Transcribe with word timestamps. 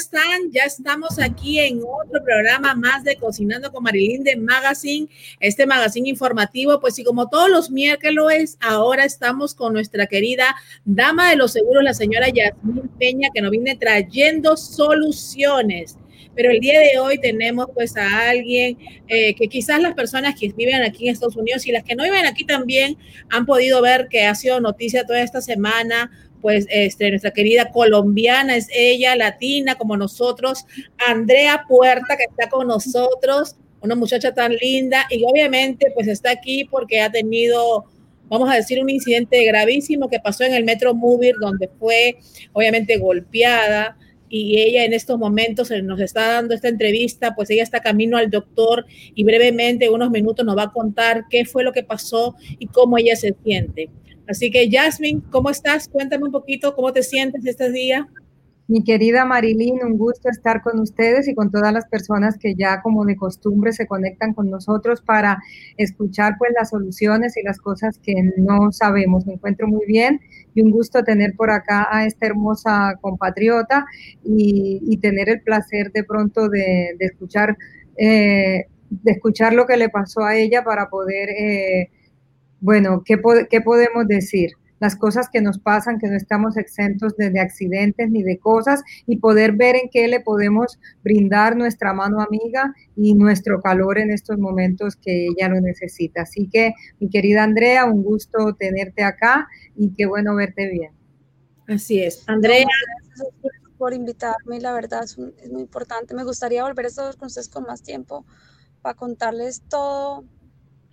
amigos, 0.00 0.10
¿cómo 0.10 0.22
están? 0.22 0.50
Ya 0.52 0.64
estamos 0.64 1.18
aquí 1.18 1.58
en 1.58 1.78
otro 1.78 2.22
programa 2.24 2.74
más 2.74 3.04
de 3.04 3.16
Cocinando 3.16 3.70
con 3.70 3.82
Marilyn 3.82 4.22
de 4.22 4.36
Magazine, 4.36 5.08
este 5.40 5.66
magazine 5.66 6.08
informativo, 6.08 6.80
pues 6.80 6.98
y 6.98 7.04
como 7.04 7.28
todos 7.28 7.50
los 7.50 7.70
miércoles, 7.70 8.56
ahora 8.60 9.04
estamos 9.04 9.54
con 9.54 9.72
nuestra 9.72 10.06
querida 10.06 10.54
dama 10.84 11.30
de 11.30 11.36
los 11.36 11.52
seguros, 11.52 11.82
la 11.82 11.94
señora 11.94 12.28
Yasmín 12.28 12.88
Peña, 12.98 13.28
que 13.34 13.42
nos 13.42 13.50
viene 13.50 13.76
trayendo 13.76 14.56
soluciones. 14.56 15.96
Pero 16.34 16.52
el 16.52 16.60
día 16.60 16.78
de 16.78 16.98
hoy 16.98 17.18
tenemos 17.18 17.66
pues 17.74 17.96
a 17.96 18.30
alguien 18.30 18.78
eh, 19.08 19.34
que 19.34 19.48
quizás 19.48 19.82
las 19.82 19.94
personas 19.94 20.38
que 20.38 20.52
viven 20.52 20.82
aquí 20.82 21.08
en 21.08 21.12
Estados 21.12 21.36
Unidos 21.36 21.66
y 21.66 21.72
las 21.72 21.82
que 21.82 21.96
no 21.96 22.04
viven 22.04 22.24
aquí 22.24 22.44
también 22.44 22.96
han 23.30 23.46
podido 23.46 23.82
ver 23.82 24.06
que 24.08 24.24
ha 24.24 24.34
sido 24.34 24.60
noticia 24.60 25.04
toda 25.04 25.20
esta 25.20 25.42
semana 25.42 26.10
pues 26.40 26.66
este, 26.70 27.10
nuestra 27.10 27.30
querida 27.32 27.70
colombiana 27.70 28.56
es 28.56 28.68
ella, 28.72 29.16
latina 29.16 29.76
como 29.76 29.96
nosotros, 29.96 30.64
Andrea 30.98 31.64
Puerta, 31.68 32.16
que 32.16 32.24
está 32.24 32.48
con 32.48 32.68
nosotros, 32.68 33.56
una 33.80 33.94
muchacha 33.94 34.34
tan 34.34 34.54
linda 34.56 35.06
y 35.10 35.24
obviamente 35.24 35.90
pues 35.94 36.08
está 36.08 36.30
aquí 36.30 36.64
porque 36.64 37.00
ha 37.00 37.10
tenido, 37.10 37.86
vamos 38.28 38.50
a 38.50 38.54
decir, 38.54 38.80
un 38.80 38.90
incidente 38.90 39.44
gravísimo 39.44 40.08
que 40.08 40.20
pasó 40.20 40.44
en 40.44 40.54
el 40.54 40.64
Metro 40.64 40.94
Movie, 40.94 41.32
donde 41.40 41.68
fue 41.78 42.18
obviamente 42.52 42.98
golpeada 42.98 43.96
y 44.30 44.60
ella 44.60 44.84
en 44.84 44.92
estos 44.92 45.18
momentos 45.18 45.70
nos 45.82 46.00
está 46.00 46.34
dando 46.34 46.54
esta 46.54 46.68
entrevista, 46.68 47.34
pues 47.34 47.50
ella 47.50 47.64
está 47.64 47.80
camino 47.80 48.16
al 48.16 48.30
doctor 48.30 48.86
y 49.14 49.24
brevemente, 49.24 49.90
unos 49.90 50.10
minutos, 50.10 50.46
nos 50.46 50.56
va 50.56 50.64
a 50.64 50.72
contar 50.72 51.24
qué 51.28 51.44
fue 51.44 51.64
lo 51.64 51.72
que 51.72 51.82
pasó 51.82 52.36
y 52.58 52.68
cómo 52.68 52.96
ella 52.96 53.16
se 53.16 53.34
siente. 53.42 53.90
Así 54.30 54.48
que, 54.52 54.70
Jasmine, 54.70 55.22
¿cómo 55.30 55.50
estás? 55.50 55.88
Cuéntame 55.88 56.22
un 56.22 56.30
poquito 56.30 56.76
cómo 56.76 56.92
te 56.92 57.02
sientes 57.02 57.44
este 57.44 57.72
día. 57.72 58.06
Mi 58.68 58.84
querida 58.84 59.24
Marilyn, 59.24 59.80
un 59.82 59.98
gusto 59.98 60.28
estar 60.28 60.62
con 60.62 60.78
ustedes 60.78 61.26
y 61.26 61.34
con 61.34 61.50
todas 61.50 61.72
las 61.72 61.88
personas 61.88 62.38
que 62.38 62.54
ya 62.54 62.80
como 62.80 63.04
de 63.04 63.16
costumbre 63.16 63.72
se 63.72 63.88
conectan 63.88 64.32
con 64.32 64.48
nosotros 64.48 65.00
para 65.00 65.42
escuchar 65.76 66.36
pues 66.38 66.52
las 66.56 66.70
soluciones 66.70 67.36
y 67.36 67.42
las 67.42 67.58
cosas 67.58 67.98
que 67.98 68.14
no 68.36 68.70
sabemos. 68.70 69.26
Me 69.26 69.32
encuentro 69.32 69.66
muy 69.66 69.84
bien 69.86 70.20
y 70.54 70.62
un 70.62 70.70
gusto 70.70 71.02
tener 71.02 71.34
por 71.34 71.50
acá 71.50 71.88
a 71.90 72.06
esta 72.06 72.26
hermosa 72.26 72.94
compatriota 73.00 73.84
y, 74.22 74.96
tener 74.98 75.28
el 75.28 75.40
placer 75.40 75.90
de 75.90 76.04
pronto 76.04 76.48
de, 76.48 76.94
escuchar 77.00 77.56
eh, 77.96 78.66
de 78.90 79.10
escuchar 79.10 79.54
lo 79.54 79.66
que 79.66 79.76
le 79.76 79.88
pasó 79.88 80.20
a 80.22 80.36
ella 80.36 80.62
para 80.62 80.88
poder 80.88 81.30
eh, 81.30 81.90
bueno, 82.60 83.02
¿qué, 83.04 83.18
podemos 83.18 84.06
decir? 84.06 84.52
Las 84.78 84.96
cosas 84.96 85.28
que 85.30 85.42
nos 85.42 85.58
pasan, 85.58 85.98
que 85.98 86.08
no 86.08 86.16
estamos 86.16 86.56
exentos 86.56 87.16
de, 87.16 87.38
accidentes 87.38 88.10
ni 88.10 88.22
de 88.22 88.38
cosas 88.38 88.82
y 89.06 89.16
poder 89.16 89.52
ver 89.52 89.76
en 89.76 89.90
qué 89.90 90.08
le 90.08 90.20
podemos 90.20 90.78
brindar 91.02 91.56
nuestra 91.56 91.92
mano 91.92 92.20
amiga 92.20 92.74
y 92.96 93.14
nuestro 93.14 93.60
calor 93.60 93.98
en 93.98 94.10
estos 94.10 94.38
momentos 94.38 94.96
que 94.96 95.26
ella 95.26 95.48
lo 95.48 95.60
necesita. 95.60 96.22
Así 96.22 96.48
que, 96.50 96.72
mi 96.98 97.10
querida 97.10 97.42
Andrea, 97.42 97.84
un 97.84 98.02
gusto 98.02 98.54
tenerte 98.58 99.02
acá 99.02 99.48
y 99.76 99.92
qué 99.94 100.06
bueno 100.06 100.34
verte 100.34 100.70
bien. 100.70 100.92
Así 101.68 102.02
es. 102.02 102.24
Andrea. 102.26 102.66
Gracias 103.14 103.34
por 103.76 103.94
invitarme, 103.94 104.60
la 104.60 104.72
verdad 104.72 105.04
es, 105.04 105.18
es 105.42 105.50
muy 105.50 105.62
importante. 105.62 106.14
Me 106.14 106.24
gustaría 106.24 106.64
volver 106.64 106.86
a 106.86 106.88
estar 106.88 107.16
con 107.16 107.26
ustedes 107.26 107.48
con 107.48 107.64
más 107.64 107.82
tiempo 107.82 108.24
para 108.82 108.94
contarles 108.94 109.62
todo 109.68 110.24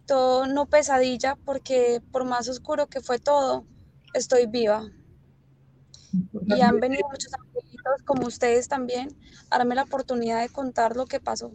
todo 0.08 0.48
no 0.48 0.66
pesadilla, 0.66 1.38
porque 1.46 2.02
por 2.12 2.26
más 2.26 2.50
oscuro 2.50 2.88
que 2.88 3.02
fue 3.02 3.20
todo, 3.20 3.66
estoy 4.14 4.48
viva. 4.48 4.90
Y 6.48 6.62
han 6.62 6.80
venido 6.80 7.08
muchos 7.12 7.32
amiguitos 7.34 8.02
como 8.06 8.26
ustedes 8.26 8.68
también 8.68 9.10
a 9.52 9.60
darme 9.60 9.76
la 9.76 9.84
oportunidad 9.84 10.42
de 10.42 10.50
contar 10.50 10.96
lo 10.96 11.06
que 11.06 11.20
pasó. 11.20 11.52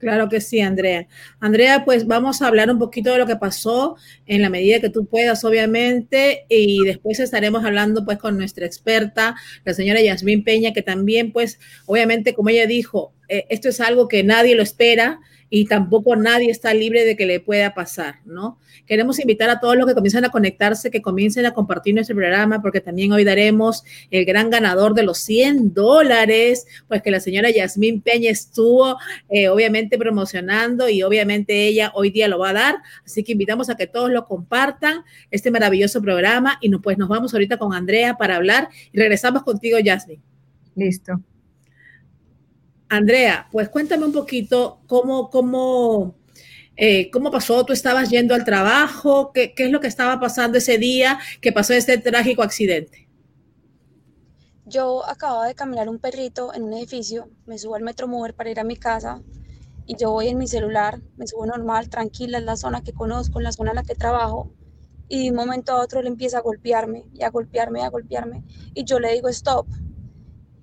Claro 0.00 0.30
que 0.30 0.40
sí, 0.40 0.60
Andrea. 0.60 1.08
Andrea, 1.40 1.84
pues 1.84 2.06
vamos 2.06 2.40
a 2.40 2.46
hablar 2.46 2.70
un 2.70 2.78
poquito 2.78 3.12
de 3.12 3.18
lo 3.18 3.26
que 3.26 3.36
pasó 3.36 3.96
en 4.24 4.40
la 4.40 4.48
medida 4.48 4.80
que 4.80 4.88
tú 4.88 5.04
puedas, 5.04 5.44
obviamente, 5.44 6.46
y 6.48 6.82
después 6.86 7.20
estaremos 7.20 7.66
hablando 7.66 8.02
pues 8.06 8.16
con 8.16 8.38
nuestra 8.38 8.64
experta, 8.64 9.36
la 9.62 9.74
señora 9.74 10.00
Yasmín 10.00 10.42
Peña, 10.42 10.72
que 10.72 10.80
también 10.80 11.32
pues, 11.32 11.60
obviamente, 11.84 12.32
como 12.32 12.48
ella 12.48 12.66
dijo, 12.66 13.12
eh, 13.28 13.44
esto 13.50 13.68
es 13.68 13.78
algo 13.78 14.08
que 14.08 14.24
nadie 14.24 14.54
lo 14.54 14.62
espera, 14.62 15.20
y 15.50 15.64
tampoco 15.64 16.14
nadie 16.14 16.50
está 16.50 16.72
libre 16.72 17.04
de 17.04 17.16
que 17.16 17.26
le 17.26 17.40
pueda 17.40 17.74
pasar, 17.74 18.20
¿no? 18.24 18.58
Queremos 18.86 19.18
invitar 19.18 19.50
a 19.50 19.58
todos 19.58 19.76
los 19.76 19.86
que 19.86 19.94
comienzan 19.94 20.24
a 20.24 20.30
conectarse, 20.30 20.92
que 20.92 21.02
comiencen 21.02 21.44
a 21.44 21.52
compartir 21.52 21.92
nuestro 21.94 22.14
programa, 22.14 22.62
porque 22.62 22.80
también 22.80 23.10
hoy 23.10 23.24
daremos 23.24 23.84
el 24.12 24.24
gran 24.24 24.48
ganador 24.48 24.94
de 24.94 25.02
los 25.02 25.18
100 25.18 25.74
dólares, 25.74 26.66
pues 26.86 27.02
que 27.02 27.10
la 27.10 27.18
señora 27.18 27.50
Yasmín 27.50 28.00
Peña 28.00 28.30
estuvo 28.30 28.96
eh, 29.28 29.48
obviamente 29.48 29.98
promocionando 29.98 30.88
y 30.88 31.02
obviamente 31.02 31.66
ella 31.66 31.90
hoy 31.94 32.10
día 32.10 32.28
lo 32.28 32.38
va 32.38 32.50
a 32.50 32.54
dar. 32.54 32.76
Así 33.04 33.24
que 33.24 33.32
invitamos 33.32 33.70
a 33.70 33.76
que 33.76 33.88
todos 33.88 34.10
lo 34.10 34.26
compartan, 34.26 35.04
este 35.32 35.50
maravilloso 35.50 36.00
programa, 36.00 36.58
y 36.60 36.70
pues 36.78 36.96
nos 36.96 37.08
vamos 37.08 37.34
ahorita 37.34 37.58
con 37.58 37.74
Andrea 37.74 38.16
para 38.16 38.36
hablar 38.36 38.68
y 38.92 38.98
regresamos 38.98 39.42
contigo, 39.42 39.78
Yasmín. 39.80 40.22
Listo. 40.76 41.20
Andrea, 42.90 43.46
pues 43.52 43.68
cuéntame 43.68 44.04
un 44.04 44.12
poquito 44.12 44.80
cómo, 44.88 45.30
cómo, 45.30 46.16
eh, 46.76 47.08
cómo 47.12 47.30
pasó. 47.30 47.64
¿Tú 47.64 47.72
estabas 47.72 48.10
yendo 48.10 48.34
al 48.34 48.44
trabajo? 48.44 49.30
¿Qué, 49.32 49.54
es 49.56 49.70
lo 49.70 49.80
que 49.80 49.86
estaba 49.86 50.18
pasando 50.18 50.58
ese 50.58 50.76
día 50.76 51.20
que 51.40 51.52
pasó 51.52 51.72
este 51.72 51.98
trágico 51.98 52.42
accidente? 52.42 53.08
Yo 54.66 55.08
acababa 55.08 55.46
de 55.46 55.54
caminar 55.54 55.88
un 55.88 56.00
perrito 56.00 56.52
en 56.52 56.64
un 56.64 56.72
edificio, 56.72 57.30
me 57.46 57.58
subo 57.58 57.76
al 57.76 57.82
Metro 57.82 58.08
Mover 58.08 58.34
para 58.34 58.50
ir 58.50 58.58
a 58.58 58.64
mi 58.64 58.76
casa 58.76 59.22
y 59.86 59.96
yo 59.96 60.10
voy 60.10 60.28
en 60.28 60.38
mi 60.38 60.48
celular, 60.48 61.00
me 61.16 61.28
subo 61.28 61.46
normal, 61.46 61.88
tranquila, 61.88 62.38
en 62.38 62.46
la 62.46 62.56
zona 62.56 62.82
que 62.82 62.92
conozco, 62.92 63.38
en 63.38 63.44
la 63.44 63.52
zona 63.52 63.70
en 63.70 63.76
la 63.76 63.82
que 63.84 63.94
trabajo 63.94 64.50
y 65.08 65.24
de 65.24 65.30
un 65.30 65.36
momento 65.36 65.72
a 65.72 65.80
otro 65.80 66.02
le 66.02 66.08
empieza 66.08 66.38
a 66.38 66.42
golpearme 66.42 67.04
y 67.12 67.22
a 67.22 67.30
golpearme 67.30 67.80
y 67.80 67.82
a 67.82 67.88
golpearme 67.88 68.44
y 68.74 68.84
yo 68.84 68.98
le 68.98 69.12
digo 69.12 69.28
stop 69.28 69.66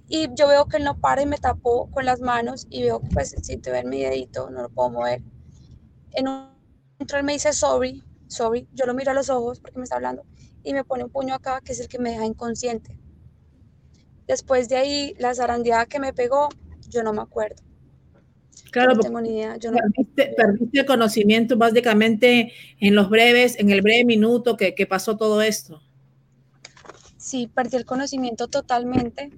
y 0.09 0.29
yo 0.35 0.47
veo 0.47 0.65
que 0.65 0.77
él 0.77 0.83
no 0.83 0.99
para 0.99 1.21
y 1.21 1.25
me 1.25 1.37
tapó 1.37 1.89
con 1.91 2.05
las 2.05 2.21
manos 2.21 2.65
y 2.69 2.83
veo 2.83 3.01
que 3.01 3.09
pues 3.09 3.35
si 3.41 3.57
te 3.57 3.71
ven 3.71 3.89
mi 3.89 4.01
dedito 4.01 4.49
no 4.49 4.61
lo 4.61 4.69
puedo 4.69 4.89
mover. 4.89 5.21
En 6.13 6.27
un 6.27 6.49
momento 6.93 7.17
él 7.17 7.23
me 7.23 7.33
dice 7.33 7.51
sorry, 7.51 8.03
sorry, 8.27 8.67
yo 8.73 8.85
lo 8.85 8.93
miro 8.93 9.11
a 9.11 9.13
los 9.13 9.29
ojos 9.29 9.59
porque 9.59 9.77
me 9.77 9.83
está 9.83 9.97
hablando 9.97 10.23
y 10.63 10.73
me 10.73 10.83
pone 10.83 11.03
un 11.03 11.09
puño 11.09 11.35
acá 11.35 11.61
que 11.63 11.73
es 11.73 11.79
el 11.79 11.87
que 11.87 11.99
me 11.99 12.11
deja 12.11 12.25
inconsciente. 12.25 12.97
Después 14.27 14.67
de 14.67 14.75
ahí, 14.75 15.15
la 15.19 15.33
zarandeada 15.33 15.85
que 15.85 15.99
me 15.99 16.11
pegó, 16.11 16.49
yo 16.89 17.01
no 17.01 17.13
me 17.13 17.21
acuerdo. 17.21 17.63
Claro, 18.71 18.95
no 18.95 18.99
tengo 18.99 19.21
ni 19.21 19.29
idea. 19.29 19.55
Yo 19.55 19.71
no 19.71 19.77
perdiste, 19.77 20.33
perdiste, 20.35 20.85
conocimiento 20.85 21.55
básicamente 21.55 22.51
en 22.81 22.95
los 22.95 23.09
breves, 23.09 23.57
en 23.57 23.69
el 23.69 23.81
breve 23.81 24.03
minuto 24.03 24.57
que, 24.57 24.75
que 24.75 24.85
pasó 24.85 25.15
todo 25.15 25.41
esto 25.41 25.81
sí, 27.27 27.47
perdí 27.53 27.75
el 27.75 27.85
conocimiento 27.85 28.47
totalmente 28.47 29.31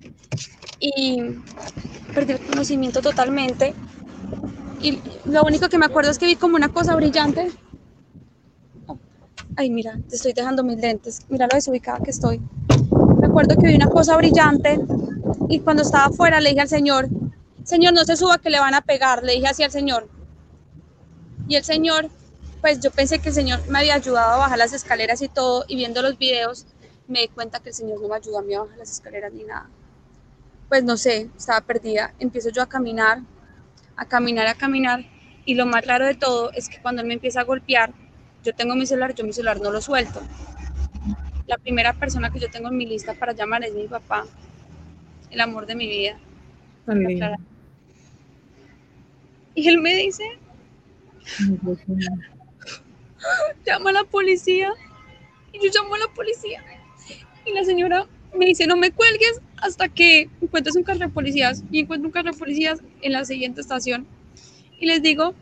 y 0.79 1.23
perdí 2.13 2.33
el 2.33 2.45
conocimiento 2.45 3.01
totalmente 3.01 3.73
y 4.79 4.99
lo 5.25 5.41
único 5.43 5.69
que 5.69 5.79
me 5.79 5.87
acuerdo 5.87 6.11
es 6.11 6.19
que 6.19 6.27
vi 6.27 6.35
como 6.35 6.55
una 6.55 6.69
cosa 6.69 6.95
brillante. 6.95 7.51
Ay, 9.55 9.71
mira, 9.71 9.97
te 10.07 10.15
estoy 10.15 10.33
dejando 10.33 10.63
mis 10.63 10.77
lentes. 10.77 11.25
Mira 11.29 11.47
lo 11.51 11.55
desubicada 11.55 11.99
que 11.99 12.11
estoy. 12.11 12.39
Me 13.19 13.27
acuerdo 13.27 13.57
que 13.57 13.67
vi 13.67 13.75
una 13.75 13.89
cosa 13.89 14.15
brillante 14.15 14.79
y 15.49 15.59
cuando 15.59 15.81
estaba 15.81 16.05
afuera 16.05 16.39
le 16.39 16.49
dije 16.49 16.61
al 16.61 16.69
Señor, 16.69 17.09
Señor, 17.63 17.93
no 17.93 18.05
se 18.05 18.15
suba 18.15 18.37
que 18.37 18.51
le 18.51 18.59
van 18.59 18.75
a 18.75 18.81
pegar. 18.81 19.23
Le 19.23 19.33
dije 19.33 19.47
así 19.47 19.63
al 19.63 19.71
Señor. 19.71 20.07
Y 21.47 21.55
el 21.55 21.63
Señor, 21.63 22.09
pues 22.61 22.79
yo 22.81 22.91
pensé 22.91 23.17
que 23.17 23.29
el 23.29 23.35
Señor 23.35 23.59
me 23.67 23.79
había 23.79 23.95
ayudado 23.95 24.33
a 24.33 24.37
bajar 24.37 24.59
las 24.59 24.73
escaleras 24.73 25.23
y 25.23 25.27
todo 25.27 25.65
y 25.67 25.75
viendo 25.75 26.03
los 26.03 26.19
videos 26.19 26.67
me 27.09 27.21
di 27.21 27.27
cuenta 27.27 27.59
que 27.59 27.69
el 27.69 27.75
Señor 27.75 27.99
no 28.01 28.07
me 28.07 28.15
ayudó 28.15 28.39
a 28.39 28.41
mí 28.43 28.53
a 28.53 28.61
bajar 28.61 28.77
las 28.77 28.91
escaleras 28.91 29.33
ni 29.33 29.43
nada. 29.43 29.67
Pues 30.69 30.83
no 30.83 30.95
sé, 30.95 31.29
estaba 31.35 31.61
perdida. 31.61 32.13
Empiezo 32.19 32.49
yo 32.51 32.61
a 32.61 32.69
caminar, 32.69 33.21
a 33.95 34.05
caminar, 34.05 34.47
a 34.47 34.53
caminar. 34.53 35.03
Y 35.45 35.55
lo 35.55 35.65
más 35.65 35.85
raro 35.85 36.05
de 36.05 36.13
todo 36.13 36.51
es 36.51 36.69
que 36.69 36.79
cuando 36.79 37.01
él 37.01 37.07
me 37.07 37.15
empieza 37.15 37.41
a 37.41 37.43
golpear, 37.43 37.91
yo 38.43 38.53
tengo 38.53 38.75
mi 38.75 38.85
celular, 38.85 39.15
yo 39.15 39.25
mi 39.25 39.33
celular 39.33 39.59
no 39.59 39.71
lo 39.71 39.81
suelto. 39.81 40.21
La 41.47 41.57
primera 41.57 41.93
persona 41.93 42.29
que 42.29 42.39
yo 42.39 42.49
tengo 42.51 42.69
en 42.69 42.77
mi 42.77 42.85
lista 42.85 43.15
para 43.15 43.33
llamar 43.33 43.63
es 43.63 43.73
mi 43.73 43.87
papá, 43.87 44.25
el 45.31 45.41
amor 45.41 45.65
de 45.65 45.75
mi 45.75 45.87
vida. 45.87 46.19
Y 49.55 49.67
él 49.67 49.79
me 49.79 49.95
dice, 49.95 50.23
llama 53.65 53.89
a 53.89 53.93
la 53.93 54.03
policía. 54.03 54.71
Y 55.51 55.59
yo 55.59 55.71
llamo 55.73 55.95
a 55.95 55.97
la 55.97 56.07
policía 56.13 56.63
y 57.49 57.53
la 57.53 57.63
señora 57.63 58.05
me 58.37 58.45
dice, 58.45 58.67
no 58.67 58.77
me 58.77 58.91
cuelgues 58.91 59.41
hasta 59.57 59.89
que 59.89 60.29
encuentres 60.41 60.75
un 60.75 60.83
carro 60.83 60.99
de 60.99 61.09
policías. 61.09 61.63
Y 61.71 61.79
encuentro 61.79 62.07
un 62.07 62.11
carro 62.11 62.31
de 62.31 62.37
policías 62.37 62.79
en 63.01 63.11
la 63.11 63.25
siguiente 63.25 63.61
estación. 63.61 64.07
Y 64.79 64.85
les 64.85 65.01
digo, 65.01 65.33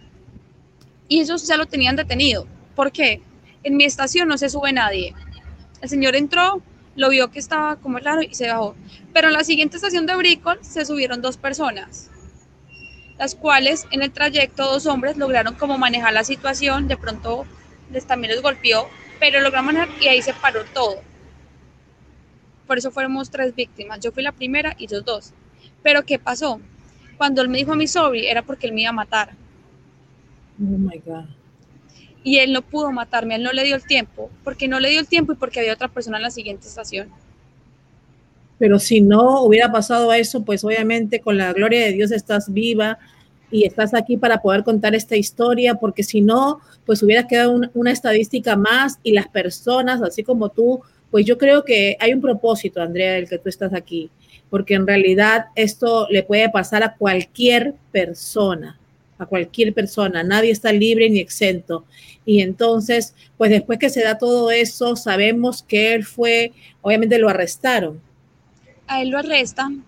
y 1.07 1.21
ellos 1.21 1.47
ya 1.47 1.57
lo 1.57 1.65
tenían 1.65 1.95
detenido. 1.95 2.47
¿Por 2.75 2.91
qué? 2.91 3.21
En 3.63 3.77
mi 3.77 3.83
estación 3.83 4.27
no 4.27 4.37
se 4.37 4.49
sube 4.49 4.71
nadie. 4.71 5.13
El 5.81 5.89
señor 5.89 6.15
entró, 6.15 6.61
lo 6.95 7.09
vio 7.09 7.29
que 7.29 7.39
estaba 7.39 7.75
como 7.75 7.99
raro 7.99 8.21
y 8.21 8.33
se 8.33 8.47
bajó. 8.47 8.75
Pero 9.13 9.27
en 9.27 9.33
la 9.33 9.43
siguiente 9.43 9.77
estación 9.77 10.05
de 10.05 10.15
Bricol 10.15 10.59
se 10.61 10.85
subieron 10.85 11.21
dos 11.21 11.37
personas, 11.37 12.09
las 13.19 13.35
cuales 13.35 13.85
en 13.91 14.01
el 14.01 14.11
trayecto 14.11 14.63
dos 14.63 14.85
hombres 14.87 15.17
lograron 15.17 15.53
como 15.55 15.77
manejar 15.77 16.13
la 16.13 16.23
situación, 16.23 16.87
de 16.87 16.97
pronto 16.97 17.45
les, 17.91 18.05
también 18.05 18.33
les 18.33 18.41
golpeó, 18.41 18.87
pero 19.19 19.39
lograron 19.41 19.67
manejar 19.67 19.89
y 20.01 20.07
ahí 20.07 20.21
se 20.21 20.33
paró 20.33 20.65
todo. 20.73 21.01
Por 22.67 22.77
eso 22.77 22.91
fuimos 22.91 23.29
tres 23.29 23.55
víctimas, 23.55 23.99
yo 24.01 24.11
fui 24.11 24.21
la 24.21 24.33
primera 24.33 24.75
y 24.77 24.83
ellos 24.83 25.05
dos. 25.05 25.33
Pero 25.81 26.03
¿qué 26.03 26.19
pasó? 26.19 26.59
Cuando 27.17 27.41
él 27.41 27.49
me 27.49 27.57
dijo 27.57 27.71
a 27.71 27.75
mi 27.75 27.87
sobri 27.87 28.27
era 28.27 28.43
porque 28.43 28.67
él 28.67 28.73
me 28.73 28.81
iba 28.81 28.89
a 28.89 28.93
matar. 28.93 29.31
Oh 30.61 30.77
my 30.77 31.01
God. 31.05 31.25
Y 32.23 32.39
él 32.39 32.51
no 32.51 32.61
pudo 32.61 32.91
matarme, 32.91 33.35
él 33.35 33.43
no 33.43 33.53
le 33.53 33.63
dio 33.63 33.75
el 33.75 33.83
tiempo, 33.83 34.29
porque 34.43 34.67
no 34.67 34.79
le 34.79 34.89
dio 34.89 34.99
el 34.99 35.07
tiempo 35.07 35.31
y 35.31 35.35
porque 35.35 35.61
había 35.61 35.73
otra 35.73 35.87
persona 35.87 36.17
en 36.17 36.23
la 36.23 36.31
siguiente 36.31 36.67
estación. 36.67 37.09
Pero 38.59 38.79
si 38.79 39.01
no 39.01 39.43
hubiera 39.43 39.71
pasado 39.71 40.11
eso, 40.11 40.43
pues 40.43 40.63
obviamente 40.63 41.21
con 41.21 41.37
la 41.37 41.53
gloria 41.53 41.85
de 41.85 41.93
Dios 41.93 42.11
estás 42.11 42.51
viva 42.51 42.97
y 43.49 43.65
estás 43.65 43.93
aquí 43.93 44.17
para 44.17 44.41
poder 44.41 44.63
contar 44.63 44.93
esta 44.93 45.15
historia, 45.15 45.75
porque 45.75 46.03
si 46.03 46.21
no, 46.21 46.59
pues 46.85 47.01
hubiera 47.01 47.27
quedado 47.27 47.61
una 47.73 47.91
estadística 47.91 48.57
más 48.57 48.99
y 49.03 49.13
las 49.13 49.27
personas, 49.27 50.01
así 50.01 50.23
como 50.23 50.49
tú, 50.49 50.81
pues 51.11 51.25
yo 51.25 51.37
creo 51.37 51.63
que 51.63 51.97
hay 51.99 52.13
un 52.13 52.21
propósito, 52.21 52.81
Andrea, 52.81 53.13
del 53.13 53.29
que 53.29 53.37
tú 53.37 53.49
estás 53.49 53.73
aquí, 53.73 54.09
porque 54.49 54.73
en 54.73 54.87
realidad 54.87 55.45
esto 55.55 56.07
le 56.09 56.23
puede 56.23 56.49
pasar 56.49 56.83
a 56.83 56.95
cualquier 56.95 57.73
persona 57.91 58.77
a 59.19 59.25
cualquier 59.25 59.73
persona, 59.73 60.23
nadie 60.23 60.51
está 60.51 60.71
libre 60.71 61.09
ni 61.09 61.19
exento. 61.19 61.85
Y 62.25 62.41
entonces, 62.41 63.15
pues 63.37 63.51
después 63.51 63.79
que 63.79 63.89
se 63.89 64.03
da 64.03 64.17
todo 64.17 64.51
eso, 64.51 64.95
sabemos 64.95 65.63
que 65.63 65.93
él 65.93 66.05
fue, 66.05 66.51
obviamente 66.81 67.17
lo 67.17 67.29
arrestaron. 67.29 67.99
A 68.87 69.01
él 69.01 69.09
lo 69.09 69.17
arrestan, 69.17 69.83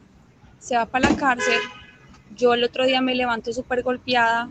se 0.59 0.75
va 0.75 0.85
para 0.85 1.09
la 1.09 1.15
cárcel. 1.15 1.59
Yo 2.35 2.53
el 2.53 2.63
otro 2.63 2.85
día 2.85 3.01
me 3.01 3.15
levanto 3.15 3.53
súper 3.53 3.83
golpeada 3.83 4.49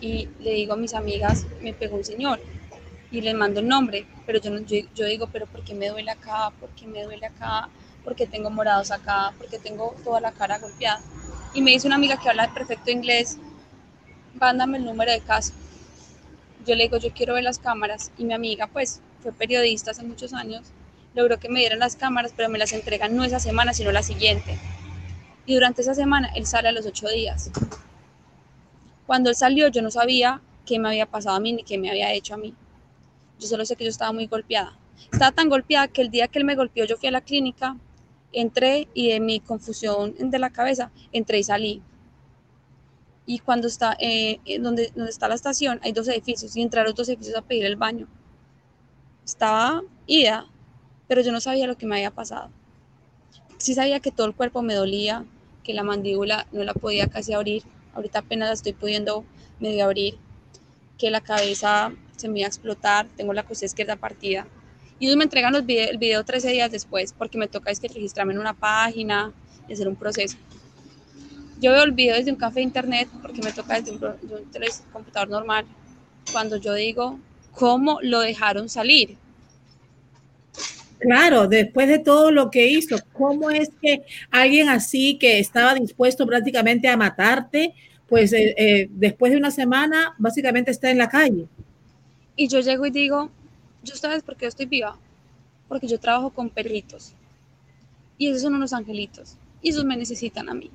y 0.00 0.28
le 0.40 0.54
digo 0.54 0.74
a 0.74 0.76
mis 0.76 0.94
amigas, 0.94 1.46
me 1.62 1.72
pegó 1.72 1.96
un 1.96 2.04
señor 2.04 2.40
y 3.16 3.22
les 3.22 3.34
mando 3.34 3.60
el 3.60 3.68
nombre, 3.68 4.06
pero 4.26 4.40
yo, 4.40 4.56
yo, 4.58 4.76
yo 4.94 5.06
digo, 5.06 5.28
pero 5.32 5.46
¿por 5.46 5.64
qué 5.64 5.74
me 5.74 5.88
duele 5.88 6.10
acá? 6.10 6.52
¿Por 6.60 6.68
qué 6.70 6.86
me 6.86 7.02
duele 7.02 7.26
acá? 7.26 7.68
¿Por 8.04 8.14
qué 8.14 8.26
tengo 8.26 8.50
morados 8.50 8.90
acá? 8.90 9.32
¿Por 9.38 9.48
qué 9.48 9.58
tengo 9.58 9.94
toda 10.04 10.20
la 10.20 10.32
cara 10.32 10.58
golpeada? 10.58 11.00
Y 11.54 11.62
me 11.62 11.70
dice 11.70 11.86
una 11.86 11.96
amiga 11.96 12.18
que 12.18 12.28
habla 12.28 12.52
perfecto 12.52 12.90
inglés, 12.90 13.38
mándame 14.38 14.76
el 14.78 14.84
número 14.84 15.10
de 15.12 15.20
casa. 15.20 15.54
Yo 16.66 16.74
le 16.74 16.84
digo, 16.84 16.98
yo 16.98 17.10
quiero 17.12 17.34
ver 17.34 17.44
las 17.44 17.58
cámaras 17.58 18.12
y 18.18 18.24
mi 18.24 18.34
amiga, 18.34 18.66
pues, 18.66 19.00
fue 19.22 19.32
periodista 19.32 19.92
hace 19.92 20.02
muchos 20.02 20.34
años, 20.34 20.62
logró 21.14 21.38
que 21.38 21.48
me 21.48 21.60
dieran 21.60 21.78
las 21.78 21.96
cámaras, 21.96 22.34
pero 22.36 22.50
me 22.50 22.58
las 22.58 22.72
entregan 22.74 23.16
no 23.16 23.24
esa 23.24 23.40
semana, 23.40 23.72
sino 23.72 23.92
la 23.92 24.02
siguiente. 24.02 24.58
Y 25.46 25.54
durante 25.54 25.80
esa 25.80 25.94
semana 25.94 26.30
él 26.34 26.46
sale 26.46 26.68
a 26.68 26.72
los 26.72 26.84
ocho 26.84 27.08
días. 27.08 27.50
Cuando 29.06 29.30
él 29.30 29.36
salió, 29.36 29.68
yo 29.68 29.80
no 29.80 29.90
sabía 29.90 30.42
qué 30.66 30.78
me 30.78 30.88
había 30.88 31.06
pasado 31.06 31.36
a 31.36 31.40
mí 31.40 31.52
ni 31.54 31.62
qué 31.62 31.78
me 31.78 31.88
había 31.88 32.12
hecho 32.12 32.34
a 32.34 32.36
mí. 32.36 32.54
Yo 33.38 33.48
solo 33.48 33.64
sé 33.64 33.76
que 33.76 33.84
yo 33.84 33.90
estaba 33.90 34.12
muy 34.12 34.26
golpeada. 34.26 34.76
Estaba 35.12 35.32
tan 35.32 35.48
golpeada 35.48 35.88
que 35.88 36.02
el 36.02 36.10
día 36.10 36.28
que 36.28 36.38
él 36.38 36.44
me 36.44 36.54
golpeó, 36.54 36.84
yo 36.84 36.96
fui 36.96 37.08
a 37.08 37.12
la 37.12 37.20
clínica, 37.20 37.76
entré 38.32 38.88
y 38.94 39.10
de 39.10 39.20
mi 39.20 39.40
confusión 39.40 40.14
de 40.18 40.38
la 40.38 40.50
cabeza, 40.50 40.90
entré 41.12 41.38
y 41.38 41.44
salí 41.44 41.82
y 43.26 43.40
cuando 43.40 43.66
está, 43.66 43.96
eh, 43.98 44.38
donde, 44.60 44.92
donde 44.94 45.10
está 45.10 45.28
la 45.28 45.34
estación, 45.34 45.80
hay 45.82 45.92
dos 45.92 46.06
edificios 46.08 46.56
y 46.56 46.62
entraron 46.62 46.94
dos 46.94 47.08
edificios 47.08 47.36
a 47.36 47.42
pedir 47.42 47.66
el 47.66 47.74
baño. 47.74 48.06
Estaba 49.24 49.82
ida, 50.06 50.46
pero 51.08 51.20
yo 51.22 51.32
no 51.32 51.40
sabía 51.40 51.66
lo 51.66 51.76
que 51.76 51.86
me 51.86 51.96
había 51.96 52.12
pasado. 52.12 52.50
Sí 53.58 53.74
sabía 53.74 53.98
que 53.98 54.12
todo 54.12 54.28
el 54.28 54.34
cuerpo 54.34 54.62
me 54.62 54.74
dolía, 54.74 55.24
que 55.64 55.74
la 55.74 55.82
mandíbula 55.82 56.46
no 56.52 56.62
la 56.62 56.72
podía 56.72 57.08
casi 57.08 57.32
abrir, 57.32 57.64
ahorita 57.94 58.20
apenas 58.20 58.48
la 58.48 58.54
estoy 58.54 58.72
pudiendo 58.72 59.24
medio 59.58 59.84
abrir, 59.84 60.18
que 60.96 61.10
la 61.10 61.20
cabeza 61.20 61.92
se 62.16 62.28
me 62.28 62.40
iba 62.40 62.46
a 62.46 62.48
explotar, 62.48 63.06
tengo 63.16 63.32
la 63.32 63.42
costilla 63.42 63.66
izquierda 63.66 63.96
partida. 63.96 64.46
Y 64.98 65.06
ellos 65.06 65.16
me 65.16 65.24
entregan 65.24 65.52
los 65.52 65.62
el 65.66 65.98
video 65.98 66.24
13 66.24 66.50
días 66.50 66.70
después, 66.70 67.12
porque 67.12 67.38
me 67.38 67.48
toca 67.48 67.70
es 67.70 67.80
que 67.80 67.88
registrarme 67.88 68.32
en 68.32 68.38
una 68.38 68.54
página 68.54 69.32
y 69.68 69.74
hacer 69.74 69.88
un 69.88 69.96
proceso. 69.96 70.36
Yo 71.60 71.72
veo 71.72 71.84
el 71.84 71.92
video 71.92 72.16
desde 72.16 72.30
un 72.30 72.36
café 72.36 72.60
de 72.60 72.64
internet 72.64 73.08
porque 73.22 73.40
me 73.42 73.52
toca 73.52 73.80
desde 73.80 73.92
un, 73.92 74.00
computador 74.92 75.28
normal. 75.28 75.64
Cuando 76.32 76.56
yo 76.56 76.74
digo, 76.74 77.18
¿cómo 77.52 77.98
lo 78.02 78.20
dejaron 78.20 78.68
salir? 78.68 79.16
Claro, 80.98 81.46
después 81.46 81.88
de 81.88 81.98
todo 81.98 82.30
lo 82.30 82.50
que 82.50 82.66
hizo, 82.68 82.96
¿cómo 83.12 83.50
es 83.50 83.70
que 83.80 84.02
alguien 84.30 84.68
así 84.68 85.18
que 85.18 85.38
estaba 85.38 85.74
dispuesto 85.74 86.26
prácticamente 86.26 86.88
a 86.88 86.96
matarte, 86.96 87.74
pues 88.08 88.32
eh, 88.32 88.54
eh, 88.56 88.88
después 88.90 89.32
de 89.32 89.38
una 89.38 89.50
semana 89.50 90.14
básicamente 90.18 90.70
está 90.70 90.90
en 90.90 90.98
la 90.98 91.08
calle? 91.08 91.46
Y 92.36 92.48
yo 92.48 92.60
llego 92.60 92.86
y 92.86 92.90
digo, 92.90 93.30
¿yo 93.82 93.96
sabes 93.96 94.22
por 94.22 94.36
qué 94.36 94.46
estoy 94.46 94.66
viva? 94.66 94.98
Porque 95.68 95.88
yo 95.88 95.98
trabajo 95.98 96.30
con 96.30 96.50
perritos. 96.50 97.14
Y 98.18 98.28
esos 98.28 98.42
son 98.42 98.54
unos 98.54 98.72
angelitos. 98.72 99.36
Y 99.62 99.70
esos 99.70 99.84
me 99.84 99.96
necesitan 99.96 100.48
a 100.48 100.54
mí 100.54 100.70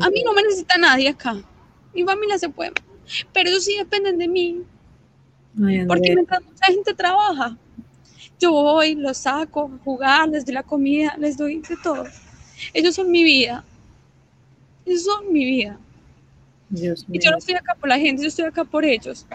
a 0.00 0.10
mí 0.10 0.22
no 0.24 0.32
me 0.32 0.42
necesita 0.42 0.78
nadie 0.78 1.08
acá. 1.08 1.36
Mi 1.94 2.04
familia 2.04 2.38
se 2.38 2.48
puede. 2.48 2.72
Pero 3.32 3.50
ellos 3.50 3.64
sí 3.64 3.76
dependen 3.76 4.18
de 4.18 4.28
mí. 4.28 4.62
porque 5.86 6.14
mientras 6.14 6.42
mucha 6.42 6.66
gente 6.66 6.94
trabaja, 6.94 7.56
yo 8.38 8.52
voy, 8.52 8.94
los 8.94 9.16
saco 9.18 9.70
a 9.72 9.84
jugar, 9.84 10.28
les 10.28 10.44
doy 10.44 10.54
la 10.54 10.62
comida, 10.62 11.16
les 11.18 11.36
doy 11.36 11.60
de 11.60 11.76
todo. 11.82 12.04
Ellos 12.72 12.94
son 12.94 13.10
mi 13.10 13.24
vida. 13.24 13.64
Ellos 14.84 15.04
son 15.04 15.32
mi 15.32 15.44
vida. 15.44 15.78
y 16.70 17.18
yo 17.18 17.30
no 17.30 17.38
estoy 17.38 17.54
acá 17.54 17.74
por 17.74 17.88
la 17.88 17.98
gente, 17.98 18.22
yo 18.22 18.28
estoy 18.28 18.44
acá 18.44 18.64
por 18.64 18.84
ellos. 18.84 19.26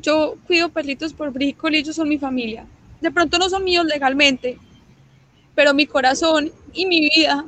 Yo 0.00 0.36
cuido 0.46 0.68
perritos 0.68 1.12
por 1.12 1.32
brícol 1.32 1.74
y 1.74 1.78
ellos 1.78 1.96
son 1.96 2.08
mi 2.08 2.18
familia. 2.18 2.64
De 3.00 3.10
pronto 3.10 3.38
no 3.38 3.48
son 3.48 3.64
míos 3.64 3.86
legalmente, 3.86 4.58
pero 5.54 5.74
mi 5.74 5.86
corazón 5.86 6.50
y 6.72 6.86
mi 6.86 7.00
vida 7.00 7.44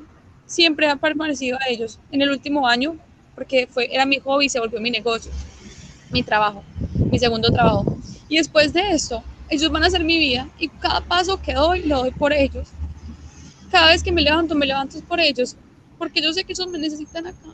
siempre 0.47 0.89
ha 0.89 0.97
permanecido 0.97 1.59
a 1.59 1.69
ellos 1.69 1.99
en 2.11 2.23
el 2.23 2.31
último 2.31 2.67
año, 2.67 2.97
porque 3.35 3.67
fue, 3.67 3.95
era 3.95 4.05
mi 4.05 4.19
hobby 4.19 4.49
se 4.49 4.61
volvió 4.61 4.81
mi 4.81 4.91
negocio, 4.91 5.33
mi 6.11 6.23
trabajo, 6.23 6.63
mi 7.11 7.19
segundo 7.19 7.51
trabajo. 7.51 7.97
Y 8.29 8.37
después 8.37 8.73
de 8.73 8.91
eso, 8.91 9.23
ellos 9.49 9.71
van 9.71 9.85
a 9.85 9.91
ser 9.91 10.05
mi 10.05 10.19
vida 10.19 10.49
y 10.59 10.69
cada 10.69 11.01
paso 11.01 11.41
que 11.41 11.55
doy, 11.55 11.83
lo 11.83 12.01
doy 12.01 12.11
por 12.11 12.33
ellos. 12.33 12.69
Cada 13.71 13.89
vez 13.89 14.03
que 14.03 14.13
me 14.13 14.23
levanto, 14.23 14.55
me 14.55 14.67
levanto 14.67 15.01
por 15.03 15.21
ellos, 15.21 15.57
porque 15.99 16.21
yo 16.21 16.33
sé 16.33 16.45
que 16.45 16.53
ellos 16.53 16.67
me 16.69 16.79
necesitan 16.79 17.27
acá. 17.27 17.49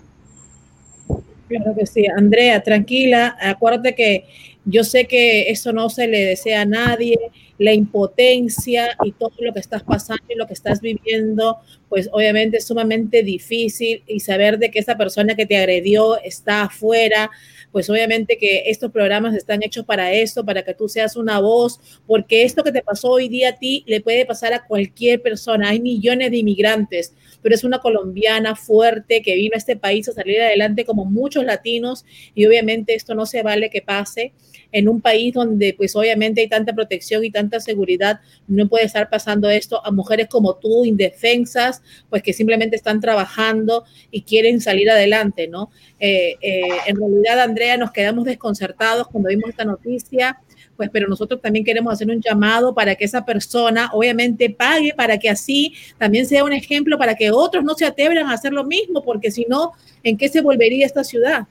Claro 1.49 1.75
que 1.75 1.87
sí, 1.87 2.07
Andrea, 2.07 2.63
tranquila, 2.63 3.37
acuérdate 3.41 3.95
que 3.95 4.25
yo 4.71 4.85
sé 4.85 5.07
que 5.07 5.51
eso 5.51 5.73
no 5.73 5.89
se 5.89 6.07
le 6.07 6.25
desea 6.27 6.63
a 6.63 6.67
nadie, 6.67 7.19
la 7.59 7.73
impotencia 7.73 8.97
y 9.03 9.13
todo 9.13 9.33
lo 9.39 9.53
que 9.53 9.61
estás 9.61 9.83
pasando 9.83 10.23
y 10.29 10.37
lo 10.37 10.47
que 10.47 10.53
estás 10.53 10.81
viviendo, 10.81 11.59
pues 11.89 12.09
obviamente 12.13 12.59
es 12.59 12.67
sumamente 12.67 13.23
difícil 13.23 14.03
y 14.07 14.21
saber 14.21 14.59
de 14.59 14.71
que 14.71 14.79
esa 14.79 14.97
persona 14.97 15.35
que 15.35 15.47
te 15.47 15.57
agredió 15.57 16.21
está 16.23 16.63
afuera, 16.65 17.31
pues 17.73 17.89
obviamente 17.91 18.39
que 18.39 18.65
estos 18.67 18.93
programas 18.93 19.35
están 19.35 19.63
hechos 19.63 19.85
para 19.85 20.13
eso, 20.13 20.45
para 20.45 20.63
que 20.63 20.75
tú 20.75 20.89
seas 20.89 21.17
una 21.17 21.41
voz, 21.41 21.81
porque 22.07 22.45
esto 22.45 22.63
que 22.63 22.73
te 22.73 22.83
pasó 22.83 23.11
hoy 23.11 23.29
día 23.29 23.51
a 23.51 23.59
ti 23.59 23.85
le 23.87 24.01
puede 24.01 24.27
pasar 24.27 24.53
a 24.53 24.65
cualquier 24.65 25.23
persona. 25.23 25.71
Hay 25.71 25.81
millones 25.81 26.31
de 26.31 26.39
inmigrantes, 26.39 27.15
pero 27.49 27.57
es 27.57 27.65
una 27.65 27.79
colombiana 27.79 28.55
fuerte 28.55 29.23
que 29.23 29.35
vino 29.35 29.55
a 29.55 29.57
este 29.57 29.75
país 29.75 30.07
a 30.07 30.13
salir 30.13 30.39
adelante 30.39 30.85
como 30.85 31.07
muchos 31.07 31.47
latinos 31.47 32.05
y 32.35 32.45
obviamente 32.45 32.95
esto 32.95 33.15
no 33.15 33.25
se 33.25 33.43
vale 33.43 33.71
que 33.71 33.81
pase 33.81 34.35
en 34.71 34.87
un 34.87 35.01
país 35.01 35.33
donde 35.33 35.73
pues 35.73 35.97
obviamente 35.97 36.43
hay 36.43 36.49
tanta 36.51 36.75
protección 36.75 37.25
y 37.25 37.31
tanta 37.31 37.59
seguridad, 37.59 38.21
no 38.49 38.69
puede 38.69 38.85
estar 38.85 39.09
pasando 39.09 39.49
esto 39.49 39.81
a 39.83 39.91
mujeres 39.91 40.29
como 40.29 40.57
tú, 40.57 40.85
indefensas, 40.85 41.81
pues 42.11 42.23
que 42.23 42.35
simplemente 42.35 42.77
están 42.77 43.01
trabajando 43.01 43.87
y 44.11 44.25
quieren 44.25 44.61
salir 44.61 44.91
adelante, 44.91 45.49
¿no? 45.49 45.71
Eh, 45.99 46.35
eh, 46.43 46.69
en 46.87 46.97
realidad, 46.97 47.41
Andrea, 47.41 47.79
nos 47.79 47.93
quedamos 47.93 48.27
desconcertados 48.27 49.09
cuando 49.09 49.31
vimos 49.31 49.49
esta 49.49 49.65
noticia 49.65 50.39
pues 50.79 50.91
pero 50.93 51.09
nosotros 51.09 51.43
también 51.43 51.65
queremos 51.65 51.93
hacer 51.93 52.09
un 52.09 52.23
llamado 52.23 52.73
para 52.73 52.95
que 52.95 53.05
esa 53.05 53.25
persona 53.25 53.91
obviamente 53.93 54.49
pague, 54.49 54.95
para 54.97 55.19
que 55.19 55.29
así 55.29 55.75
también 55.99 56.25
sea 56.25 56.45
un 56.45 56.53
ejemplo, 56.53 56.97
para 56.97 57.17
que 57.17 57.33
otros 57.33 57.65
no 57.65 57.75
se 57.75 57.85
atrevan 57.85 58.17
a 58.29 58.33
hacer 58.33 58.53
lo 58.53 58.65
mismo, 58.65 59.03
porque 59.03 59.33
si 59.33 59.45
no, 59.49 59.73
¿en 60.05 60.17
qué 60.17 60.29
se 60.29 60.41
volvería 60.41 60.87
esta 60.87 61.05
ciudad? 61.05 61.47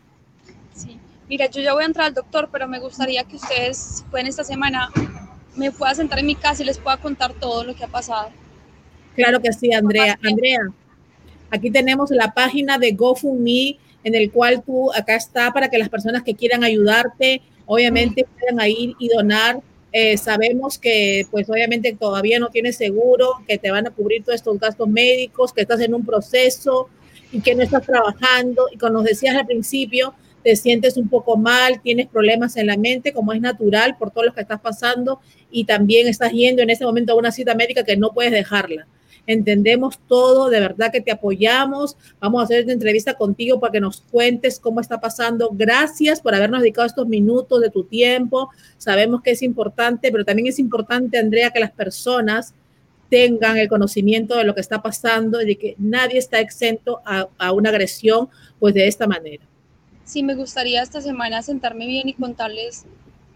mira, 1.30 1.48
yo 1.48 1.62
ya 1.62 1.74
voy 1.74 1.84
a 1.84 1.88
entrar 1.88 2.06
al 2.06 2.14
doctor, 2.14 2.48
pero 2.50 2.70
me 2.70 2.80
gustaría 2.80 3.22
que 3.26 3.36
ustedes, 3.36 4.06
pueden 4.10 4.28
esta 4.28 4.46
semana, 4.46 4.90
me 5.58 5.72
pueda 5.72 5.94
sentar 5.94 6.20
en 6.20 6.26
mi 6.26 6.36
casa 6.36 6.64
y 6.64 6.66
les 6.66 6.78
pueda 6.78 6.96
contar 6.96 7.34
todo 7.34 7.66
lo 7.66 7.76
que 7.76 7.84
ha 7.84 7.90
pasado. 7.90 8.30
Claro 9.14 9.42
que 9.42 9.52
sí, 9.52 9.74
Andrea. 9.74 10.18
Andrea, 10.24 10.62
aquí 11.52 11.70
tenemos 11.70 12.12
la 12.12 12.34
página 12.34 12.78
de 12.78 12.94
GoFundMe 12.94 13.78
en 14.06 14.16
el 14.16 14.32
cual 14.32 14.64
tú 14.66 14.90
acá 14.94 15.16
está 15.16 15.52
para 15.52 15.70
que 15.70 15.78
las 15.78 15.90
personas 15.90 16.24
que 16.24 16.34
quieran 16.34 16.64
ayudarte, 16.64 17.42
obviamente 17.68 18.26
puedan 18.40 18.68
ir 18.68 18.96
y 19.00 19.10
donar 19.10 19.62
Eh, 19.94 20.18
sabemos 20.18 20.78
que 20.78 21.26
pues 21.32 21.50
obviamente 21.50 21.96
todavía 22.00 22.40
no 22.40 22.50
tienes 22.50 22.76
seguro, 22.78 23.32
que 23.48 23.58
te 23.58 23.72
van 23.72 23.88
a 23.88 23.90
cubrir 23.92 24.24
todos 24.24 24.36
estos 24.36 24.60
gastos 24.60 24.88
médicos, 24.88 25.54
que 25.54 25.62
estás 25.62 25.80
en 25.80 25.94
un 25.94 26.06
proceso 26.06 26.90
y 27.32 27.42
que 27.42 27.56
no 27.56 27.64
estás 27.64 27.84
trabajando. 27.86 28.68
Y 28.72 28.78
como 28.78 28.94
nos 28.94 29.06
decías 29.06 29.36
al 29.36 29.46
principio, 29.48 30.14
te 30.44 30.56
sientes 30.56 30.98
un 30.98 31.08
poco 31.10 31.38
mal, 31.38 31.82
tienes 31.82 32.08
problemas 32.08 32.58
en 32.58 32.68
la 32.68 32.78
mente, 32.78 33.12
como 33.14 33.34
es 33.34 33.42
natural 33.42 33.96
por 33.98 34.12
todo 34.12 34.26
lo 34.26 34.34
que 34.34 34.42
estás 34.42 34.60
pasando 34.62 35.20
y 35.50 35.64
también 35.64 36.08
estás 36.08 36.32
yendo 36.32 36.62
en 36.62 36.70
ese 36.70 36.86
momento 36.86 37.14
a 37.14 37.16
una 37.16 37.32
cita 37.32 37.56
médica 37.56 37.84
que 37.84 37.98
no 37.98 38.12
puedes 38.14 38.32
dejarla 38.32 38.86
entendemos 39.28 40.00
todo, 40.08 40.50
de 40.50 40.60
verdad 40.60 40.92
que 40.92 41.02
te 41.02 41.12
apoyamos. 41.12 41.98
Vamos 42.20 42.42
a 42.42 42.44
hacer 42.46 42.62
esta 42.62 42.72
entrevista 42.72 43.14
contigo 43.14 43.60
para 43.60 43.74
que 43.74 43.82
nos 43.82 44.02
cuentes 44.02 44.60
cómo 44.60 44.80
está 44.80 45.00
pasando. 45.00 45.50
Gracias 45.54 46.22
por 46.22 46.34
habernos 46.34 46.62
dedicado 46.62 46.88
estos 46.88 47.08
minutos 47.08 47.62
de 47.62 47.70
tu 47.70 47.84
tiempo. 47.84 48.50
Sabemos 48.78 49.22
que 49.22 49.32
es 49.32 49.44
importante, 49.44 50.12
pero 50.12 50.26
también 50.26 50.48
es 50.48 50.58
importante, 50.58 51.20
Andrea, 51.20 51.52
que 51.52 51.60
las 51.60 51.72
personas 51.72 52.54
tengan 53.10 53.58
el 53.58 53.70
conocimiento 53.70 54.36
de 54.36 54.44
lo 54.44 54.56
que 54.56 54.62
está 54.62 54.82
pasando 54.82 55.42
y 55.42 55.46
de 55.46 55.58
que 55.58 55.76
nadie 55.78 56.18
está 56.18 56.40
exento 56.40 57.02
a, 57.06 57.28
a 57.38 57.52
una 57.52 57.70
agresión, 57.70 58.30
pues 58.60 58.74
de 58.74 58.88
esta 58.88 59.08
manera. 59.08 59.44
Sí, 60.04 60.24
me 60.24 60.36
gustaría 60.36 60.82
esta 60.82 61.02
semana 61.02 61.42
sentarme 61.42 61.86
bien 61.86 62.08
y 62.08 62.14
contarles 62.14 62.86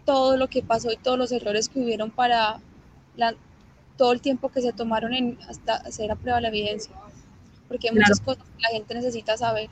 todo 0.04 0.36
lo 0.36 0.48
que 0.48 0.62
pasó 0.62 0.90
y 0.90 0.96
todos 0.96 1.18
los 1.18 1.32
errores 1.32 1.68
que 1.68 1.80
hubieron 1.80 2.10
para 2.10 2.60
la, 3.16 3.34
todo 4.02 4.10
el 4.10 4.20
tiempo 4.20 4.48
que 4.48 4.60
se 4.60 4.72
tomaron 4.72 5.14
en 5.14 5.38
hasta 5.48 5.76
hacer 5.76 6.10
a 6.10 6.16
prueba 6.16 6.40
la 6.40 6.48
evidencia, 6.48 6.92
porque 7.68 7.88
hay 7.88 7.94
muchas 7.94 8.18
cosas 8.18 8.42
que 8.42 8.60
la 8.60 8.70
gente 8.70 8.94
necesita 8.96 9.36
saber. 9.36 9.70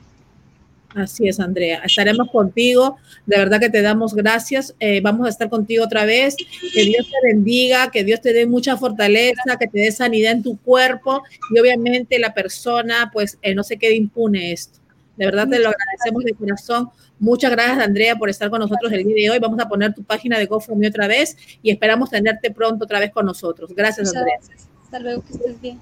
Así 0.95 1.27
es, 1.27 1.41
Andrea. 1.41 1.83
Estaremos 1.85 2.31
contigo. 2.31 2.97
De 3.27 3.39
verdad 3.39 3.59
que 3.59 3.71
te 3.71 3.83
damos 3.83 4.15
gracias. 4.15 4.77
Eh, 4.79 5.01
vamos 5.01 5.27
a 5.27 5.31
estar 5.31 5.51
contigo 5.51 5.83
otra 5.83 6.05
vez. 6.05 6.37
Que 6.73 6.83
Dios 6.85 7.09
te 7.09 7.29
bendiga, 7.29 7.91
que 7.91 8.05
Dios 8.05 8.21
te 8.21 8.33
dé 8.33 8.47
mucha 8.47 8.77
fortaleza, 8.77 9.57
que 9.59 9.67
te 9.67 9.81
dé 9.81 9.91
sanidad 9.91 10.31
en 10.31 10.45
tu 10.45 10.57
cuerpo 10.59 11.25
y 11.53 11.59
obviamente 11.59 12.17
la 12.21 12.33
persona 12.33 13.11
pues 13.13 13.37
eh, 13.43 13.57
no 13.57 13.65
se 13.65 13.79
quede 13.79 13.97
impune 13.97 14.53
esto. 14.53 14.79
De 15.21 15.27
verdad 15.27 15.47
te 15.47 15.59
lo 15.59 15.69
agradecemos 15.69 16.25
de 16.25 16.33
corazón. 16.33 16.89
Muchas 17.19 17.51
gracias, 17.51 17.79
Andrea, 17.79 18.17
por 18.17 18.31
estar 18.31 18.49
con 18.49 18.59
nosotros 18.59 18.91
el 18.91 19.05
día 19.05 19.15
de 19.15 19.31
hoy. 19.33 19.39
Vamos 19.39 19.61
a 19.61 19.69
poner 19.69 19.93
tu 19.93 20.03
página 20.03 20.39
de 20.39 20.47
GoFundMe 20.47 20.89
otra 20.89 21.07
vez 21.09 21.37
y 21.63 21.71
esperamos 21.71 22.09
tenerte 22.09 22.51
pronto 22.51 22.87
otra 22.87 23.01
vez 23.01 23.11
con 23.13 23.27
nosotros. 23.27 23.71
Gracias, 23.77 24.17
Andrea. 24.17 24.39
Hasta 24.83 24.99
luego, 24.99 25.23
que 25.23 25.33
estés 25.35 25.61
bien. 25.61 25.79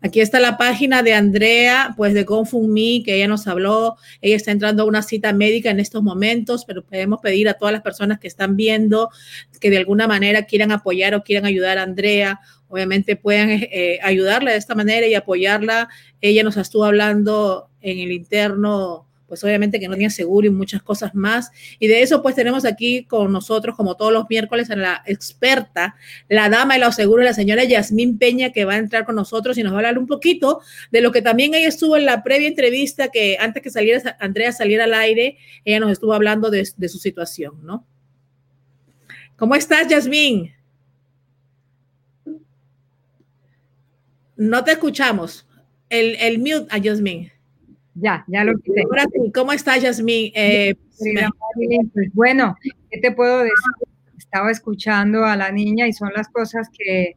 Aquí 0.00 0.20
está 0.20 0.38
la 0.38 0.56
página 0.56 1.02
de 1.02 1.14
Andrea, 1.14 1.92
pues 1.96 2.14
de 2.14 2.22
GoFundMe, 2.22 3.02
que 3.04 3.16
ella 3.16 3.26
nos 3.26 3.48
habló. 3.48 3.96
Ella 4.20 4.36
está 4.36 4.52
entrando 4.52 4.84
a 4.84 4.86
una 4.86 5.02
cita 5.02 5.32
médica 5.32 5.70
en 5.70 5.80
estos 5.80 6.04
momentos, 6.04 6.64
pero 6.64 6.84
podemos 6.84 7.18
pedir 7.20 7.48
a 7.48 7.54
todas 7.54 7.72
las 7.72 7.82
personas 7.82 8.20
que 8.20 8.28
están 8.28 8.54
viendo 8.54 9.10
que 9.60 9.70
de 9.70 9.78
alguna 9.78 10.06
manera 10.06 10.42
quieran 10.42 10.70
apoyar 10.70 11.16
o 11.16 11.24
quieran 11.24 11.46
ayudar 11.46 11.78
a 11.78 11.82
Andrea. 11.82 12.38
Obviamente 12.68 13.16
pueden 13.16 13.50
eh, 13.72 13.98
ayudarla 14.02 14.52
de 14.52 14.58
esta 14.58 14.76
manera 14.76 15.08
y 15.08 15.14
apoyarla. 15.14 15.88
Ella 16.20 16.44
nos 16.44 16.56
estuvo 16.56 16.84
hablando 16.84 17.70
en 17.90 17.98
el 18.00 18.12
interno 18.12 19.06
pues 19.26 19.42
obviamente 19.44 19.80
que 19.80 19.88
no 19.88 19.94
tenía 19.94 20.10
seguro 20.10 20.46
y 20.46 20.50
muchas 20.50 20.82
cosas 20.82 21.14
más. 21.14 21.50
Y 21.78 21.88
de 21.88 22.02
eso 22.02 22.22
pues 22.22 22.34
tenemos 22.34 22.64
aquí 22.64 23.04
con 23.04 23.32
nosotros, 23.32 23.76
como 23.76 23.96
todos 23.96 24.12
los 24.12 24.26
miércoles, 24.28 24.70
a 24.70 24.76
la 24.76 25.02
experta, 25.06 25.96
la 26.28 26.48
dama 26.48 26.74
de 26.74 26.80
los 26.80 26.94
seguros, 26.94 27.24
la 27.24 27.34
señora 27.34 27.64
Yasmín 27.64 28.18
Peña, 28.18 28.52
que 28.52 28.64
va 28.64 28.74
a 28.74 28.78
entrar 28.78 29.04
con 29.04 29.16
nosotros 29.16 29.58
y 29.58 29.62
nos 29.62 29.72
va 29.72 29.76
a 29.76 29.78
hablar 29.80 29.98
un 29.98 30.06
poquito 30.06 30.60
de 30.90 31.00
lo 31.00 31.12
que 31.12 31.22
también 31.22 31.54
ella 31.54 31.68
estuvo 31.68 31.96
en 31.96 32.06
la 32.06 32.22
previa 32.22 32.48
entrevista, 32.48 33.08
que 33.08 33.36
antes 33.40 33.62
que 33.62 33.70
saliera 33.70 34.16
Andrea 34.20 34.52
saliera 34.52 34.84
al 34.84 34.94
aire, 34.94 35.38
ella 35.64 35.80
nos 35.80 35.92
estuvo 35.92 36.14
hablando 36.14 36.50
de, 36.50 36.64
su 36.64 36.98
situación, 36.98 37.54
¿no? 37.64 37.84
¿Cómo 39.36 39.54
estás, 39.54 39.88
Yasmín? 39.88 40.52
No 44.36 44.64
te 44.64 44.72
escuchamos. 44.72 45.46
El, 45.88 46.16
el 46.16 46.38
mute 46.38 46.66
a 46.70 46.78
Yasmín. 46.78 47.30
Ya, 47.98 48.24
ya 48.28 48.44
lo 48.44 48.58
quité. 48.58 48.84
¿Cómo 49.34 49.52
estás, 49.52 49.82
Yasmín? 49.82 50.30
Eh, 50.34 50.74
pues, 51.94 52.12
bueno, 52.12 52.56
¿qué 52.90 53.00
te 53.00 53.10
puedo 53.10 53.38
decir? 53.38 53.54
Estaba 54.18 54.50
escuchando 54.50 55.24
a 55.24 55.34
la 55.36 55.50
niña 55.50 55.86
y 55.88 55.94
son 55.94 56.10
las 56.14 56.28
cosas 56.28 56.68
que, 56.76 57.14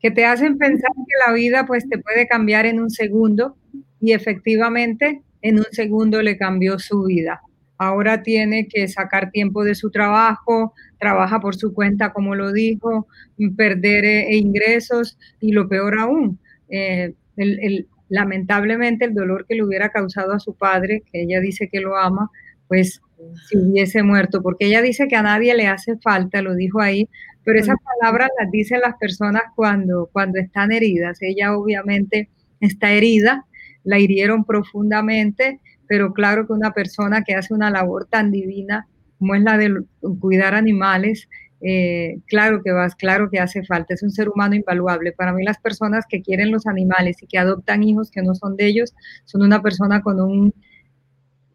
que 0.00 0.12
te 0.12 0.24
hacen 0.24 0.58
pensar 0.58 0.90
que 0.94 1.26
la 1.26 1.32
vida 1.32 1.66
pues 1.66 1.88
te 1.88 1.98
puede 1.98 2.28
cambiar 2.28 2.66
en 2.66 2.80
un 2.80 2.90
segundo 2.90 3.56
y 4.00 4.12
efectivamente 4.12 5.22
en 5.42 5.58
un 5.58 5.66
segundo 5.72 6.22
le 6.22 6.36
cambió 6.36 6.78
su 6.78 7.04
vida. 7.04 7.40
Ahora 7.78 8.22
tiene 8.22 8.68
que 8.68 8.86
sacar 8.86 9.30
tiempo 9.30 9.64
de 9.64 9.74
su 9.74 9.90
trabajo, 9.90 10.72
trabaja 11.00 11.40
por 11.40 11.56
su 11.56 11.74
cuenta, 11.74 12.12
como 12.12 12.34
lo 12.36 12.52
dijo, 12.52 13.08
perder 13.56 14.04
eh, 14.04 14.36
ingresos 14.36 15.18
y 15.40 15.52
lo 15.52 15.68
peor 15.68 15.98
aún, 15.98 16.38
eh, 16.68 17.12
el, 17.36 17.58
el, 17.60 17.88
lamentablemente 18.08 19.04
el 19.04 19.14
dolor 19.14 19.46
que 19.46 19.54
le 19.54 19.64
hubiera 19.64 19.90
causado 19.90 20.32
a 20.32 20.40
su 20.40 20.54
padre, 20.54 21.02
que 21.10 21.22
ella 21.22 21.40
dice 21.40 21.68
que 21.68 21.80
lo 21.80 21.96
ama, 21.96 22.30
pues 22.68 23.00
si 23.48 23.56
hubiese 23.56 24.02
muerto, 24.02 24.42
porque 24.42 24.66
ella 24.66 24.82
dice 24.82 25.08
que 25.08 25.16
a 25.16 25.22
nadie 25.22 25.54
le 25.54 25.66
hace 25.66 25.96
falta, 25.98 26.42
lo 26.42 26.54
dijo 26.54 26.80
ahí, 26.80 27.08
pero 27.44 27.58
esas 27.58 27.76
palabras 28.00 28.28
las 28.40 28.50
dicen 28.50 28.80
las 28.80 28.96
personas 28.96 29.42
cuando, 29.54 30.10
cuando 30.12 30.38
están 30.38 30.72
heridas. 30.72 31.18
Ella 31.22 31.56
obviamente 31.56 32.28
está 32.60 32.92
herida, 32.92 33.46
la 33.84 33.98
hirieron 33.98 34.44
profundamente, 34.44 35.60
pero 35.86 36.12
claro 36.12 36.46
que 36.46 36.52
una 36.52 36.72
persona 36.72 37.22
que 37.22 37.34
hace 37.34 37.54
una 37.54 37.70
labor 37.70 38.06
tan 38.06 38.32
divina 38.32 38.86
como 39.18 39.34
es 39.34 39.42
la 39.42 39.56
de 39.56 39.82
cuidar 40.20 40.54
animales, 40.54 41.28
eh, 41.60 42.18
claro 42.26 42.62
que 42.62 42.72
vas, 42.72 42.94
claro 42.94 43.30
que 43.30 43.38
hace 43.38 43.64
falta, 43.64 43.94
es 43.94 44.02
un 44.02 44.10
ser 44.10 44.28
humano 44.28 44.54
invaluable. 44.54 45.12
Para 45.12 45.32
mí 45.32 45.44
las 45.44 45.58
personas 45.58 46.04
que 46.08 46.22
quieren 46.22 46.50
los 46.50 46.66
animales 46.66 47.22
y 47.22 47.26
que 47.26 47.38
adoptan 47.38 47.82
hijos 47.82 48.10
que 48.10 48.22
no 48.22 48.34
son 48.34 48.56
de 48.56 48.66
ellos, 48.66 48.94
son 49.24 49.42
una 49.42 49.62
persona 49.62 50.02
con 50.02 50.20
un, 50.20 50.54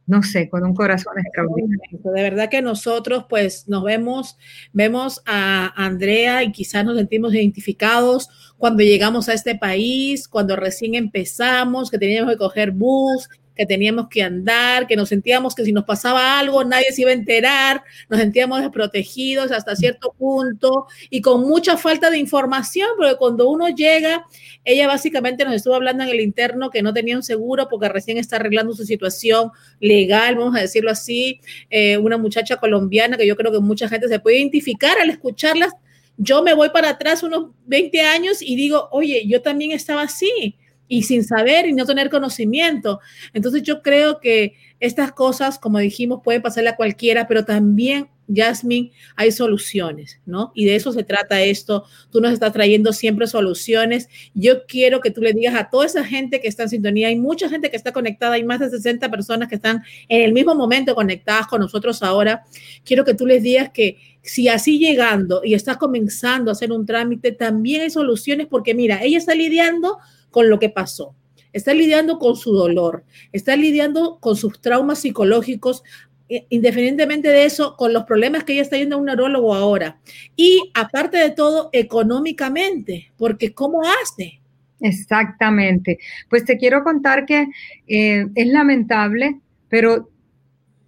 no 0.07 0.23
sé, 0.23 0.49
con 0.49 0.63
un 0.65 0.73
corazón 0.73 1.13
extraordinario. 1.19 1.99
De 2.03 2.23
verdad 2.23 2.49
que 2.49 2.61
nosotros 2.61 3.25
pues 3.29 3.67
nos 3.67 3.83
vemos, 3.83 4.37
vemos 4.73 5.21
a 5.25 5.71
Andrea 5.75 6.43
y 6.43 6.51
quizás 6.51 6.83
nos 6.83 6.97
sentimos 6.97 7.33
identificados 7.33 8.29
cuando 8.57 8.83
llegamos 8.83 9.29
a 9.29 9.33
este 9.33 9.55
país, 9.55 10.27
cuando 10.27 10.55
recién 10.55 10.95
empezamos, 10.95 11.91
que 11.91 11.97
teníamos 11.97 12.33
que 12.33 12.37
coger 12.37 12.71
bus, 12.71 13.29
que 13.55 13.65
teníamos 13.65 14.07
que 14.09 14.23
andar, 14.23 14.87
que 14.87 14.95
nos 14.95 15.09
sentíamos 15.09 15.55
que 15.55 15.65
si 15.65 15.71
nos 15.71 15.83
pasaba 15.83 16.39
algo 16.39 16.63
nadie 16.63 16.91
se 16.91 17.01
iba 17.01 17.11
a 17.11 17.13
enterar, 17.13 17.83
nos 18.09 18.19
sentíamos 18.19 18.61
desprotegidos 18.61 19.51
hasta 19.51 19.75
cierto 19.75 20.13
punto 20.17 20.87
y 21.09 21.21
con 21.21 21.41
mucha 21.41 21.77
falta 21.77 22.09
de 22.09 22.17
información, 22.17 22.89
porque 22.97 23.15
cuando 23.15 23.49
uno 23.49 23.69
llega, 23.69 24.25
ella 24.63 24.87
básicamente 24.87 25.45
nos 25.45 25.55
estuvo 25.55 25.75
hablando 25.75 26.03
en 26.03 26.09
el 26.09 26.21
interno 26.21 26.69
que 26.69 26.81
no 26.81 26.93
tenía 26.93 27.15
un 27.15 27.23
seguro 27.23 27.67
porque 27.69 27.89
recién 27.89 28.17
está 28.17 28.37
arreglando 28.37 28.73
su 28.73 28.85
situación 28.85 29.51
legal, 29.79 30.35
vamos 30.35 30.55
a 30.55 30.61
decirlo 30.61 30.91
así, 30.91 31.41
eh, 31.69 31.97
una 31.97 32.17
muchacha 32.17 32.57
colombiana 32.57 33.17
que 33.17 33.27
yo 33.27 33.35
creo 33.35 33.51
que 33.51 33.59
mucha 33.59 33.87
gente 33.89 34.07
se 34.07 34.19
puede 34.19 34.37
identificar 34.37 34.97
al 34.99 35.09
escucharlas. 35.09 35.73
Yo 36.17 36.43
me 36.43 36.53
voy 36.53 36.69
para 36.69 36.89
atrás 36.89 37.23
unos 37.23 37.49
20 37.65 38.01
años 38.01 38.41
y 38.41 38.55
digo, 38.55 38.89
oye, 38.91 39.25
yo 39.27 39.41
también 39.41 39.71
estaba 39.71 40.03
así 40.03 40.57
y 40.91 41.03
sin 41.03 41.23
saber 41.23 41.67
y 41.67 41.71
no 41.71 41.85
tener 41.85 42.09
conocimiento. 42.09 42.99
Entonces 43.31 43.63
yo 43.63 43.81
creo 43.81 44.19
que 44.19 44.55
estas 44.81 45.13
cosas, 45.13 45.57
como 45.57 45.79
dijimos, 45.79 46.19
pueden 46.21 46.41
pasarle 46.41 46.69
a 46.69 46.75
cualquiera, 46.75 47.29
pero 47.29 47.45
también, 47.45 48.09
Jasmine, 48.27 48.91
hay 49.15 49.31
soluciones, 49.31 50.19
¿no? 50.25 50.51
Y 50.53 50.65
de 50.65 50.75
eso 50.75 50.91
se 50.91 51.05
trata 51.05 51.41
esto. 51.43 51.85
Tú 52.11 52.19
nos 52.19 52.33
estás 52.33 52.51
trayendo 52.51 52.91
siempre 52.91 53.25
soluciones. 53.27 54.09
Yo 54.33 54.65
quiero 54.65 54.99
que 54.99 55.11
tú 55.11 55.21
le 55.21 55.31
digas 55.31 55.55
a 55.55 55.69
toda 55.69 55.85
esa 55.85 56.03
gente 56.03 56.41
que 56.41 56.49
está 56.49 56.63
en 56.63 56.69
sintonía, 56.69 57.07
hay 57.07 57.17
mucha 57.17 57.47
gente 57.47 57.71
que 57.71 57.77
está 57.77 57.93
conectada, 57.93 58.33
hay 58.33 58.43
más 58.43 58.59
de 58.59 58.69
60 58.69 59.09
personas 59.09 59.47
que 59.47 59.55
están 59.55 59.83
en 60.09 60.23
el 60.23 60.33
mismo 60.33 60.55
momento 60.55 60.93
conectadas 60.93 61.47
con 61.47 61.61
nosotros 61.61 62.03
ahora. 62.03 62.43
Quiero 62.83 63.05
que 63.05 63.13
tú 63.13 63.25
les 63.25 63.41
digas 63.41 63.69
que 63.73 63.97
si 64.23 64.49
así 64.49 64.77
llegando 64.77 65.39
y 65.41 65.53
estás 65.53 65.77
comenzando 65.77 66.51
a 66.51 66.53
hacer 66.53 66.73
un 66.73 66.85
trámite, 66.85 67.31
también 67.31 67.79
hay 67.79 67.89
soluciones 67.91 68.47
porque 68.47 68.73
mira, 68.73 69.01
ella 69.01 69.17
está 69.17 69.33
lidiando 69.33 69.97
con 70.31 70.49
lo 70.49 70.59
que 70.59 70.69
pasó. 70.69 71.15
Está 71.53 71.73
lidiando 71.73 72.17
con 72.17 72.35
su 72.35 72.53
dolor, 72.53 73.03
está 73.31 73.55
lidiando 73.55 74.19
con 74.19 74.35
sus 74.35 74.59
traumas 74.61 74.99
psicológicos, 74.99 75.83
eh, 76.29 76.45
independientemente 76.49 77.27
de 77.27 77.45
eso, 77.45 77.75
con 77.75 77.91
los 77.91 78.05
problemas 78.05 78.45
que 78.45 78.53
ella 78.53 78.61
está 78.61 78.77
yendo 78.77 78.95
a 78.95 78.99
un 78.99 79.05
neurólogo 79.05 79.53
ahora. 79.53 79.99
Y 80.35 80.71
aparte 80.73 81.17
de 81.17 81.31
todo, 81.31 81.69
económicamente, 81.73 83.11
porque 83.17 83.53
¿cómo 83.53 83.81
hace? 83.83 84.39
Exactamente. 84.79 85.99
Pues 86.29 86.45
te 86.45 86.57
quiero 86.57 86.83
contar 86.83 87.25
que 87.25 87.47
eh, 87.87 88.25
es 88.33 88.47
lamentable, 88.47 89.39
pero 89.69 90.09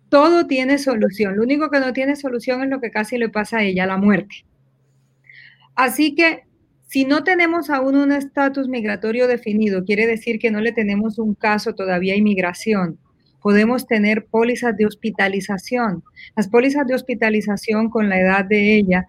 todo 0.09 0.47
tiene 0.47 0.77
solución. 0.77 1.35
Lo 1.35 1.43
único 1.43 1.69
que 1.69 1.79
no 1.79 1.91
tiene 1.91 2.15
solución 2.15 2.63
es 2.63 2.69
lo 2.69 2.79
que 2.79 2.91
casi 2.91 3.17
le 3.17 3.29
pasa 3.29 3.57
a 3.57 3.63
ella, 3.63 3.85
la 3.85 3.97
muerte. 3.97 4.45
Así 5.75 6.15
que 6.15 6.43
si 6.93 7.05
no 7.05 7.23
tenemos 7.23 7.71
aún 7.71 7.95
un 7.95 8.11
estatus 8.11 8.67
migratorio 8.67 9.27
definido, 9.27 9.83
quiere 9.83 10.05
decir 10.05 10.37
que 10.37 10.51
no 10.51 10.61
le 10.61 10.73
tenemos 10.73 11.17
un 11.17 11.33
caso 11.33 11.73
todavía 11.73 12.13
a 12.13 12.17
inmigración. 12.17 12.99
Podemos 13.41 13.87
tener 13.87 14.27
pólizas 14.27 14.77
de 14.77 14.85
hospitalización. 14.85 16.03
Las 16.35 16.49
pólizas 16.49 16.85
de 16.85 16.93
hospitalización 16.93 17.89
con 17.89 18.09
la 18.09 18.19
edad 18.19 18.45
de 18.45 18.75
ella 18.75 19.07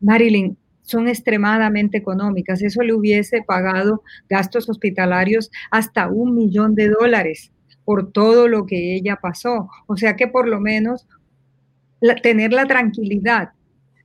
Marilyn, 0.00 0.58
son 0.80 1.06
extremadamente 1.06 1.96
económicas. 1.96 2.60
Eso 2.60 2.82
le 2.82 2.92
hubiese 2.92 3.44
pagado 3.46 4.02
gastos 4.28 4.68
hospitalarios 4.68 5.52
hasta 5.70 6.08
un 6.08 6.34
millón 6.34 6.74
de 6.74 6.88
dólares 6.88 7.52
por 7.84 8.10
todo 8.10 8.48
lo 8.48 8.66
que 8.66 8.96
ella 8.96 9.20
pasó. 9.22 9.68
O 9.86 9.96
sea 9.96 10.16
que 10.16 10.26
por 10.26 10.48
lo 10.48 10.58
menos 10.58 11.06
tener 12.20 12.52
la 12.52 12.66
tranquilidad 12.66 13.50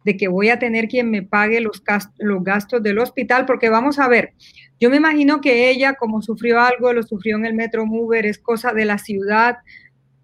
de 0.07 0.15
que 0.15 0.29
voy 0.29 0.47
a 0.47 0.57
tener 0.57 0.87
quien 0.87 1.11
me 1.11 1.21
pague 1.21 1.59
los, 1.59 1.83
los 2.17 2.41
gastos 2.41 2.81
del 2.81 2.97
hospital, 2.97 3.45
porque 3.45 3.67
vamos 3.67 3.99
a 3.99 4.07
ver, 4.07 4.31
yo 4.79 4.89
me 4.89 4.95
imagino 4.95 5.41
que 5.41 5.69
ella, 5.69 5.95
como 5.95 6.21
sufrió 6.21 6.61
algo, 6.61 6.93
lo 6.93 7.03
sufrió 7.03 7.35
en 7.35 7.45
el 7.45 7.53
Metro 7.53 7.85
Mover, 7.85 8.25
es 8.25 8.39
cosa 8.39 8.71
de 8.71 8.85
la 8.85 8.99
ciudad, 8.99 9.57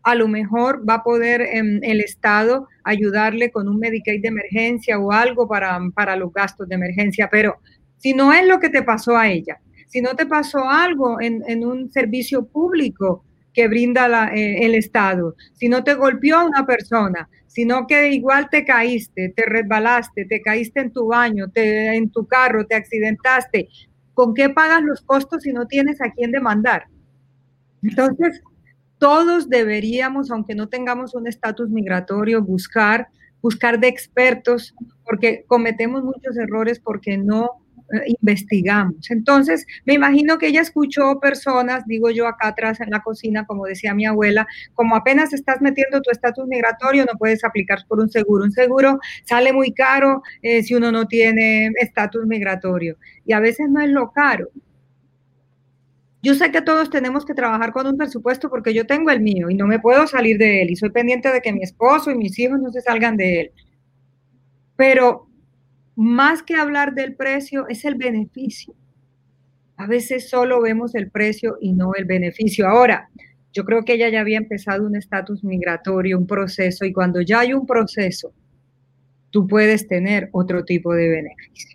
a 0.01 0.15
lo 0.15 0.29
mejor 0.29 0.87
va 0.87 0.95
a 0.95 1.03
poder 1.03 1.41
en 1.41 1.83
el 1.83 1.99
Estado 1.99 2.69
ayudarle 2.85 3.51
con 3.51 3.67
un 3.67 3.77
Medicaid 3.77 4.21
de 4.21 4.29
emergencia 4.29 4.97
o 4.97 5.11
algo 5.11 5.49
para, 5.49 5.77
para 5.93 6.15
los 6.15 6.31
gastos 6.31 6.69
de 6.69 6.75
emergencia, 6.75 7.27
pero 7.29 7.57
si 7.97 8.13
no 8.13 8.31
es 8.31 8.47
lo 8.47 8.61
que 8.61 8.69
te 8.69 8.83
pasó 8.83 9.17
a 9.17 9.29
ella, 9.29 9.59
si 9.87 9.99
no 9.99 10.15
te 10.15 10.25
pasó 10.25 10.69
algo 10.69 11.19
en, 11.19 11.43
en 11.45 11.65
un 11.65 11.91
servicio 11.91 12.45
público 12.45 13.25
que 13.53 13.67
brinda 13.67 14.31
eh, 14.33 14.65
el 14.65 14.75
Estado, 14.75 15.36
si 15.53 15.69
no 15.69 15.83
te 15.83 15.93
golpeó 15.93 16.45
una 16.45 16.65
persona, 16.65 17.29
sino 17.48 17.86
que 17.86 18.12
igual 18.12 18.50
te 18.50 18.65
caíste, 18.65 19.29
te 19.36 19.45
resbalaste, 19.45 20.25
te 20.25 20.41
caíste 20.41 20.81
en 20.81 20.91
tu 20.91 21.07
baño, 21.07 21.50
te, 21.51 21.95
en 21.95 22.10
tu 22.10 22.25
carro, 22.25 22.65
te 22.65 22.75
accidentaste, 22.75 23.69
¿con 24.13 24.33
qué 24.33 24.50
pagas 24.50 24.81
los 24.81 25.01
costos 25.01 25.43
si 25.43 25.53
no 25.53 25.67
tienes 25.67 26.01
a 26.01 26.12
quién 26.12 26.31
demandar? 26.31 26.88
Entonces, 27.83 28.41
todos 28.98 29.50
deberíamos, 29.50 30.31
aunque 30.31 30.55
no 30.55 30.69
tengamos 30.69 31.13
un 31.13 31.27
estatus 31.27 31.69
migratorio, 31.69 32.41
buscar, 32.41 33.10
buscar 33.41 33.79
de 33.79 33.89
expertos, 33.89 34.74
porque 35.03 35.43
cometemos 35.45 36.03
muchos 36.03 36.38
errores 36.38 36.79
porque 36.79 37.17
no 37.17 37.62
investigamos. 38.05 39.09
Entonces, 39.11 39.65
me 39.85 39.93
imagino 39.93 40.37
que 40.37 40.47
ella 40.47 40.61
escuchó 40.61 41.19
personas, 41.19 41.85
digo 41.85 42.09
yo 42.09 42.27
acá 42.27 42.49
atrás 42.49 42.79
en 42.81 42.89
la 42.89 43.01
cocina, 43.01 43.45
como 43.45 43.65
decía 43.65 43.93
mi 43.93 44.05
abuela, 44.05 44.47
como 44.73 44.95
apenas 44.95 45.33
estás 45.33 45.61
metiendo 45.61 46.01
tu 46.01 46.11
estatus 46.11 46.47
migratorio, 46.47 47.05
no 47.05 47.17
puedes 47.17 47.43
aplicar 47.43 47.79
por 47.87 47.99
un 47.99 48.09
seguro. 48.09 48.43
Un 48.45 48.51
seguro 48.51 48.99
sale 49.25 49.53
muy 49.53 49.73
caro 49.73 50.23
eh, 50.41 50.63
si 50.63 50.75
uno 50.75 50.91
no 50.91 51.07
tiene 51.07 51.71
estatus 51.79 52.25
migratorio. 52.25 52.97
Y 53.25 53.33
a 53.33 53.39
veces 53.39 53.69
no 53.69 53.81
es 53.81 53.89
lo 53.89 54.11
caro, 54.11 54.49
yo 56.23 56.35
sé 56.35 56.51
que 56.51 56.61
todos 56.61 56.89
tenemos 56.89 57.25
que 57.25 57.33
trabajar 57.33 57.73
con 57.73 57.85
un 57.85 57.97
presupuesto 57.97 58.49
porque 58.49 58.73
yo 58.73 58.87
tengo 58.87 59.11
el 59.11 59.19
mío 59.19 59.49
y 59.49 59.55
no 59.55 59.67
me 59.67 59.79
puedo 59.79 60.07
salir 60.07 60.37
de 60.37 60.61
él 60.61 60.71
y 60.71 60.77
soy 60.77 60.89
pendiente 60.89 61.29
de 61.29 61.41
que 61.41 61.51
mi 61.51 61.61
esposo 61.61 62.11
y 62.11 62.15
mis 62.15 62.39
hijos 62.39 62.61
no 62.61 62.71
se 62.71 62.79
salgan 62.79 63.17
de 63.17 63.41
él. 63.41 63.51
Pero 64.77 65.27
más 65.95 66.43
que 66.43 66.55
hablar 66.55 66.93
del 66.93 67.15
precio 67.15 67.67
es 67.67 67.85
el 67.85 67.95
beneficio. 67.95 68.73
A 69.77 69.88
veces 69.88 70.29
solo 70.29 70.62
vemos 70.62 70.95
el 70.95 71.10
precio 71.10 71.58
y 71.60 71.73
no 71.73 71.93
el 71.95 72.06
beneficio. 72.06 72.67
Ahora, 72.67 73.10
yo 73.51 73.65
creo 73.65 73.84
que 73.84 73.93
ella 73.93 74.10
ya 74.10 74.21
había 74.21 74.38
empezado 74.38 74.86
un 74.86 74.95
estatus 74.95 75.43
migratorio, 75.43 76.17
un 76.17 76.27
proceso, 76.27 76.86
y 76.86 76.93
cuando 76.93 77.21
ya 77.21 77.41
hay 77.41 77.53
un 77.53 77.65
proceso, 77.65 78.34
tú 79.29 79.47
puedes 79.47 79.88
tener 79.88 80.29
otro 80.32 80.65
tipo 80.65 80.93
de 80.93 81.10
beneficios. 81.10 81.72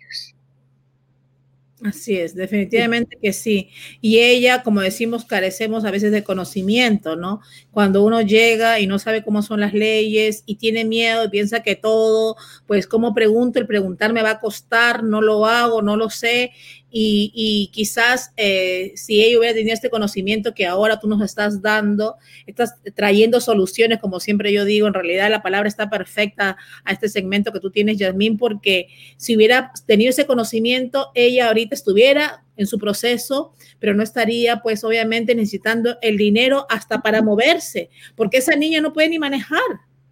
Así 1.81 2.17
es, 2.17 2.35
definitivamente 2.35 3.17
que 3.21 3.31
sí. 3.31 3.69
Y 4.01 4.19
ella, 4.19 4.63
como 4.63 4.81
decimos, 4.81 5.23
carecemos 5.23 5.85
a 5.85 5.91
veces 5.91 6.11
de 6.11 6.25
conocimiento, 6.25 7.15
¿no? 7.15 7.39
Cuando 7.71 8.03
uno 8.03 8.19
llega 8.21 8.81
y 8.81 8.87
no 8.87 8.99
sabe 8.99 9.23
cómo 9.23 9.41
son 9.41 9.61
las 9.61 9.73
leyes 9.73 10.43
y 10.45 10.55
tiene 10.55 10.83
miedo 10.83 11.23
y 11.23 11.29
piensa 11.29 11.63
que 11.63 11.77
todo, 11.77 12.35
pues, 12.67 12.85
¿cómo 12.85 13.13
pregunto? 13.13 13.59
El 13.59 13.67
preguntar 13.67 14.11
me 14.11 14.21
va 14.23 14.31
a 14.31 14.39
costar, 14.41 15.03
no 15.05 15.21
lo 15.21 15.45
hago, 15.45 15.81
no 15.81 15.95
lo 15.95 16.09
sé 16.09 16.51
y, 16.91 17.69
quizás 17.71 18.33
eh, 18.37 18.93
si 18.95 19.23
ella 19.23 19.37
hubiera 19.37 19.53
tenido 19.53 19.73
este 19.73 19.89
conocimiento 19.89 20.53
que 20.53 20.65
ahora 20.65 20.99
tú 20.99 21.07
nos 21.07 21.21
estás 21.21 21.61
dando, 21.61 22.15
estás 22.47 22.75
trayendo 22.95 23.41
soluciones, 23.41 23.99
como 23.99 24.19
siempre 24.19 24.51
yo 24.51 24.65
digo, 24.65 24.87
en 24.87 24.93
realidad 24.93 25.29
la 25.29 25.43
palabra 25.43 25.67
está 25.67 25.89
perfecta 25.89 26.57
a 26.83 26.91
este 26.91 27.09
segmento 27.09 27.53
que 27.53 27.59
tú 27.59 27.69
tienes, 27.69 27.97
Yasmín, 27.97 28.37
porque 28.37 28.87
si 29.17 29.35
hubiera 29.35 29.71
tenido 29.85 30.09
ese 30.09 30.25
conocimiento, 30.25 31.11
ella 31.13 31.47
ahorita 31.47 31.75
estuviera 31.75 32.43
en 32.57 32.65
su 32.65 32.79
proceso, 32.79 33.53
pero 33.79 33.93
no 33.93 34.03
estaría 34.03 34.61
pues 34.61 34.83
obviamente 34.83 35.35
necesitando 35.35 35.97
el 36.01 36.17
dinero 36.17 36.65
hasta 36.69 37.01
para 37.01 37.21
moverse, 37.21 37.89
porque 38.15 38.37
esa 38.37 38.55
niña 38.55 38.81
no 38.81 38.93
puede 38.93 39.09
ni 39.09 39.19
manejar. 39.19 39.59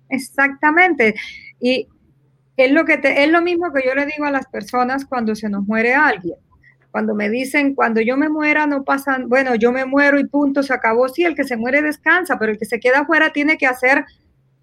Exactamente. 0.10 1.16
Y 1.60 1.88
es 2.56 2.72
lo, 2.72 2.86
que 2.86 3.00
es 3.04 3.30
lo 3.30 3.42
mismo 3.42 3.74
que 3.74 3.84
yo 3.86 3.94
le 3.94 4.06
digo 4.06 4.26
a 4.26 4.32
las 4.32 4.48
personas 4.48 5.06
cuando 5.06 5.36
se 5.36 5.50
nos 5.50 5.66
muere 5.66 5.94
alguien 5.94 6.38
cuando 6.98 7.14
me 7.14 7.30
dicen, 7.30 7.76
cuando 7.76 8.02
yo 8.02 8.18
me 8.18 8.28
muera 8.28 8.66
no 8.66 8.84
pasan, 8.84 9.30
bueno, 9.30 9.54
yo 9.54 9.72
me 9.72 9.86
muero 9.86 10.18
y 10.18 10.26
punto, 10.26 10.64
se 10.64 10.74
acabó. 10.74 11.08
Sí, 11.10 11.24
el 11.24 11.36
que 11.36 11.44
se 11.44 11.56
muere 11.56 11.84
descansa, 11.84 12.40
pero 12.40 12.54
el 12.54 12.58
que 12.58 12.66
se 12.66 12.80
queda 12.80 13.02
afuera 13.02 13.32
tiene 13.32 13.56
que 13.56 13.68
hacer 13.68 14.04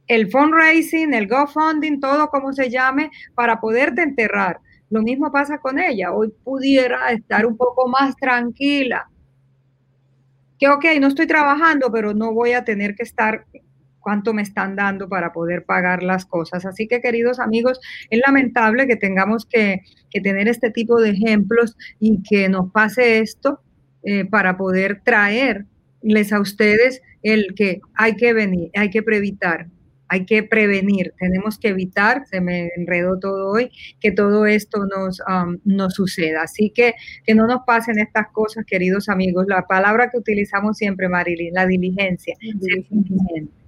el 0.09 0.29
fundraising, 0.29 1.15
el 1.15 1.29
GoFunding, 1.29 2.01
todo 2.01 2.31
como 2.31 2.53
se 2.53 2.71
llame, 2.71 3.13
para 3.37 3.61
poderte 3.61 4.03
enterrar. 4.03 4.59
Lo 4.91 5.01
mismo 5.01 5.31
pasa 5.31 5.59
con 5.59 5.79
ella. 5.79 6.13
Hoy 6.13 6.35
pudiera 6.43 7.13
estar 7.13 7.47
un 7.47 7.57
poco 7.57 7.87
más 7.87 8.17
tranquila. 8.17 9.09
Que 10.59 10.69
ok, 10.69 10.87
no 11.01 11.07
estoy 11.07 11.29
trabajando, 11.29 11.93
pero 11.93 12.15
no 12.15 12.35
voy 12.35 12.55
a 12.55 12.65
tener 12.65 12.97
que 12.97 13.05
estar 13.05 13.45
cuánto 14.05 14.35
me 14.35 14.43
están 14.43 14.77
dando 14.77 15.09
para 15.09 15.33
poder 15.33 15.65
pagar 15.65 16.03
las 16.03 16.27
cosas. 16.27 16.65
Así 16.67 16.87
que, 16.87 17.01
queridos 17.01 17.41
amigos, 17.41 17.81
es 18.11 18.21
lamentable 18.25 18.87
que 18.87 18.97
tengamos 18.97 19.47
que, 19.47 19.81
tener 20.23 20.47
este 20.47 20.71
tipo 20.71 21.01
de 21.01 21.11
ejemplos 21.11 21.77
y 21.99 22.23
que 22.23 22.49
nos 22.49 22.71
pase 22.71 23.19
esto 23.19 23.61
eh, 24.05 24.25
para 24.25 24.57
poder 24.57 25.01
traerles 25.03 26.33
a 26.33 26.39
ustedes 26.39 27.03
el 27.25 27.55
que 27.57 27.81
hay 27.95 28.15
que 28.15 28.33
venir, 28.33 28.71
hay 28.77 28.91
que 28.91 29.03
previtar, 29.03 29.67
hay 30.07 30.25
que 30.25 30.45
prevenir, 30.45 31.15
tenemos 31.19 31.59
que 31.59 31.69
evitar, 31.69 32.25
se 32.29 32.41
me 32.41 32.69
enredó 32.77 33.19
todo 33.19 33.51
hoy, 33.51 33.71
que 33.99 34.13
todo 34.13 34.47
esto 34.47 34.87
nos, 34.87 35.21
um, 35.21 35.59
nos 35.65 35.95
suceda. 35.95 36.43
Así 36.43 36.71
que 36.71 36.95
que 37.27 37.35
no 37.35 37.49
nos 37.49 37.63
pasen 37.67 37.99
estas 37.99 38.29
cosas, 38.29 38.65
queridos 38.65 39.09
amigos. 39.09 39.47
La 39.49 39.67
palabra 39.67 40.11
que 40.11 40.19
utilizamos 40.19 40.77
siempre, 40.77 41.09
Marilyn, 41.09 41.55
la 41.55 41.67
diligencia. 41.67 42.37
diligencia 42.41 43.64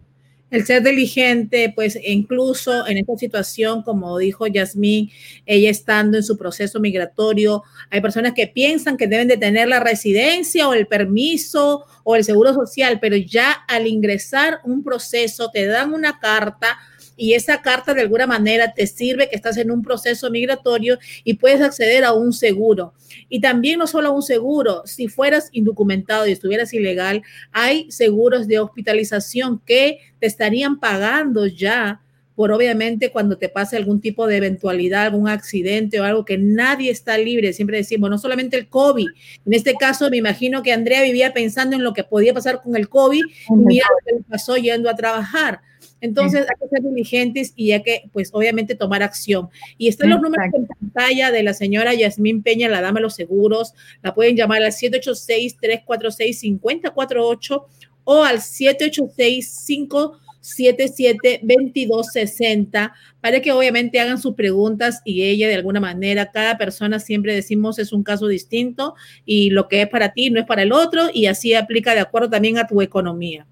el 0.50 0.64
ser 0.64 0.82
diligente, 0.82 1.72
pues 1.74 1.98
incluso 2.04 2.86
en 2.86 2.98
esta 2.98 3.16
situación, 3.16 3.82
como 3.82 4.16
dijo 4.18 4.46
Yasmín, 4.46 5.10
ella 5.44 5.70
estando 5.70 6.16
en 6.16 6.22
su 6.22 6.36
proceso 6.36 6.78
migratorio, 6.78 7.64
hay 7.90 8.00
personas 8.00 8.32
que 8.32 8.46
piensan 8.46 8.96
que 8.96 9.08
deben 9.08 9.28
de 9.28 9.36
tener 9.36 9.68
la 9.68 9.80
residencia 9.80 10.68
o 10.68 10.74
el 10.74 10.86
permiso 10.86 11.84
o 12.04 12.14
el 12.14 12.24
seguro 12.24 12.54
social, 12.54 12.98
pero 13.00 13.16
ya 13.16 13.52
al 13.52 13.86
ingresar 13.86 14.60
un 14.64 14.84
proceso 14.84 15.50
te 15.50 15.66
dan 15.66 15.92
una 15.92 16.20
carta 16.20 16.78
y 17.16 17.34
esa 17.34 17.62
carta 17.62 17.94
de 17.94 18.02
alguna 18.02 18.26
manera 18.26 18.72
te 18.74 18.86
sirve 18.86 19.28
que 19.28 19.36
estás 19.36 19.56
en 19.56 19.70
un 19.70 19.82
proceso 19.82 20.30
migratorio 20.30 20.98
y 21.24 21.34
puedes 21.34 21.60
acceder 21.60 22.04
a 22.04 22.12
un 22.12 22.32
seguro. 22.32 22.94
Y 23.28 23.40
también 23.40 23.78
no 23.78 23.86
solo 23.86 24.08
a 24.08 24.12
un 24.12 24.22
seguro, 24.22 24.82
si 24.84 25.08
fueras 25.08 25.48
indocumentado 25.52 26.26
y 26.26 26.32
estuvieras 26.32 26.72
ilegal, 26.72 27.22
hay 27.52 27.90
seguros 27.90 28.46
de 28.46 28.58
hospitalización 28.58 29.60
que 29.64 30.00
te 30.20 30.26
estarían 30.26 30.78
pagando 30.78 31.46
ya 31.46 32.00
por 32.36 32.52
obviamente 32.52 33.10
cuando 33.10 33.38
te 33.38 33.48
pase 33.48 33.78
algún 33.78 34.00
tipo 34.00 34.26
de 34.26 34.36
eventualidad, 34.36 35.06
algún 35.06 35.26
accidente 35.26 35.98
o 35.98 36.04
algo 36.04 36.26
que 36.26 36.36
nadie 36.36 36.90
está 36.90 37.16
libre. 37.16 37.54
Siempre 37.54 37.78
decimos, 37.78 38.10
no 38.10 38.18
solamente 38.18 38.58
el 38.58 38.68
COVID. 38.68 39.06
En 39.46 39.52
este 39.54 39.74
caso, 39.74 40.10
me 40.10 40.18
imagino 40.18 40.62
que 40.62 40.72
Andrea 40.72 41.02
vivía 41.02 41.32
pensando 41.32 41.74
en 41.74 41.82
lo 41.82 41.94
que 41.94 42.04
podía 42.04 42.34
pasar 42.34 42.62
con 42.62 42.76
el 42.76 42.90
COVID 42.90 43.24
y 43.24 43.52
mira 43.54 43.86
lo 43.90 44.04
que 44.04 44.16
le 44.18 44.22
pasó 44.28 44.56
yendo 44.56 44.90
a 44.90 44.94
trabajar. 44.94 45.62
Entonces 46.00 46.42
hay 46.42 46.54
que 46.60 46.68
ser 46.68 46.82
diligentes 46.82 47.52
y 47.56 47.72
hay 47.72 47.82
que, 47.82 48.10
pues 48.12 48.28
obviamente, 48.32 48.74
tomar 48.74 49.02
acción. 49.02 49.48
Y 49.78 49.88
están 49.88 50.10
los 50.10 50.20
números 50.20 50.46
en 50.54 50.66
pantalla 50.66 51.30
de 51.30 51.42
la 51.42 51.54
señora 51.54 51.94
Yasmín 51.94 52.42
Peña, 52.42 52.68
la 52.68 52.82
dama 52.82 53.00
de 53.00 53.04
los 53.04 53.14
seguros. 53.14 53.72
La 54.02 54.14
pueden 54.14 54.36
llamar 54.36 54.62
al 54.62 54.72
786-346-5048 54.72 57.64
o 58.04 58.22
al 58.22 58.40
786 58.40 59.50
5 59.64 60.20
772260 60.46 62.92
para 63.20 63.40
que 63.40 63.50
obviamente 63.50 63.98
hagan 63.98 64.20
sus 64.20 64.34
preguntas 64.34 65.00
y 65.04 65.24
ella 65.24 65.48
de 65.48 65.56
alguna 65.56 65.80
manera, 65.80 66.30
cada 66.30 66.56
persona 66.56 67.00
siempre 67.00 67.34
decimos 67.34 67.80
es 67.80 67.92
un 67.92 68.04
caso 68.04 68.28
distinto 68.28 68.94
y 69.24 69.50
lo 69.50 69.66
que 69.66 69.82
es 69.82 69.88
para 69.88 70.12
ti 70.12 70.30
no 70.30 70.38
es 70.38 70.46
para 70.46 70.62
el 70.62 70.70
otro 70.72 71.08
y 71.12 71.26
así 71.26 71.54
aplica 71.54 71.94
de 71.94 72.00
acuerdo 72.00 72.30
también 72.30 72.58
a 72.58 72.68
tu 72.68 72.80
economía. 72.80 73.44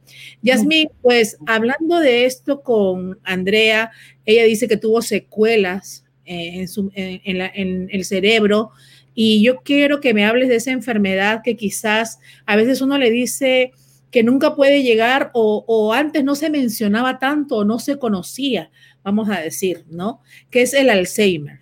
Yasmin, 0.42 0.88
pues 1.02 1.36
hablando 1.46 1.98
de 1.98 2.26
esto 2.26 2.62
con 2.62 3.18
Andrea, 3.24 3.90
ella 4.24 4.44
dice 4.44 4.68
que 4.68 4.76
tuvo 4.76 5.02
secuelas 5.02 6.04
eh, 6.24 6.60
en, 6.60 6.68
su, 6.68 6.92
en 6.94 7.88
el 7.90 8.04
cerebro. 8.04 8.70
Y 9.14 9.42
yo 9.42 9.62
quiero 9.62 10.00
que 10.00 10.14
me 10.14 10.24
hables 10.24 10.48
de 10.48 10.56
esa 10.56 10.72
enfermedad 10.72 11.42
que 11.44 11.56
quizás 11.56 12.18
a 12.46 12.56
veces 12.56 12.80
uno 12.80 12.98
le 12.98 13.10
dice, 13.10 13.72
que 14.14 14.22
nunca 14.22 14.54
puede 14.54 14.84
llegar 14.84 15.32
o, 15.34 15.92
antes 15.92 16.22
no 16.22 16.36
se 16.36 16.48
mencionaba 16.48 17.18
tanto 17.18 17.56
o 17.56 17.64
no 17.64 17.80
se 17.80 17.98
conocía, 17.98 18.70
vamos 19.02 19.28
a 19.28 19.40
decir, 19.40 19.86
¿no? 19.90 20.20
Que 20.50 20.62
es 20.62 20.72
el 20.72 20.88
Alzheimer. 20.88 21.58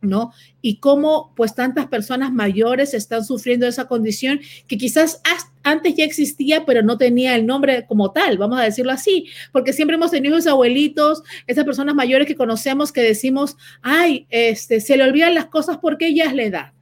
¿no? 0.00 0.32
Y 0.60 0.78
cómo 0.78 1.32
pues 1.36 1.54
tantas 1.54 1.86
personas 1.86 2.32
mayores 2.32 2.94
están 2.94 3.24
sufriendo 3.24 3.66
esa 3.66 3.86
condición 3.86 4.40
que 4.66 4.76
quizás 4.76 5.20
antes 5.62 5.94
ya 5.94 6.04
existía, 6.04 6.64
pero 6.66 6.82
no 6.82 6.98
tenía 6.98 7.36
el 7.36 7.46
nombre 7.46 7.84
como 7.86 8.10
tal, 8.12 8.38
vamos 8.38 8.58
a 8.58 8.64
decirlo 8.64 8.92
así, 8.92 9.26
porque 9.52 9.72
siempre 9.72 9.96
hemos 9.96 10.12
tenido 10.12 10.36
esos 10.36 10.52
abuelitos, 10.52 11.22
esas 11.46 11.64
personas 11.64 11.96
mayores 11.96 12.26
que 12.26 12.36
conocemos 12.36 12.92
que 12.92 13.02
decimos, 13.02 13.56
ay, 13.82 14.26
este, 14.30 14.80
se 14.80 14.96
le 14.96 15.04
olvidan 15.04 15.34
las 15.34 15.46
cosas 15.46 15.78
porque 15.78 16.12
ya 16.12 16.24
es 16.24 16.34
la 16.34 16.42
edad. 16.42 16.72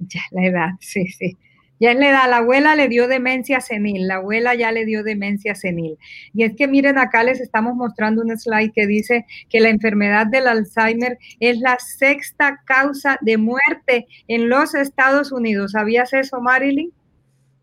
Ya 0.00 0.20
la 0.30 0.46
edad, 0.46 0.70
sí, 0.80 1.06
sí. 1.06 1.36
Ya 1.80 1.92
es 1.92 1.98
la 1.98 2.10
edad, 2.10 2.30
la 2.30 2.38
abuela 2.38 2.74
le 2.74 2.88
dio 2.88 3.08
demencia 3.08 3.60
senil, 3.60 4.08
la 4.08 4.16
abuela 4.16 4.54
ya 4.54 4.72
le 4.72 4.84
dio 4.84 5.02
demencia 5.02 5.54
senil. 5.54 5.98
Y 6.34 6.44
es 6.44 6.54
que 6.56 6.66
miren, 6.66 6.98
acá 6.98 7.22
les 7.22 7.40
estamos 7.40 7.74
mostrando 7.76 8.22
un 8.22 8.36
slide 8.36 8.72
que 8.72 8.86
dice 8.86 9.26
que 9.48 9.60
la 9.60 9.68
enfermedad 9.68 10.26
del 10.26 10.48
Alzheimer 10.48 11.18
es 11.40 11.58
la 11.58 11.78
sexta 11.78 12.60
causa 12.64 13.18
de 13.20 13.36
muerte 13.36 14.06
en 14.26 14.48
los 14.48 14.74
Estados 14.74 15.32
Unidos. 15.32 15.72
¿Sabías 15.72 16.12
eso, 16.12 16.40
Marilyn? 16.40 16.92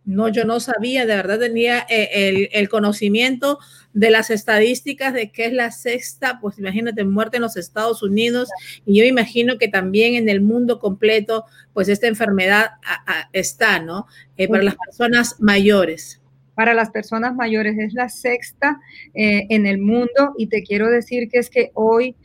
No, 0.05 0.29
yo 0.29 0.45
no 0.45 0.59
sabía, 0.59 1.07
de 1.07 1.15
verdad 1.15 1.39
tenía 1.39 1.79
eh, 1.89 2.49
el, 2.53 2.69
conocimiento 2.69 3.57
de 3.93 4.11
las 4.11 4.29
estadísticas 4.29 5.15
de 5.15 5.31
que 5.31 5.47
es 5.47 5.53
la 5.53 5.71
sexta, 5.71 6.39
pues 6.39 6.59
imagínate, 6.59 7.03
muerte 7.03 7.37
en 7.37 7.41
los 7.41 7.57
Estados 7.57 8.03
Unidos 8.03 8.49
y 8.85 8.99
yo 8.99 9.03
imagino 9.03 9.57
que 9.57 9.67
también 9.67 10.13
en 10.13 10.29
el 10.29 10.41
mundo 10.41 10.77
completo, 10.77 11.45
pues 11.73 11.89
esta 11.89 12.05
enfermedad 12.07 12.71
está, 13.33 13.79
¿no? 13.79 14.05
Eh, 14.37 14.47
para 14.47 14.61
las 14.61 14.75
personas 14.75 15.37
mayores. 15.39 16.21
Para 16.53 16.75
las 16.75 16.91
personas 16.91 17.33
mayores 17.33 17.75
es 17.79 17.93
la 17.93 18.07
sexta 18.07 18.79
eh, 19.15 19.47
en 19.49 19.65
el 19.65 19.79
mundo 19.79 20.35
y 20.37 20.47
te 20.47 20.61
quiero 20.61 20.87
decir 20.87 21.29
que 21.29 21.39
es 21.39 21.49
que 21.49 21.71
hoy 21.73 22.15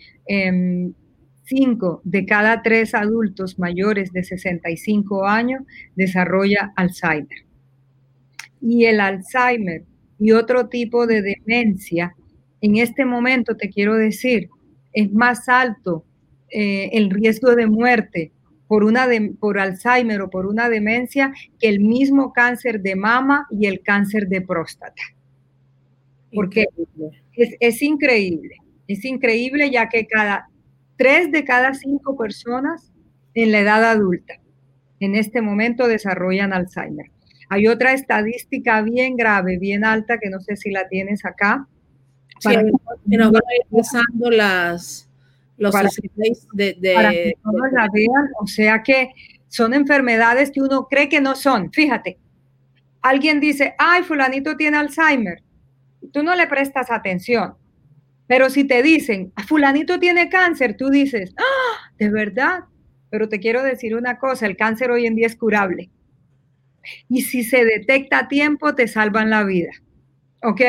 cinco 1.45 2.01
de 2.05 2.27
cada 2.27 2.63
tres 2.63 2.95
adultos 2.95 3.59
mayores 3.59 4.13
de 4.13 4.23
65 4.23 5.27
años 5.27 5.63
desarrolla 5.97 6.73
Alzheimer 6.77 7.50
y 8.61 8.85
el 8.85 9.01
Alzheimer 9.01 9.85
y 10.19 10.33
otro 10.33 10.69
tipo 10.69 11.07
de 11.07 11.23
demencia, 11.23 12.15
en 12.61 12.77
este 12.77 13.05
momento 13.05 13.57
te 13.57 13.71
quiero 13.71 13.95
decir, 13.95 14.49
es 14.93 15.13
más 15.13 15.49
alto 15.49 16.05
eh, 16.51 16.91
el 16.93 17.11
riesgo 17.11 17.55
de 17.55 17.67
muerte 17.67 18.33
por, 18.69 18.85
una 18.85 19.09
por 19.39 19.59
Alzheimer 19.59 20.21
o 20.23 20.31
por 20.31 20.47
una 20.47 20.69
demencia 20.69 21.33
que 21.59 21.69
el 21.69 21.81
mismo 21.81 22.33
cáncer 22.33 22.81
de 22.83 22.97
mama 22.97 23.47
y 23.51 23.67
el 23.67 23.81
cáncer 23.81 24.29
de 24.29 24.43
próstata. 24.43 25.03
Porque 26.33 26.67
es, 27.35 27.57
es 27.59 27.83
increíble, 27.83 28.57
es 28.87 29.05
increíble 29.05 29.71
ya 29.71 29.89
que 29.89 30.07
cada 30.07 30.49
tres 30.97 31.33
de 31.33 31.45
cada 31.45 31.75
cinco 31.75 32.17
personas 32.17 32.93
en 33.35 33.53
la 33.53 33.61
edad 33.61 33.85
adulta 33.85 34.35
en 35.01 35.17
este 35.17 35.41
momento 35.41 35.89
desarrollan 35.89 36.53
Alzheimer. 36.53 37.11
Hay 37.51 37.67
otra 37.67 37.93
estadística 37.93 38.81
bien 38.81 39.17
grave, 39.17 39.59
bien 39.59 39.85
alta, 39.85 40.19
que 40.19 40.31
no 40.31 40.41
sé 40.41 40.57
si 40.57 40.71
la 40.71 40.89
tienes 40.89 41.25
acá. 41.25 41.67
Sí, 42.39 42.49
nos 43.07 43.33
van 43.33 43.43
a 43.43 43.55
ir 43.55 43.67
pasando 43.71 44.31
las, 44.31 45.11
los 45.59 45.73
para, 45.73 45.91
de, 46.53 46.77
de, 46.81 46.95
para 46.95 47.11
que 47.11 47.35
todos 47.43 47.73
la 47.73 47.89
vean, 47.93 48.29
o 48.41 48.47
sea 48.47 48.83
que 48.85 49.11
son 49.49 49.75
enfermedades 49.75 50.53
que 50.53 50.63
uno 50.63 50.87
cree 50.89 51.09
que 51.09 51.21
no 51.21 51.35
son. 51.35 51.73
Fíjate, 51.73 52.19
alguien 53.03 53.41
dice, 53.41 53.75
ay, 53.79 54.05
fulanito 54.05 54.57
tiene 54.57 54.77
Alzheimer. 54.77 55.43
Tú 56.13 56.23
no 56.23 56.37
le 56.37 56.47
prestas 56.47 56.91
atención. 56.91 57.55
Pero 58.29 58.49
si 58.49 58.63
te 58.63 58.81
dicen, 58.81 59.33
fulanito 59.49 59.99
tiene 59.99 60.29
cáncer, 60.29 60.77
tú 60.77 60.89
dices, 60.89 61.35
ah, 61.37 61.91
de 61.99 62.11
verdad. 62.11 62.61
Pero 63.11 63.29
te 63.29 63.41
quiero 63.41 63.65
decir 63.65 63.97
una 63.97 64.19
cosa, 64.19 64.47
el 64.47 64.57
cáncer 64.57 64.93
hoy 64.93 65.05
en 65.05 65.17
día 65.17 65.27
es 65.27 65.35
curable. 65.35 65.91
Y 67.09 67.23
si 67.23 67.43
se 67.43 67.65
detecta 67.65 68.21
a 68.21 68.29
tiempo, 68.29 68.75
te 68.75 68.89
salvan 68.89 69.31
la 69.31 69.45
vida. 69.45 69.71
¿Ok? 70.43 70.61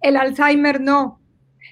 El 0.00 0.16
Alzheimer 0.16 0.80
no. 0.80 1.20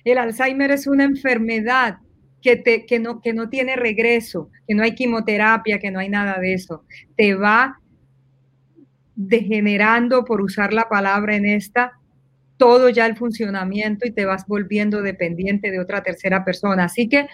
El 0.05 0.19
Alzheimer 0.19 0.71
es 0.71 0.87
una 0.87 1.05
enfermedad 1.05 1.99
que, 2.41 2.57
te, 2.57 2.87
que, 2.87 2.99
no, 2.99 3.21
que 3.21 3.33
no 3.33 3.49
tiene 3.49 3.77
regreso, 3.77 4.51
que 4.67 4.75
no 4.75 4.83
hay 4.83 4.95
quimioterapia, 4.95 5.79
que 5.79 5.91
no 5.91 6.01
hay 6.01 6.09
nada 6.09 6.39
de 6.41 6.55
eso. 6.55 6.85
Te 7.17 7.35
va 7.35 7.79
degenerando, 9.15 10.25
por 10.25 10.41
usar 10.41 10.73
la 10.73 10.89
palabra 10.89 11.37
en 11.37 11.47
esta, 11.47 11.93
todo 12.57 12.89
ya 12.89 13.07
el 13.07 13.17
funcionamiento 13.17 14.07
y 14.07 14.13
te 14.13 14.25
vas 14.25 14.47
volviendo 14.47 15.03
dependiente 15.03 15.71
de 15.71 15.81
otra 15.81 16.03
tercera 16.03 16.45
persona. 16.45 16.85
Así 16.85 17.09
que 17.09 17.27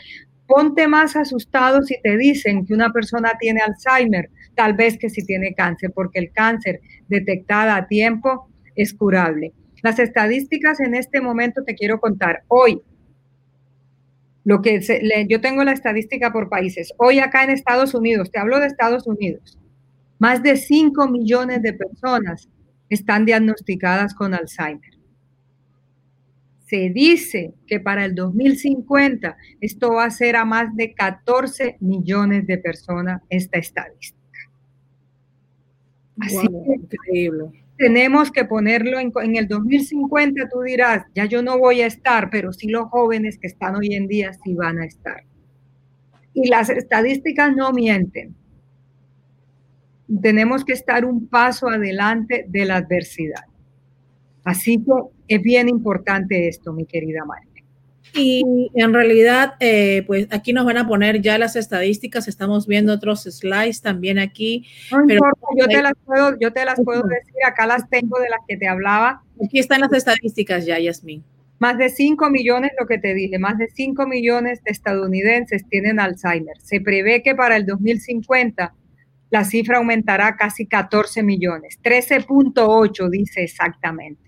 ponte 0.47 0.89
más 0.89 1.17
asustado 1.17 1.83
si 1.83 2.01
te 2.03 2.17
dicen 2.17 2.67
que 2.67 2.75
una 2.75 2.91
persona 2.91 3.33
tiene 3.39 3.61
Alzheimer 3.61 4.31
tal 4.59 4.75
vez 4.75 4.99
que 4.99 5.09
si 5.09 5.25
tiene 5.25 5.55
cáncer, 5.55 5.93
porque 5.95 6.19
el 6.19 6.33
cáncer 6.33 6.81
detectada 7.07 7.77
a 7.77 7.87
tiempo 7.87 8.51
es 8.75 8.93
curable. 8.93 9.53
Las 9.85 10.01
estadísticas 10.01 10.81
en 10.81 10.97
este 10.97 11.21
momento 11.21 11.63
te 11.63 11.77
quiero 11.77 12.01
contar. 12.01 12.43
Hoy, 12.49 12.83
lo 14.43 14.61
que 14.61 14.81
yo 15.29 15.41
tengo 15.41 15.63
la 15.63 15.71
estadística 15.71 16.33
por 16.33 16.49
países. 16.49 16.93
Hoy 16.97 17.21
acá 17.21 17.45
en 17.45 17.51
Estados 17.51 17.95
Unidos, 17.95 18.33
te 18.33 18.41
hablo 18.41 18.59
de 18.59 18.67
Estados 18.67 19.07
Unidos, 19.07 19.57
más 20.19 20.43
de 20.43 20.57
5 20.57 21.07
millones 21.07 21.63
de 21.63 21.75
personas 21.75 22.49
están 22.91 23.27
diagnosticadas 23.27 24.13
con 24.13 24.35
Alzheimer. 24.35 24.91
Se 26.67 26.91
dice 26.91 27.55
que 27.69 27.79
para 27.79 28.05
el 28.05 28.17
2050 28.17 29.37
esto 29.61 29.93
va 29.93 30.07
a 30.07 30.11
ser 30.11 30.35
a 30.35 30.45
más 30.45 30.75
de 30.75 30.95
14 30.95 31.77
millones 31.79 32.45
de 32.49 32.59
personas 32.59 33.23
esta 33.31 33.59
estadística. 33.59 34.18
Así 36.21 36.47
increíble. 36.67 37.51
Tenemos 37.77 38.33
que 38.33 38.45
ponerlo 38.45 38.99
en, 38.99 39.13
en, 39.23 39.37
el 39.37 39.47
2050, 39.47 40.49
tú 40.49 40.63
dirás, 40.63 41.05
ya 41.15 41.27
yo 41.27 41.43
no 41.43 41.59
voy 41.59 41.83
a 41.83 41.87
estar, 41.87 42.29
pero 42.29 42.53
sí 42.53 42.69
los 42.69 42.89
jóvenes 42.89 43.39
que 43.39 43.47
están 43.47 43.77
hoy 43.77 43.95
en 43.95 44.09
día 44.09 44.33
sí 44.45 44.55
van 44.55 44.79
a 44.79 44.85
estar. 44.85 45.23
Y 46.35 46.49
las 46.49 46.71
estadísticas 46.71 47.55
no 47.55 47.73
mienten. 47.73 48.35
Tenemos 50.23 50.65
que 50.65 50.73
estar 50.73 51.05
un 51.05 51.29
paso 51.29 51.69
adelante 51.69 52.47
de 52.49 52.65
la 52.65 52.77
adversidad. 52.77 53.45
Así 54.43 54.79
que 54.79 55.37
es 55.37 55.43
bien 55.43 55.69
importante 55.69 56.49
esto, 56.49 56.73
mi 56.73 56.87
querida 56.87 57.25
María. 57.25 57.48
Y 58.15 58.71
en 58.75 58.95
realidad, 58.95 59.55
eh, 59.61 60.03
pues 60.07 60.27
aquí 60.31 60.53
nos 60.53 60.65
van 60.65 60.79
a 60.79 60.87
poner 60.87 61.21
ya 61.21 61.39
las 61.39 61.57
estadísticas, 61.57 62.29
estamos 62.29 62.67
viendo 62.67 62.93
otros 62.93 63.23
slides 63.25 63.83
también 63.83 64.19
aquí. 64.19 64.67
No 64.91 65.01
importa, 65.03 65.47
yo 65.57 65.67
te 65.67 65.83
las 65.83 65.93
puedo, 66.05 66.39
yo 66.39 66.53
te 66.53 66.65
las 66.65 66.81
puedo 66.83 67.03
decir, 67.03 67.35
acá 67.47 67.67
las 67.67 67.89
tengo 67.89 68.19
de 68.19 68.29
las 68.29 68.41
que 68.47 68.57
te 68.57 68.69
hablaba. 68.69 69.23
Aquí 69.45 69.59
están 69.59 69.81
las 69.81 69.93
estadísticas 69.93 70.67
ya, 70.67 70.79
Yasmin. 70.79 71.25
Más 71.59 71.77
de 71.77 71.89
5 71.89 72.31
millones, 72.31 72.71
lo 72.79 72.87
que 72.87 72.99
te 72.99 73.15
dije, 73.15 73.39
más 73.39 73.59
de 73.59 73.69
5 73.69 74.07
millones 74.07 74.63
de 74.63 74.71
estadounidenses 74.71 75.69
tienen 75.69 75.99
Alzheimer. 75.99 76.57
Se 76.63 76.81
prevé 76.81 77.23
que 77.23 77.35
para 77.35 77.57
el 77.57 77.67
2050 77.67 78.75
la 79.31 79.45
cifra 79.45 79.79
aumentará 79.79 80.37
casi 80.37 80.67
14 80.67 81.23
millones, 81.23 81.79
13.8 81.83 83.11
dice 83.11 83.43
exactamente. 83.43 84.28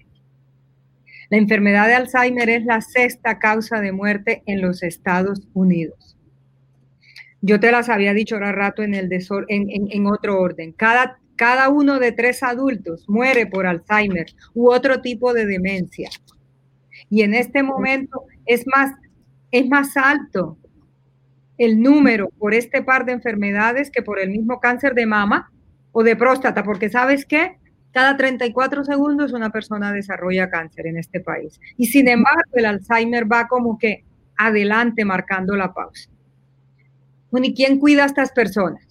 La 1.31 1.38
enfermedad 1.38 1.87
de 1.87 1.95
Alzheimer 1.95 2.51
es 2.51 2.64
la 2.64 2.81
sexta 2.81 3.38
causa 3.38 3.81
de 3.81 3.93
muerte 3.93 4.43
en 4.47 4.61
los 4.61 4.83
Estados 4.83 5.47
Unidos. 5.55 6.16
Yo 7.40 7.61
te 7.61 7.71
las 7.71 7.88
había 7.88 8.12
dicho 8.12 8.35
ahora 8.35 8.51
rato 8.51 8.83
en, 8.83 8.95
el 8.95 9.09
en, 9.49 10.07
otro 10.07 10.40
orden. 10.40 10.73
Cada, 10.73 11.21
cada 11.37 11.69
uno 11.69 12.01
de 12.01 12.11
tres 12.11 12.43
adultos 12.43 13.09
muere 13.09 13.47
por 13.47 13.64
Alzheimer 13.64 14.27
u 14.55 14.73
otro 14.73 15.01
tipo 15.01 15.33
de 15.33 15.47
demencia. 15.47 16.11
Y 17.09 17.23
en 17.23 17.35
este 17.35 17.62
momento 17.62 18.25
es 18.45 18.66
más, 18.66 18.93
es 19.53 19.69
más 19.69 19.97
alto 19.97 20.59
el 21.59 21.81
número 21.81 22.31
por 22.38 22.55
este 22.55 22.83
par 22.83 23.05
de 23.05 23.12
enfermedades 23.12 23.90
que 23.93 24.03
por 24.03 24.19
el 24.19 24.31
mismo 24.31 24.59
cáncer 24.59 24.95
de 24.95 25.07
mama 25.07 25.53
o 25.93 26.03
de 26.03 26.16
próstata, 26.16 26.64
porque 26.64 26.90
sabes 26.90 27.25
qué, 27.25 27.60
cada 27.92 28.16
34 28.16 28.85
segundos 28.85 29.33
una 29.33 29.50
persona 29.50 29.92
desarrolla 29.92 30.50
cáncer 30.50 30.87
en 30.87 30.98
este 30.98 31.20
país. 31.20 31.61
Y 31.76 31.87
sin 31.87 32.09
embargo, 32.09 32.53
el 32.55 32.66
Alzheimer 32.66 33.31
va 33.31 33.48
como 33.48 33.79
que 33.79 34.05
adelante 34.37 35.05
marcando 35.05 35.57
la 35.57 35.72
pausa. 35.74 36.09
Bueno, 37.31 37.46
¿y 37.46 37.55
quién 37.55 37.79
cuida 37.79 38.05
a 38.05 38.07
estas 38.07 38.33
personas? 38.33 38.89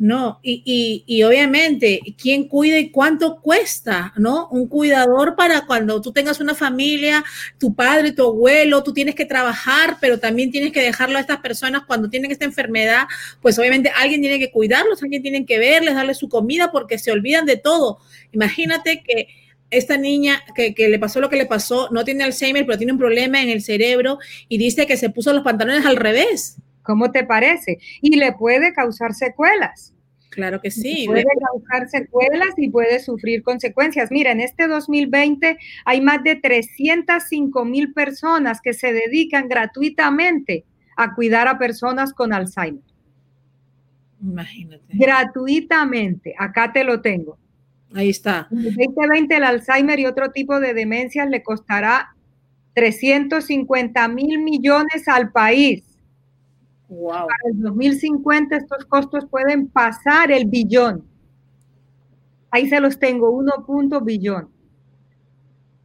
No, 0.00 0.40
y, 0.42 1.04
y, 1.06 1.22
obviamente, 1.24 2.00
¿quién 2.16 2.48
cuida 2.48 2.78
y 2.78 2.88
cuánto 2.90 3.38
cuesta, 3.42 4.14
no? 4.16 4.48
Un 4.48 4.66
cuidador 4.66 5.36
para 5.36 5.66
cuando 5.66 6.00
tú 6.00 6.10
tengas 6.10 6.40
una 6.40 6.54
familia, 6.54 7.22
tu 7.58 7.74
padre, 7.74 8.12
tu 8.12 8.28
abuelo, 8.28 8.82
tú 8.82 8.94
tienes 8.94 9.14
que 9.14 9.26
trabajar, 9.26 9.98
pero 10.00 10.18
también 10.18 10.50
tienes 10.50 10.72
que 10.72 10.80
dejarlo 10.80 11.18
a 11.18 11.20
estas 11.20 11.40
personas 11.40 11.82
cuando 11.86 12.08
tienen 12.08 12.30
esta 12.30 12.46
enfermedad, 12.46 13.08
pues 13.42 13.58
obviamente 13.58 13.92
alguien 13.94 14.22
tiene 14.22 14.38
que 14.38 14.50
cuidarlos, 14.50 15.02
alguien 15.02 15.20
tiene 15.20 15.44
que 15.44 15.58
verles, 15.58 15.94
darles 15.94 16.16
su 16.16 16.30
comida, 16.30 16.72
porque 16.72 16.98
se 16.98 17.12
olvidan 17.12 17.44
de 17.44 17.58
todo. 17.58 17.98
Imagínate 18.32 19.02
que 19.02 19.28
esta 19.68 19.98
niña 19.98 20.42
que, 20.54 20.74
que, 20.74 20.88
le 20.88 20.98
pasó 20.98 21.20
lo 21.20 21.28
que 21.28 21.36
le 21.36 21.44
pasó, 21.44 21.90
no 21.90 22.06
tiene 22.06 22.24
Alzheimer, 22.24 22.64
pero 22.64 22.78
tiene 22.78 22.94
un 22.94 22.98
problema 22.98 23.42
en 23.42 23.50
el 23.50 23.60
cerebro 23.60 24.18
y 24.48 24.56
dice 24.56 24.86
que 24.86 24.96
se 24.96 25.10
puso 25.10 25.34
los 25.34 25.44
pantalones 25.44 25.84
al 25.84 25.96
revés. 25.96 26.56
¿Cómo 26.90 27.12
te 27.12 27.22
parece? 27.22 27.78
Y 28.00 28.16
le 28.16 28.32
puede 28.32 28.72
causar 28.72 29.14
secuelas. 29.14 29.94
Claro 30.30 30.60
que 30.60 30.72
sí. 30.72 31.04
Puede 31.06 31.22
causar 31.22 31.88
secuelas 31.88 32.48
y 32.56 32.68
puede 32.68 32.98
sufrir 32.98 33.44
consecuencias. 33.44 34.10
Mira, 34.10 34.32
en 34.32 34.40
este 34.40 34.66
2020 34.66 35.56
hay 35.84 36.00
más 36.00 36.24
de 36.24 36.34
305 36.34 37.64
mil 37.64 37.92
personas 37.92 38.60
que 38.60 38.72
se 38.72 38.92
dedican 38.92 39.46
gratuitamente 39.46 40.64
a 40.96 41.14
cuidar 41.14 41.46
a 41.46 41.58
personas 41.58 42.12
con 42.12 42.32
Alzheimer. 42.32 42.82
Imagínate. 44.20 44.82
Gratuitamente. 44.88 46.34
Acá 46.36 46.72
te 46.72 46.82
lo 46.82 47.00
tengo. 47.00 47.38
Ahí 47.94 48.10
está. 48.10 48.48
En 48.50 48.58
el 48.58 48.74
2020 48.74 49.36
el 49.36 49.44
Alzheimer 49.44 50.00
y 50.00 50.06
otro 50.06 50.32
tipo 50.32 50.58
de 50.58 50.74
demencias 50.74 51.30
le 51.30 51.44
costará 51.44 52.16
350 52.74 54.08
mil 54.08 54.40
millones 54.40 55.06
al 55.06 55.30
país. 55.30 55.84
Para 56.90 57.52
el 57.52 57.60
2050 57.60 58.56
estos 58.56 58.84
costos 58.86 59.26
pueden 59.26 59.68
pasar 59.68 60.32
el 60.32 60.46
billón. 60.46 61.04
Ahí 62.50 62.68
se 62.68 62.80
los 62.80 62.98
tengo, 62.98 63.30
1. 63.30 64.00
billón. 64.00 64.50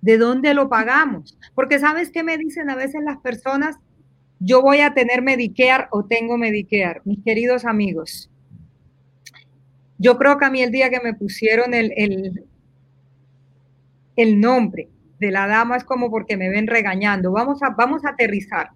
¿De 0.02 0.18
dónde 0.18 0.54
lo 0.56 0.68
pagamos? 0.68 1.38
Porque 1.54 1.78
sabes 1.78 2.10
qué 2.10 2.24
me 2.24 2.38
dicen 2.38 2.72
a 2.72 2.76
veces 2.76 3.04
las 3.04 3.18
personas, 3.18 3.78
yo 4.40 4.62
voy 4.62 4.80
a 4.80 4.94
tener 4.96 5.22
Medicare 5.22 5.88
o 5.92 6.06
tengo 6.06 6.38
Medicare, 6.38 7.02
mis 7.06 7.24
queridos 7.24 7.66
amigos. 7.66 8.32
Yo 10.00 10.18
creo 10.18 10.38
que 10.40 10.46
a 10.46 10.52
mí 10.52 10.62
el 10.62 10.72
día 10.72 10.90
que 10.90 11.02
me 11.02 11.14
pusieron 11.14 11.74
el, 11.76 11.94
el, 11.96 12.46
el 14.16 14.40
nombre 14.40 14.90
de 15.20 15.32
la 15.32 15.48
dama 15.48 15.78
es 15.78 15.84
como 15.84 16.10
porque 16.10 16.36
me 16.36 16.50
ven 16.50 16.68
regañando. 16.68 17.32
Vamos 17.32 17.62
a, 17.62 17.70
vamos 17.70 18.04
a 18.06 18.10
aterrizar. 18.10 18.72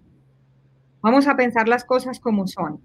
Vamos 1.02 1.26
a 1.26 1.36
pensar 1.36 1.68
las 1.68 1.84
cosas 1.84 2.20
como 2.20 2.46
son. 2.46 2.80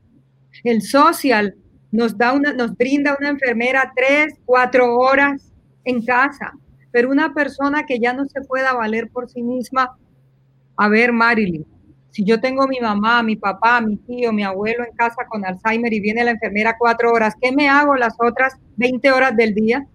El 0.64 0.82
social 0.82 1.56
nos 1.92 2.18
da 2.18 2.34
una, 2.34 2.54
nos 2.54 2.76
brinda 2.76 3.16
una 3.20 3.30
enfermera 3.30 3.92
tres, 3.96 4.34
cuatro 4.46 4.96
horas 4.98 5.52
en 5.84 6.04
casa, 6.04 6.54
pero 6.92 7.10
una 7.10 7.34
persona 7.34 7.86
que 7.86 8.00
ya 8.00 8.14
no 8.14 8.26
se 8.26 8.42
pueda 8.42 8.74
valer 8.74 9.10
por 9.10 9.30
sí 9.30 9.42
misma, 9.42 9.98
a 10.78 10.90
ver, 10.90 11.14
Marilyn, 11.14 11.66
si 12.12 12.24
yo 12.24 12.40
tengo 12.40 12.68
mi 12.68 12.80
mamá, 12.80 13.22
mi 13.24 13.36
papá, 13.36 13.82
mi 13.82 13.98
tío, 13.98 14.32
mi 14.32 14.44
abuelo 14.44 14.86
en 14.86 14.96
casa 14.96 15.26
con 15.28 15.46
Alzheimer 15.46 15.92
y 15.92 16.00
viene 16.00 16.24
la 16.24 16.32
enfermera 16.32 16.78
cuatro 16.80 17.12
horas, 17.12 17.34
¿qué 17.42 17.52
me 17.52 17.68
hago 17.68 17.96
las 17.96 18.16
otras 18.20 18.56
20 18.78 19.12
horas 19.12 19.36
del 19.36 19.54
día? 19.54 19.86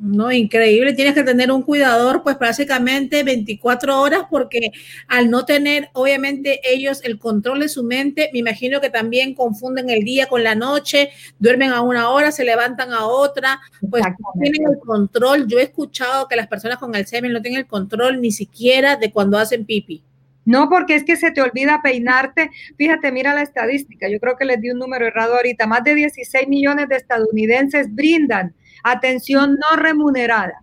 No, 0.00 0.30
increíble. 0.30 0.92
Tienes 0.92 1.14
que 1.14 1.24
tener 1.24 1.50
un 1.50 1.62
cuidador, 1.62 2.22
pues 2.22 2.36
prácticamente 2.36 3.24
24 3.24 4.00
horas, 4.00 4.22
porque 4.30 4.70
al 5.08 5.28
no 5.28 5.44
tener, 5.44 5.88
obviamente, 5.92 6.60
ellos 6.62 7.02
el 7.02 7.18
control 7.18 7.60
de 7.60 7.68
su 7.68 7.82
mente, 7.82 8.30
me 8.32 8.38
imagino 8.38 8.80
que 8.80 8.90
también 8.90 9.34
confunden 9.34 9.90
el 9.90 10.04
día 10.04 10.26
con 10.26 10.44
la 10.44 10.54
noche, 10.54 11.10
duermen 11.40 11.72
a 11.72 11.80
una 11.80 12.10
hora, 12.10 12.30
se 12.30 12.44
levantan 12.44 12.92
a 12.92 13.06
otra, 13.06 13.60
pues 13.90 14.04
tienen 14.40 14.68
el 14.70 14.78
control. 14.78 15.48
Yo 15.48 15.58
he 15.58 15.64
escuchado 15.64 16.28
que 16.28 16.36
las 16.36 16.46
personas 16.46 16.78
con 16.78 16.94
Alzheimer 16.94 17.32
no 17.32 17.42
tienen 17.42 17.60
el 17.60 17.66
control 17.66 18.20
ni 18.20 18.30
siquiera 18.30 18.94
de 18.94 19.10
cuando 19.10 19.36
hacen 19.36 19.66
pipi. 19.66 20.04
No, 20.44 20.70
porque 20.70 20.94
es 20.94 21.04
que 21.04 21.16
se 21.16 21.32
te 21.32 21.42
olvida 21.42 21.80
peinarte. 21.82 22.50
Fíjate, 22.76 23.10
mira 23.10 23.34
la 23.34 23.42
estadística. 23.42 24.08
Yo 24.08 24.20
creo 24.20 24.36
que 24.36 24.44
les 24.44 24.60
di 24.60 24.70
un 24.70 24.78
número 24.78 25.06
errado 25.06 25.34
ahorita. 25.34 25.66
Más 25.66 25.82
de 25.82 25.94
16 25.94 26.48
millones 26.48 26.88
de 26.88 26.96
estadounidenses 26.96 27.92
brindan 27.94 28.54
atención 28.82 29.56
no 29.56 29.76
remunerada. 29.76 30.62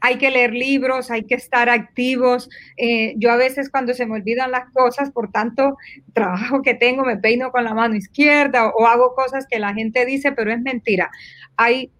hay 0.01 0.17
que 0.17 0.31
leer 0.31 0.53
libros, 0.53 1.11
hay 1.11 1.25
que 1.25 1.35
estar 1.35 1.69
activos. 1.69 2.49
Eh, 2.77 3.15
yo 3.17 3.31
a 3.31 3.37
veces 3.37 3.71
cuando 3.71 3.95
se 3.95 4.07
me 4.07 4.15
olvidan 4.15 4.51
las 4.51 4.71
cosas, 4.71 5.11
por 5.11 5.31
tanto 5.31 5.77
trabajo 6.13 6.63
que 6.63 6.75
tengo, 6.75 7.05
me 7.05 7.17
peino 7.17 7.51
con 7.51 7.65
la 7.65 7.75
mano 7.75 7.95
izquierda 7.95 8.69
o, 8.69 8.87
hago 8.87 9.15
cosas 9.15 9.47
que 9.49 9.59
la 9.59 9.75
gente 9.75 10.07
dice, 10.07 10.33
pero 10.33 10.53
es 10.53 10.61
mentira. 10.61 11.11
Hay 11.57 11.91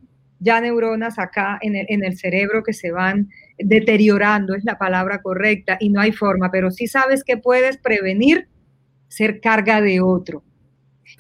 ya 0.41 0.61
neuronas 0.61 1.19
acá 1.19 1.59
en 1.63 1.77
el, 1.77 1.87
en 1.89 2.05
el 2.05 2.19
cerebro 2.19 2.65
que 2.65 2.73
se 2.73 2.91
van 2.91 3.29
deteriorando, 3.59 4.55
es 4.55 4.65
la 4.65 4.77
palabra 4.79 5.23
correcta, 5.23 5.77
y 5.79 5.91
no 5.91 6.01
hay 6.01 6.11
forma, 6.11 6.51
pero 6.51 6.73
sí 6.73 6.89
sabes 6.89 7.23
que 7.23 7.37
puedes 7.37 7.77
prevenir 7.77 8.49
ser 9.07 9.41
carga 9.41 9.81
de 9.81 10.01
otro 10.01 10.43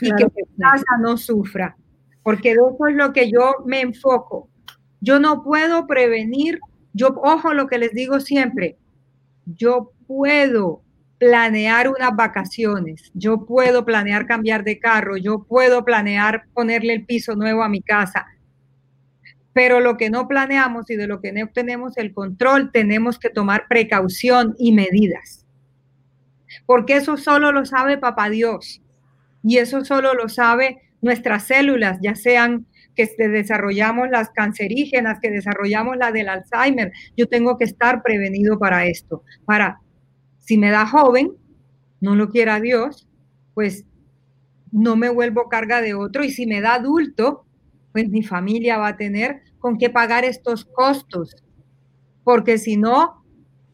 y 0.01 0.15
que 0.15 0.25
tu 0.25 0.57
casa 0.59 0.99
no 1.01 1.17
sufra, 1.17 1.77
porque 2.23 2.51
de 2.51 2.55
eso 2.55 2.87
es 2.89 2.97
lo 2.97 3.13
que 3.13 3.31
yo 3.31 3.57
me 3.67 3.81
enfoco. 3.81 4.49
Yo 5.01 5.19
no 5.19 5.43
puedo 5.43 5.87
prevenir, 5.87 6.61
yo, 6.93 7.09
ojo 7.23 7.55
lo 7.55 7.67
que 7.67 7.79
les 7.79 7.93
digo 7.93 8.21
siempre, 8.21 8.79
yo 9.47 9.93
puedo 10.07 10.83
planear 11.19 11.89
unas 11.89 12.15
vacaciones, 12.17 13.11
yo 13.15 13.47
puedo 13.47 13.85
planear 13.85 14.27
cambiar 14.27 14.65
de 14.65 14.79
carro, 14.79 15.17
yo 15.17 15.45
puedo 15.45 15.85
planear 15.85 16.45
ponerle 16.53 16.95
el 16.95 17.07
piso 17.07 17.37
nuevo 17.37 17.63
a 17.63 17.69
mi 17.69 17.81
casa, 17.81 18.27
pero 19.53 19.81
lo 19.81 19.97
que 19.97 20.11
no 20.11 20.27
planeamos 20.29 20.91
y 20.91 20.97
de 20.97 21.07
lo 21.07 21.21
que 21.21 21.33
no 21.33 21.49
tenemos 21.49 21.97
el 21.97 22.13
control, 22.13 22.71
tenemos 22.73 23.19
que 23.19 23.31
tomar 23.31 23.67
precaución 23.69 24.55
y 24.59 24.73
medidas. 24.73 25.47
Porque 26.67 26.97
eso 26.97 27.17
solo 27.17 27.53
lo 27.53 27.65
sabe 27.65 27.99
Papá 27.99 28.31
Dios. 28.31 28.82
Y 29.43 29.59
eso 29.59 29.85
solo 29.85 30.15
lo 30.15 30.29
sabe 30.29 30.81
nuestras 31.01 31.45
células, 31.45 31.99
ya 32.01 32.15
sean 32.15 32.67
que 32.95 33.07
desarrollamos 33.17 34.09
las 34.11 34.31
cancerígenas, 34.31 35.19
que 35.21 35.31
desarrollamos 35.31 35.97
la 35.97 36.13
del 36.13 36.29
Alzheimer. 36.29 36.93
Yo 37.17 37.27
tengo 37.29 37.57
que 37.57 37.65
estar 37.65 38.03
prevenido 38.03 38.59
para 38.59 38.87
esto. 38.87 39.23
Para, 39.45 39.81
si 40.39 40.59
me 40.59 40.71
da 40.71 40.87
joven, 40.87 41.33
no 42.01 42.15
lo 42.15 42.29
quiera 42.29 42.61
Dios, 42.61 43.09
pues 43.55 43.85
no 44.71 44.97
me 44.97 45.09
vuelvo 45.09 45.49
carga 45.49 45.81
de 45.81 45.95
otro. 45.95 46.25
Y 46.25 46.31
si 46.31 46.47
me 46.47 46.61
da 46.61 46.75
adulto, 46.75 47.47
pues 47.93 48.09
mi 48.09 48.23
familia 48.23 48.79
va 48.79 48.89
a 48.89 48.97
tener 48.97 49.43
con 49.59 49.79
qué 49.79 49.91
pagar 49.91 50.25
estos 50.25 50.65
costos. 50.65 51.37
Porque 52.25 52.59
si 52.59 52.77
no, 52.77 53.25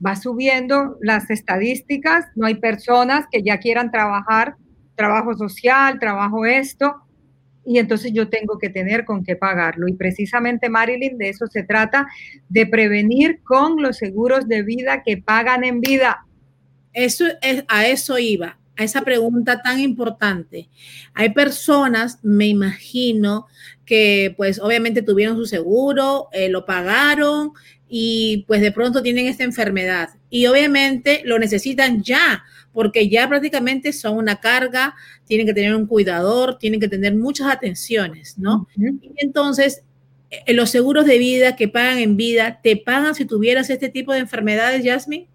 va 0.04 0.16
subiendo 0.16 0.96
las 1.00 1.28
estadísticas, 1.30 2.26
no 2.36 2.46
hay 2.46 2.56
personas 2.56 3.26
que 3.30 3.42
ya 3.42 3.58
quieran 3.58 3.90
trabajar 3.90 4.56
trabajo 4.98 5.34
social, 5.34 5.98
trabajo 6.00 6.44
esto, 6.44 6.96
y 7.64 7.78
entonces 7.78 8.12
yo 8.12 8.28
tengo 8.28 8.58
que 8.58 8.68
tener 8.68 9.04
con 9.04 9.22
qué 9.22 9.36
pagarlo. 9.36 9.86
Y 9.88 9.92
precisamente, 9.92 10.68
Marilyn, 10.68 11.16
de 11.18 11.28
eso 11.28 11.46
se 11.46 11.62
trata, 11.62 12.06
de 12.48 12.66
prevenir 12.66 13.40
con 13.44 13.80
los 13.80 13.98
seguros 13.98 14.48
de 14.48 14.62
vida 14.62 15.02
que 15.04 15.18
pagan 15.18 15.64
en 15.64 15.80
vida. 15.80 16.26
Eso 16.92 17.26
es, 17.42 17.64
a 17.68 17.86
eso 17.86 18.18
iba, 18.18 18.58
a 18.78 18.84
esa 18.84 19.02
pregunta 19.02 19.60
tan 19.60 19.80
importante. 19.80 20.68
Hay 21.12 21.30
personas, 21.34 22.20
me 22.22 22.46
imagino, 22.46 23.46
que 23.84 24.32
pues 24.36 24.60
obviamente 24.60 25.02
tuvieron 25.02 25.36
su 25.36 25.46
seguro, 25.46 26.28
eh, 26.32 26.48
lo 26.48 26.64
pagaron 26.64 27.52
y 27.88 28.44
pues 28.46 28.60
de 28.60 28.70
pronto 28.72 29.02
tienen 29.02 29.26
esta 29.26 29.44
enfermedad 29.44 30.10
y 30.30 30.46
obviamente 30.46 31.22
lo 31.24 31.38
necesitan 31.38 32.02
ya 32.02 32.44
porque 32.72 33.08
ya 33.08 33.28
prácticamente 33.28 33.92
son 33.92 34.16
una 34.16 34.36
carga, 34.36 34.94
tienen 35.26 35.46
que 35.46 35.54
tener 35.54 35.74
un 35.74 35.86
cuidador, 35.86 36.58
tienen 36.58 36.78
que 36.78 36.86
tener 36.86 37.16
muchas 37.16 37.50
atenciones, 37.50 38.38
¿no? 38.38 38.68
Y 38.76 39.12
entonces, 39.16 39.82
eh, 40.30 40.52
los 40.52 40.70
seguros 40.70 41.04
de 41.06 41.18
vida 41.18 41.56
que 41.56 41.66
pagan 41.66 41.98
en 41.98 42.16
vida, 42.16 42.60
¿te 42.62 42.76
pagan 42.76 43.16
si 43.16 43.24
tuvieras 43.24 43.70
este 43.70 43.88
tipo 43.88 44.12
de 44.12 44.20
enfermedades, 44.20 44.84
Jasmine? 44.84 45.26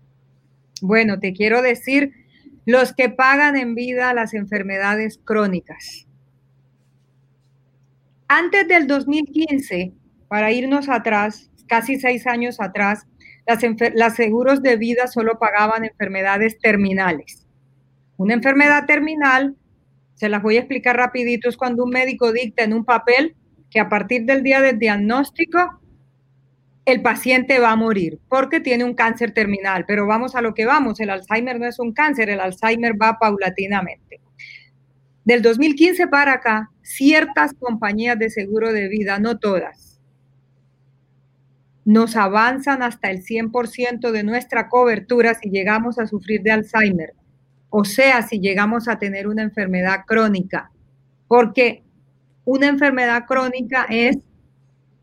Bueno, 0.80 1.20
te 1.20 1.34
quiero 1.34 1.62
decir, 1.62 2.14
los 2.66 2.94
que 2.94 3.10
pagan 3.10 3.58
en 3.58 3.76
vida 3.76 4.14
las 4.14 4.34
enfermedades 4.34 5.20
crónicas. 5.24 6.08
Antes 8.28 8.68
del 8.68 8.88
2015, 8.88 9.94
para 10.28 10.52
irnos 10.52 10.90
atrás, 10.90 11.52
casi 11.68 12.00
seis 12.00 12.26
años 12.26 12.60
atrás, 12.60 13.06
las, 13.46 14.16
seguros 14.16 14.62
de 14.62 14.78
vida 14.78 15.08
solo 15.08 15.38
pagaban 15.38 15.84
enfermedades 15.84 16.58
terminales. 16.60 17.46
Una 18.18 18.34
enfermedad 18.34 18.86
terminal, 18.86 19.56
se 20.16 20.30
las 20.30 20.42
voy 20.42 20.56
a 20.56 20.60
explicar 20.60 20.96
rapidito, 20.96 21.50
es 21.50 21.58
cuando 21.58 21.84
un 21.84 21.90
médico 21.90 22.32
dicta 22.32 22.64
en 22.64 22.74
un 22.74 22.86
papel 22.86 23.36
que 23.70 23.80
a 23.80 23.90
partir 23.90 24.24
del 24.26 24.44
día 24.44 24.62
del 24.62 24.80
diagnóstico 24.80 25.82
el 26.86 27.02
paciente 27.02 27.60
va 27.60 27.72
a 27.72 27.76
morir 27.76 28.20
porque 28.28 28.60
tiene 28.60 28.84
un 28.84 28.94
cáncer 28.94 29.34
terminal. 29.34 29.86
Pero 29.88 30.06
vamos 30.06 30.36
a 30.36 30.42
lo 30.42 30.54
que 30.54 30.66
vamos, 30.66 31.00
el 31.00 31.10
Alzheimer 31.10 31.60
no 31.60 31.68
es 31.68 31.80
un 31.80 31.94
cáncer, 31.94 32.30
el 32.30 32.40
Alzheimer 32.40 33.02
va 33.02 33.18
paulatinamente. 33.20 34.20
Del 35.26 35.42
2015 35.42 36.08
para 36.08 36.34
acá, 36.34 36.70
ciertas 36.82 37.54
compañías 37.54 38.20
de 38.20 38.30
seguro 38.30 38.74
de 38.74 38.90
vida, 38.90 39.20
no 39.20 39.40
todas, 39.40 40.02
nos 41.86 42.16
avanzan 42.16 42.82
hasta 42.82 43.10
el 43.10 43.24
100% 43.24 44.12
de 44.12 44.24
nuestra 44.24 44.68
cobertura 44.70 45.34
si 45.34 45.50
llegamos 45.50 46.00
a 46.00 46.08
sufrir 46.08 46.42
de 46.42 46.52
Alzheimer, 46.52 47.14
o 47.70 47.86
sea, 47.86 48.22
si 48.22 48.40
llegamos 48.40 48.88
a 48.88 49.00
tener 49.00 49.28
una 49.28 49.44
enfermedad 49.44 50.02
crónica, 50.06 50.72
porque 51.28 51.84
una 52.46 52.68
enfermedad 52.68 53.26
crónica 53.26 53.86
es 53.90 54.18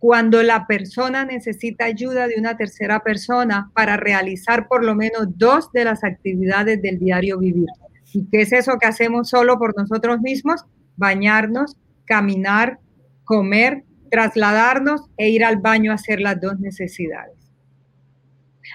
cuando 0.01 0.43
la 0.43 0.67
persona 0.67 1.27
necesita 1.27 1.85
ayuda 1.85 2.27
de 2.27 2.37
una 2.39 2.57
tercera 2.57 3.01
persona 3.01 3.71
para 3.75 3.99
realizar 3.99 4.67
por 4.67 4.83
lo 4.83 4.95
menos 4.95 5.27
dos 5.37 5.71
de 5.73 5.85
las 5.85 6.05
actividades 6.05 6.81
del 6.81 6.99
diario 6.99 7.39
vivir. 7.39 7.69
¿Y 8.15 8.25
qué 8.33 8.41
es 8.41 8.53
eso 8.53 8.79
que 8.81 8.87
hacemos 8.87 9.29
solo 9.29 9.59
por 9.59 9.77
nosotros 9.77 10.21
mismos? 10.23 10.65
Bañarnos, 10.97 11.77
caminar, 12.07 12.79
comer, 13.25 13.85
trasladarnos 14.11 15.03
e 15.19 15.29
ir 15.29 15.45
al 15.45 15.59
baño 15.59 15.93
a 15.93 15.97
hacer 15.97 16.21
las 16.21 16.41
dos 16.41 16.59
necesidades. 16.59 17.37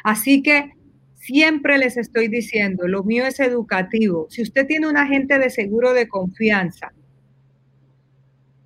Así 0.04 0.44
que 0.44 0.74
siempre 1.16 1.80
les 1.80 1.98
estoy 1.98 2.28
diciendo, 2.28 2.88
lo 2.88 3.04
mío 3.04 3.26
es 3.26 3.40
educativo. 3.40 4.28
Si 4.30 4.44
usted 4.44 4.68
tiene 4.68 4.88
un 4.88 4.96
agente 4.96 5.40
de 5.40 5.50
seguro 5.50 5.94
de 5.94 6.08
confianza, 6.08 6.94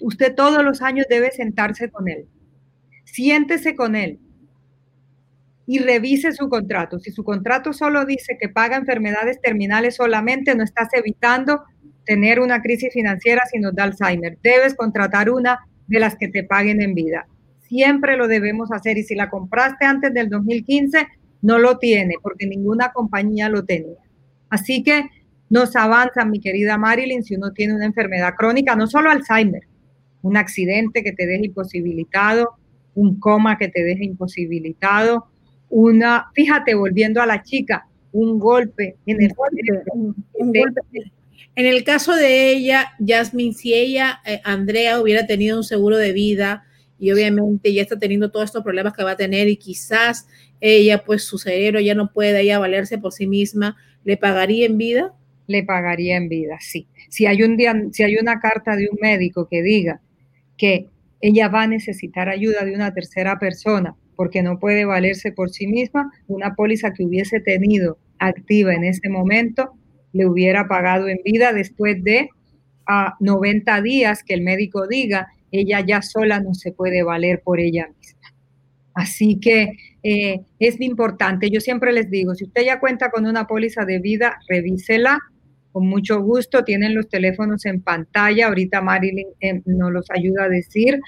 usted 0.01 0.35
todos 0.35 0.61
los 0.61 0.81
años 0.81 1.05
debe 1.09 1.31
sentarse 1.31 1.89
con 1.89 2.09
él 2.09 2.27
siéntese 3.11 3.75
con 3.75 3.95
él 3.95 4.19
y 5.65 5.79
revise 5.79 6.31
su 6.31 6.49
contrato. 6.49 6.99
Si 6.99 7.11
su 7.11 7.23
contrato 7.23 7.73
solo 7.73 8.05
dice 8.05 8.37
que 8.39 8.49
paga 8.49 8.77
enfermedades 8.77 9.39
terminales 9.41 9.95
solamente, 9.95 10.55
no 10.55 10.63
estás 10.63 10.89
evitando 10.93 11.63
tener 12.05 12.39
una 12.39 12.61
crisis 12.61 12.91
financiera 12.91 13.43
si 13.51 13.59
nos 13.59 13.75
da 13.75 13.83
Alzheimer. 13.83 14.37
Debes 14.41 14.73
contratar 14.73 15.29
una 15.29 15.59
de 15.87 15.99
las 15.99 16.15
que 16.15 16.27
te 16.27 16.43
paguen 16.43 16.81
en 16.81 16.95
vida. 16.95 17.27
Siempre 17.59 18.17
lo 18.17 18.27
debemos 18.27 18.71
hacer 18.71 18.97
y 18.97 19.03
si 19.03 19.13
la 19.13 19.29
compraste 19.29 19.85
antes 19.85 20.11
del 20.13 20.29
2015, 20.29 21.07
no 21.41 21.59
lo 21.59 21.77
tiene 21.77 22.15
porque 22.21 22.47
ninguna 22.47 22.91
compañía 22.91 23.47
lo 23.47 23.63
tenía. 23.63 23.99
Así 24.49 24.81
que 24.83 25.03
nos 25.49 25.75
avanza, 25.75 26.25
mi 26.25 26.39
querida 26.39 26.77
Marilyn, 26.77 27.23
si 27.23 27.35
uno 27.35 27.53
tiene 27.53 27.75
una 27.75 27.85
enfermedad 27.85 28.33
crónica, 28.35 28.75
no 28.75 28.87
solo 28.87 29.11
Alzheimer, 29.11 29.63
un 30.21 30.37
accidente 30.37 31.03
que 31.03 31.11
te 31.11 31.25
deje 31.27 31.45
imposibilitado, 31.45 32.58
un 32.95 33.19
coma 33.19 33.57
que 33.57 33.67
te 33.67 33.83
deje 33.83 34.05
imposibilitado, 34.05 35.27
una, 35.69 36.27
fíjate, 36.33 36.73
volviendo 36.75 37.21
a 37.21 37.25
la 37.25 37.43
chica, 37.43 37.87
un 38.11 38.39
golpe 38.39 38.95
en 39.05 39.21
el 39.21 39.33
En 41.55 41.65
el 41.65 41.83
caso 41.83 42.15
de 42.15 42.51
ella, 42.51 42.93
Jasmine, 43.05 43.53
si 43.53 43.73
ella, 43.73 44.19
eh, 44.25 44.41
Andrea, 44.43 44.99
hubiera 44.99 45.27
tenido 45.27 45.57
un 45.57 45.63
seguro 45.63 45.97
de 45.97 46.13
vida 46.13 46.63
y 46.97 47.11
obviamente 47.11 47.73
ya 47.73 47.81
está 47.81 47.97
teniendo 47.97 48.31
todos 48.31 48.45
estos 48.45 48.63
problemas 48.63 48.93
que 48.93 49.03
va 49.03 49.11
a 49.11 49.17
tener 49.17 49.47
y 49.47 49.57
quizás 49.57 50.27
ella, 50.59 51.03
pues 51.05 51.23
su 51.23 51.37
cerebro 51.37 51.79
ya 51.79 51.95
no 51.95 52.11
puede 52.11 52.41
ella 52.41 52.59
valerse 52.59 52.97
por 52.97 53.13
sí 53.13 53.27
misma, 53.27 53.77
¿le 54.03 54.17
pagaría 54.17 54.65
en 54.65 54.77
vida? 54.77 55.13
Le 55.47 55.63
pagaría 55.63 56.17
en 56.17 56.29
vida, 56.29 56.57
sí. 56.59 56.87
Si 57.09 57.25
hay, 57.25 57.43
un 57.43 57.57
día, 57.57 57.73
si 57.91 58.03
hay 58.03 58.17
una 58.17 58.39
carta 58.39 58.75
de 58.75 58.89
un 58.91 58.97
médico 59.01 59.47
que 59.47 59.61
diga 59.61 60.01
que 60.57 60.87
ella 61.21 61.49
va 61.49 61.63
a 61.63 61.67
necesitar 61.67 62.29
ayuda 62.29 62.65
de 62.65 62.73
una 62.73 62.93
tercera 62.93 63.39
persona 63.39 63.95
porque 64.15 64.43
no 64.43 64.59
puede 64.59 64.83
valerse 64.83 65.31
por 65.31 65.49
sí 65.49 65.65
misma, 65.65 66.11
una 66.27 66.53
póliza 66.55 66.91
que 66.91 67.05
hubiese 67.05 67.39
tenido 67.39 67.97
activa 68.19 68.73
en 68.73 68.83
ese 68.83 69.07
momento 69.07 69.71
le 70.11 70.25
hubiera 70.25 70.67
pagado 70.67 71.07
en 71.07 71.19
vida 71.23 71.53
después 71.53 72.03
de 72.03 72.29
a 72.85 73.15
90 73.19 73.81
días 73.81 74.23
que 74.23 74.33
el 74.33 74.41
médico 74.41 74.87
diga, 74.87 75.27
ella 75.51 75.79
ya 75.85 76.01
sola 76.01 76.39
no 76.39 76.53
se 76.53 76.71
puede 76.71 77.03
valer 77.03 77.41
por 77.43 77.59
ella 77.59 77.87
misma. 77.97 78.19
Así 78.93 79.39
que 79.39 79.77
eh, 80.03 80.41
es 80.59 80.81
importante, 80.81 81.49
yo 81.49 81.61
siempre 81.61 81.93
les 81.93 82.09
digo, 82.09 82.35
si 82.35 82.45
usted 82.45 82.65
ya 82.65 82.79
cuenta 82.79 83.11
con 83.11 83.25
una 83.25 83.47
póliza 83.47 83.85
de 83.85 83.99
vida, 83.99 84.39
revísela, 84.47 85.19
con 85.71 85.87
mucho 85.87 86.21
gusto. 86.21 86.63
Tienen 86.63 86.95
los 86.95 87.09
teléfonos 87.09 87.65
en 87.65 87.81
pantalla. 87.81 88.47
Ahorita 88.47 88.81
Marilyn 88.81 89.27
eh, 89.39 89.61
nos 89.65 89.91
los 89.91 90.05
ayuda 90.11 90.45
a 90.45 90.49
decir. 90.49 90.99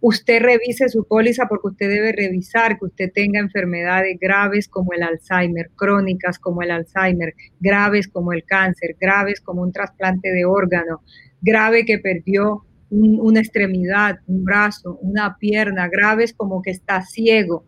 Usted 0.00 0.42
revise 0.42 0.90
su 0.90 1.06
póliza 1.06 1.46
porque 1.48 1.68
usted 1.68 1.88
debe 1.88 2.12
revisar 2.12 2.78
que 2.78 2.84
usted 2.84 3.10
tenga 3.14 3.40
enfermedades 3.40 4.18
graves 4.20 4.68
como 4.68 4.92
el 4.92 5.02
Alzheimer, 5.02 5.70
crónicas 5.76 6.38
como 6.38 6.60
el 6.60 6.72
Alzheimer, 6.72 7.32
graves 7.58 8.08
como 8.08 8.34
el 8.34 8.44
cáncer, 8.44 8.96
graves 9.00 9.40
como 9.40 9.62
un 9.62 9.72
trasplante 9.72 10.30
de 10.30 10.44
órgano, 10.44 11.00
grave 11.40 11.86
que 11.86 11.98
perdió 11.98 12.66
una 12.90 13.40
extremidad, 13.40 14.18
un 14.26 14.44
brazo, 14.44 14.98
una 15.00 15.38
pierna, 15.38 15.88
graves 15.88 16.34
como 16.34 16.60
que 16.60 16.70
está 16.70 17.02
ciego, 17.02 17.64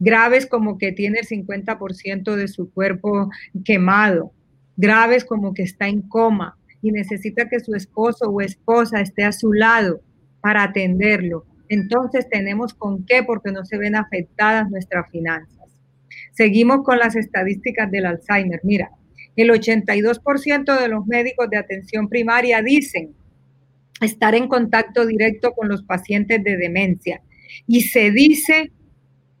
graves 0.00 0.46
como 0.46 0.78
que 0.78 0.92
tiene 0.92 1.20
el 1.20 1.26
50% 1.26 2.36
de 2.36 2.48
su 2.48 2.72
cuerpo 2.72 3.30
quemado, 3.64 4.32
graves 4.76 5.24
como 5.24 5.54
que 5.54 5.62
está 5.62 5.88
en 5.88 6.02
coma 6.02 6.56
y 6.82 6.92
necesita 6.92 7.48
que 7.48 7.60
su 7.60 7.74
esposo 7.74 8.26
o 8.28 8.40
esposa 8.40 9.00
esté 9.00 9.24
a 9.24 9.32
su 9.32 9.52
lado 9.52 10.00
para 10.40 10.64
atenderlo. 10.64 11.46
Entonces 11.68 12.28
tenemos 12.28 12.74
con 12.74 13.06
qué 13.06 13.22
porque 13.22 13.52
no 13.52 13.64
se 13.64 13.78
ven 13.78 13.96
afectadas 13.96 14.68
nuestras 14.70 15.10
finanzas. 15.10 15.64
Seguimos 16.32 16.84
con 16.84 16.98
las 16.98 17.16
estadísticas 17.16 17.90
del 17.90 18.06
Alzheimer. 18.06 18.60
Mira, 18.64 18.90
el 19.36 19.50
82% 19.50 20.78
de 20.78 20.88
los 20.88 21.06
médicos 21.06 21.48
de 21.48 21.56
atención 21.56 22.08
primaria 22.08 22.60
dicen 22.60 23.14
estar 24.00 24.34
en 24.34 24.48
contacto 24.48 25.06
directo 25.06 25.52
con 25.52 25.68
los 25.68 25.82
pacientes 25.84 26.44
de 26.44 26.56
demencia. 26.56 27.22
Y 27.66 27.82
se 27.82 28.10
dice, 28.10 28.72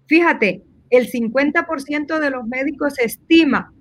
fíjate, 0.06 0.62
el 0.90 1.10
50% 1.10 2.18
de 2.20 2.30
los 2.30 2.46
médicos 2.46 2.98
estima 2.98 3.73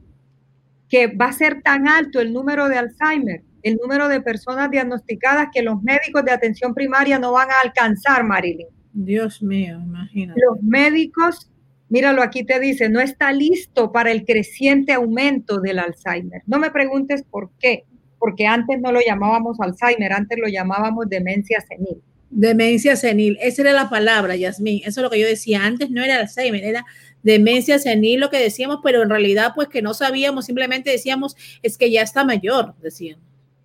que 0.93 1.07
va 1.07 1.29
a 1.29 1.33
ser 1.33 1.63
tan 1.63 1.87
alto 1.87 2.19
el 2.19 2.31
número 2.31 2.69
de 2.69 2.77
Alzheimer, 2.77 3.41
el 3.63 3.77
número 3.77 4.07
de 4.09 4.21
personas 4.21 4.69
diagnosticadas 4.69 5.47
que 5.51 5.63
los 5.63 5.81
médicos 5.81 6.23
de 6.23 6.31
atención 6.31 6.75
primaria 6.75 7.17
no 7.17 7.31
van 7.31 7.49
a 7.49 7.61
alcanzar, 7.63 8.23
Marilyn. 8.23 8.67
Dios 8.91 9.41
mío, 9.41 9.79
imagínate. 9.83 10.39
Los 10.39 10.61
médicos, 10.61 11.49
míralo 11.89 12.21
aquí 12.21 12.43
te 12.43 12.59
dice, 12.59 12.89
no 12.89 12.99
está 12.99 13.33
listo 13.33 13.91
para 13.91 14.11
el 14.11 14.23
creciente 14.23 14.93
aumento 14.93 15.59
del 15.61 15.79
Alzheimer. 15.79 16.43
No 16.45 16.59
me 16.59 16.69
preguntes 16.69 17.23
por 17.23 17.49
qué, 17.59 17.85
porque 18.19 18.45
antes 18.45 18.79
no 18.79 18.91
lo 18.91 18.99
llamábamos 19.03 19.59
Alzheimer, 19.59 20.13
antes 20.13 20.37
lo 20.37 20.47
llamábamos 20.47 21.09
demencia 21.09 21.59
senil. 21.61 22.03
Demencia 22.29 22.95
senil, 22.95 23.39
esa 23.41 23.63
era 23.63 23.73
la 23.73 23.89
palabra, 23.89 24.35
Yasmín. 24.35 24.81
Eso 24.85 24.99
es 24.99 25.03
lo 25.03 25.09
que 25.09 25.19
yo 25.19 25.25
decía. 25.25 25.65
Antes 25.65 25.89
no 25.89 26.03
era 26.03 26.17
Alzheimer, 26.17 26.63
era 26.63 26.85
demencia 27.23 27.79
senil 27.79 28.19
lo 28.19 28.29
que 28.29 28.37
decíamos, 28.37 28.79
pero 28.83 29.01
en 29.01 29.09
realidad 29.09 29.53
pues 29.55 29.69
que 29.69 29.81
no 29.81 29.93
sabíamos, 29.93 30.45
simplemente 30.45 30.91
decíamos 30.91 31.35
es 31.61 31.77
que 31.77 31.89
ya 31.91 32.01
está 32.01 32.23
mayor, 32.23 32.75
decían. 32.81 33.19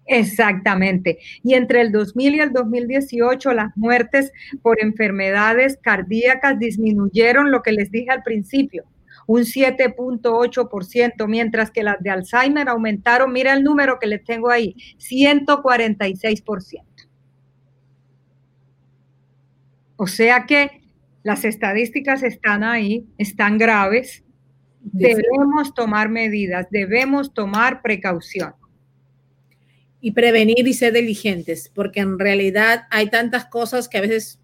Exactamente. 0.06 1.18
Y 1.44 1.52
entre 1.52 1.82
el 1.82 1.92
2000 1.92 2.34
y 2.34 2.40
el 2.40 2.52
2018 2.52 3.52
las 3.52 3.76
muertes 3.76 4.32
por 4.62 4.82
enfermedades 4.82 5.78
cardíacas 5.82 6.58
disminuyeron 6.58 7.50
lo 7.50 7.62
que 7.62 7.72
les 7.72 7.90
dije 7.90 8.10
al 8.10 8.22
principio, 8.22 8.84
un 9.26 9.42
7.8%, 9.42 11.28
mientras 11.28 11.70
que 11.70 11.82
las 11.82 12.02
de 12.02 12.08
Alzheimer 12.08 12.70
aumentaron, 12.70 13.30
mira 13.30 13.52
el 13.52 13.62
número 13.62 13.98
que 13.98 14.06
les 14.06 14.24
tengo 14.24 14.50
ahí, 14.50 14.74
146%. 14.96 16.82
O 19.96 20.06
sea 20.06 20.46
que 20.46 20.80
las 21.28 21.44
estadísticas 21.44 22.22
están 22.22 22.64
ahí, 22.64 23.06
están 23.18 23.58
graves. 23.58 24.24
Debemos 24.80 25.74
tomar 25.74 26.08
medidas, 26.08 26.68
debemos 26.70 27.34
tomar 27.34 27.82
precaución. 27.82 28.54
Y 30.00 30.12
prevenir 30.12 30.66
y 30.66 30.72
ser 30.72 30.94
diligentes, 30.94 31.70
porque 31.74 32.00
en 32.00 32.18
realidad 32.18 32.86
hay 32.90 33.10
tantas 33.10 33.44
cosas 33.44 33.90
que 33.90 33.98
a 33.98 34.00
veces 34.00 34.40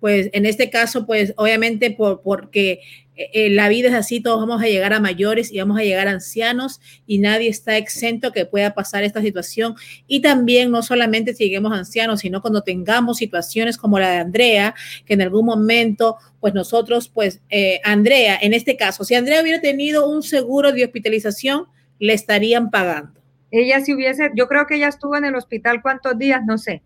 pues 0.00 0.28
en 0.32 0.46
este 0.46 0.70
caso, 0.70 1.06
pues 1.06 1.32
obviamente 1.36 1.90
por, 1.90 2.22
porque 2.22 2.80
eh, 3.16 3.30
eh, 3.32 3.50
la 3.50 3.68
vida 3.68 3.88
es 3.88 3.94
así, 3.94 4.20
todos 4.20 4.40
vamos 4.40 4.62
a 4.62 4.66
llegar 4.66 4.92
a 4.92 5.00
mayores 5.00 5.50
y 5.50 5.58
vamos 5.58 5.78
a 5.78 5.82
llegar 5.82 6.06
a 6.06 6.12
ancianos 6.12 6.80
y 7.06 7.18
nadie 7.18 7.48
está 7.48 7.78
exento 7.78 8.30
que 8.32 8.44
pueda 8.44 8.74
pasar 8.74 9.04
esta 9.04 9.22
situación. 9.22 9.74
Y 10.06 10.20
también 10.20 10.70
no 10.70 10.82
solamente 10.82 11.34
si 11.34 11.44
lleguemos 11.44 11.72
ancianos, 11.72 12.20
sino 12.20 12.42
cuando 12.42 12.62
tengamos 12.62 13.18
situaciones 13.18 13.78
como 13.78 13.98
la 13.98 14.10
de 14.10 14.18
Andrea, 14.18 14.74
que 15.06 15.14
en 15.14 15.22
algún 15.22 15.46
momento, 15.46 16.16
pues 16.40 16.52
nosotros, 16.52 17.08
pues 17.08 17.40
eh, 17.48 17.80
Andrea, 17.84 18.38
en 18.40 18.52
este 18.52 18.76
caso, 18.76 19.04
si 19.04 19.14
Andrea 19.14 19.42
hubiera 19.42 19.60
tenido 19.60 20.08
un 20.08 20.22
seguro 20.22 20.72
de 20.72 20.84
hospitalización, 20.84 21.64
le 21.98 22.12
estarían 22.12 22.70
pagando. 22.70 23.20
Ella 23.50 23.80
si 23.80 23.94
hubiese, 23.94 24.30
yo 24.34 24.48
creo 24.48 24.66
que 24.66 24.76
ella 24.76 24.88
estuvo 24.88 25.16
en 25.16 25.24
el 25.24 25.34
hospital 25.34 25.80
cuántos 25.80 26.18
días, 26.18 26.42
no 26.44 26.58
sé. 26.58 26.82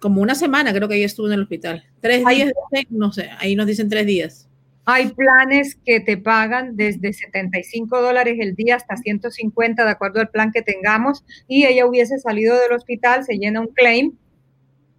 Como 0.00 0.22
una 0.22 0.34
semana 0.34 0.72
creo 0.72 0.88
que 0.88 0.96
ella 0.96 1.06
estuvo 1.06 1.26
en 1.26 1.34
el 1.34 1.42
hospital. 1.42 1.84
Tres 2.00 2.24
días, 2.24 2.52
no 2.90 3.12
sé, 3.12 3.30
ahí 3.38 3.54
nos 3.56 3.66
dicen 3.66 3.88
tres 3.88 4.06
días. 4.06 4.48
Hay 4.84 5.08
planes 5.08 5.76
que 5.84 6.00
te 6.00 6.16
pagan 6.16 6.74
desde 6.74 7.12
75 7.12 8.00
dólares 8.00 8.38
el 8.40 8.54
día 8.54 8.76
hasta 8.76 8.96
150 8.96 9.84
de 9.84 9.90
acuerdo 9.90 10.20
al 10.20 10.30
plan 10.30 10.50
que 10.50 10.62
tengamos 10.62 11.24
y 11.46 11.66
ella 11.66 11.84
hubiese 11.84 12.18
salido 12.18 12.58
del 12.58 12.72
hospital, 12.72 13.22
se 13.24 13.36
llena 13.36 13.60
un 13.60 13.66
claim 13.66 14.16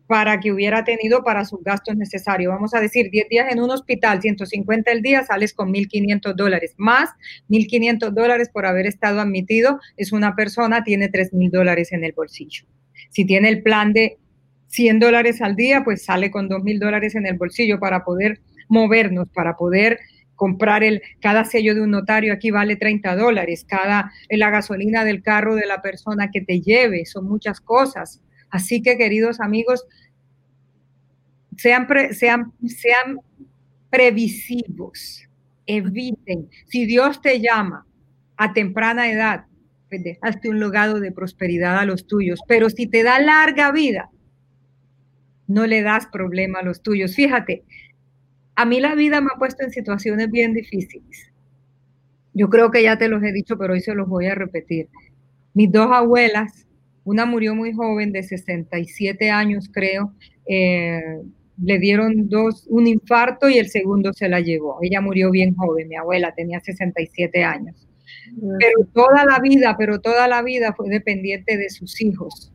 para 0.10 0.40
que 0.40 0.52
hubiera 0.52 0.84
tenido 0.84 1.24
para 1.24 1.46
sus 1.46 1.64
gastos 1.64 1.96
necesarios. 1.96 2.52
Vamos 2.52 2.74
a 2.74 2.82
decir, 2.82 3.12
10 3.12 3.30
días 3.30 3.52
en 3.52 3.62
un 3.62 3.70
hospital, 3.70 4.20
150 4.22 4.92
el 4.92 5.04
día, 5.04 5.24
sales 5.24 5.54
con 5.54 5.72
1.500 5.72 6.34
dólares. 6.34 6.74
Más 6.78 7.12
1.500 7.48 8.10
dólares 8.10 8.50
por 8.52 8.66
haber 8.66 8.88
estado 8.88 9.22
admitido, 9.22 9.80
es 9.98 10.12
una 10.12 10.36
persona, 10.36 10.84
tiene 10.84 11.12
3.000 11.12 11.52
dólares 11.52 11.92
en 11.92 12.04
el 12.04 12.14
bolsillo. 12.14 12.66
Si 13.12 13.24
tiene 13.24 13.50
el 13.50 13.62
plan 13.62 13.94
de 13.94 14.18
100 14.70 15.00
dólares 15.00 15.42
al 15.42 15.56
día, 15.56 15.84
pues 15.84 16.06
sale 16.06 16.32
con 16.32 16.50
2.000 16.50 16.80
dólares 16.80 17.16
en 17.16 17.26
el 17.26 17.38
bolsillo 17.38 17.80
para 17.80 18.04
poder 18.04 18.40
movernos 18.70 19.28
para 19.30 19.58
poder 19.58 20.00
comprar 20.36 20.84
el, 20.84 21.02
cada 21.20 21.44
sello 21.44 21.76
de 21.76 21.82
un 21.82 21.92
notario 21.92 22.32
aquí 22.32 22.50
vale 22.50 22.78
30 22.78 23.18
dólares, 23.18 23.66
cada, 23.68 24.14
la 24.30 24.50
gasolina 24.50 25.04
del 25.04 25.22
carro 25.22 25.56
de 25.56 25.66
la 25.66 25.82
persona 25.82 26.32
que 26.32 26.40
te 26.40 26.62
lleve, 26.62 27.06
son 27.06 27.26
muchas 27.26 27.60
cosas. 27.60 28.22
Así 28.50 28.82
que, 28.82 28.98
queridos 28.98 29.42
amigos, 29.42 29.86
sean, 31.58 31.88
sean, 32.12 32.54
sean 32.66 33.20
previsivos, 33.90 35.28
eviten. 35.66 36.50
Si 36.68 36.86
Dios 36.86 37.22
te 37.22 37.42
llama 37.42 37.86
a 38.38 38.54
temprana 38.54 39.12
edad, 39.12 39.46
pues 39.90 40.04
dejaste 40.04 40.48
un 40.48 40.62
legado 40.62 41.02
de 41.02 41.12
prosperidad 41.12 41.80
a 41.80 41.86
los 41.86 42.08
tuyos, 42.08 42.40
pero 42.48 42.70
si 42.70 42.88
te 42.88 43.04
da 43.04 43.20
larga 43.20 43.74
vida, 43.74 44.10
no 45.50 45.66
le 45.66 45.82
das 45.82 46.06
problema 46.06 46.60
a 46.60 46.64
los 46.64 46.82
tuyos. 46.82 47.16
Fíjate, 47.16 47.64
a 48.56 48.66
mí 48.66 48.80
la 48.80 48.96
vida 48.96 49.20
me 49.20 49.30
ha 49.34 49.40
puesto 49.40 49.64
en 49.64 49.72
situaciones 49.72 50.30
bien 50.32 50.54
difíciles. 50.54 51.34
Yo 52.34 52.50
creo 52.50 52.72
que 52.72 52.84
ya 52.84 52.98
te 52.98 53.10
los 53.10 53.22
he 53.24 53.34
dicho, 53.34 53.58
pero 53.58 53.74
hoy 53.74 53.82
se 53.82 53.96
los 53.96 54.08
voy 54.08 54.28
a 54.28 54.36
repetir. 54.36 54.88
Mis 55.56 55.72
dos 55.72 55.90
abuelas, 55.92 56.68
una 57.04 57.26
murió 57.26 57.56
muy 57.56 57.74
joven, 57.74 58.12
de 58.12 58.22
67 58.22 59.32
años 59.32 59.70
creo, 59.74 60.14
eh, 60.48 61.02
le 61.62 61.80
dieron 61.80 62.30
dos, 62.30 62.68
un 62.70 62.86
infarto 62.86 63.50
y 63.50 63.58
el 63.58 63.70
segundo 63.70 64.14
se 64.14 64.30
la 64.30 64.40
llevó. 64.42 64.78
Ella 64.84 65.02
murió 65.02 65.32
bien 65.32 65.56
joven, 65.56 65.88
mi 65.88 65.96
abuela 65.96 66.34
tenía 66.36 66.60
67 66.60 67.44
años. 67.44 67.88
Pero 68.60 68.86
toda 68.94 69.26
la 69.26 69.40
vida, 69.40 69.76
pero 69.78 70.00
toda 70.00 70.28
la 70.28 70.44
vida 70.44 70.74
fue 70.78 70.90
dependiente 70.90 71.58
de 71.58 71.70
sus 71.72 72.00
hijos. 72.02 72.54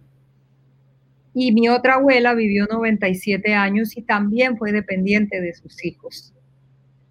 Y 1.35 1.53
mi 1.53 1.69
otra 1.69 1.95
abuela 1.95 2.33
vivió 2.35 2.67
97 2.71 3.55
años 3.55 3.97
y 3.97 4.03
también 4.03 4.57
fue 4.57 4.71
dependiente 4.71 5.41
de 5.41 5.53
sus 5.53 5.85
hijos. 5.85 6.33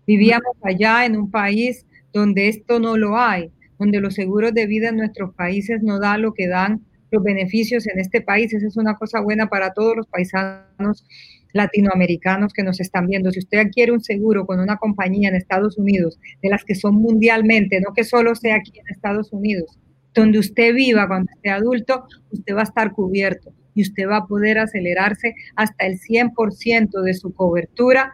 Vivíamos 0.07 0.55
allá 0.63 1.05
en 1.05 1.17
un 1.17 1.29
país 1.29 1.85
donde 2.13 2.47
esto 2.47 2.79
no 2.79 2.95
lo 2.95 3.17
hay, 3.17 3.51
donde 3.77 3.99
los 3.99 4.13
seguros 4.13 4.53
de 4.53 4.65
vida 4.65 4.89
en 4.89 4.97
nuestros 4.97 5.33
países 5.35 5.83
no 5.83 5.99
dan 5.99 6.21
lo 6.21 6.33
que 6.33 6.47
dan 6.47 6.81
los 7.11 7.21
beneficios 7.21 7.85
en 7.87 7.99
este 7.99 8.21
país. 8.21 8.53
Esa 8.53 8.67
es 8.67 8.77
una 8.77 8.95
cosa 8.95 9.19
buena 9.19 9.47
para 9.47 9.73
todos 9.73 9.97
los 9.97 10.07
paisanos 10.07 11.05
latinoamericanos 11.51 12.53
que 12.53 12.63
nos 12.63 12.79
están 12.79 13.07
viendo. 13.07 13.29
Si 13.31 13.39
usted 13.39 13.59
adquiere 13.59 13.91
un 13.91 14.01
seguro 14.01 14.45
con 14.45 14.61
una 14.61 14.77
compañía 14.77 15.27
en 15.27 15.35
Estados 15.35 15.77
Unidos, 15.77 16.17
de 16.41 16.49
las 16.49 16.63
que 16.63 16.75
son 16.75 16.95
mundialmente, 16.95 17.81
no 17.81 17.93
que 17.93 18.05
solo 18.05 18.35
sea 18.35 18.55
aquí 18.55 18.79
en 18.79 18.87
Estados 18.87 19.33
Unidos, 19.33 19.77
donde 20.13 20.39
usted 20.39 20.73
viva 20.73 21.07
cuando 21.07 21.29
esté 21.35 21.49
adulto, 21.49 22.05
usted 22.31 22.55
va 22.55 22.61
a 22.61 22.63
estar 22.63 22.93
cubierto 22.93 23.53
y 23.75 23.81
usted 23.81 24.07
va 24.07 24.17
a 24.17 24.27
poder 24.27 24.59
acelerarse 24.59 25.35
hasta 25.55 25.85
el 25.85 25.99
100% 25.99 27.01
de 27.01 27.13
su 27.13 27.33
cobertura 27.33 28.13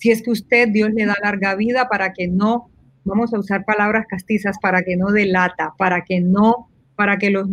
si 0.00 0.10
es 0.10 0.22
que 0.22 0.30
usted, 0.30 0.68
Dios 0.68 0.90
le 0.94 1.04
da 1.04 1.14
larga 1.22 1.54
vida 1.54 1.88
para 1.88 2.14
que 2.14 2.26
no, 2.26 2.70
vamos 3.04 3.34
a 3.34 3.38
usar 3.38 3.66
palabras 3.66 4.06
castizas, 4.08 4.56
para 4.60 4.82
que 4.82 4.96
no 4.96 5.12
delata, 5.12 5.74
para 5.76 6.04
que 6.04 6.20
no, 6.20 6.70
para 6.96 7.18
que 7.18 7.28
los 7.28 7.48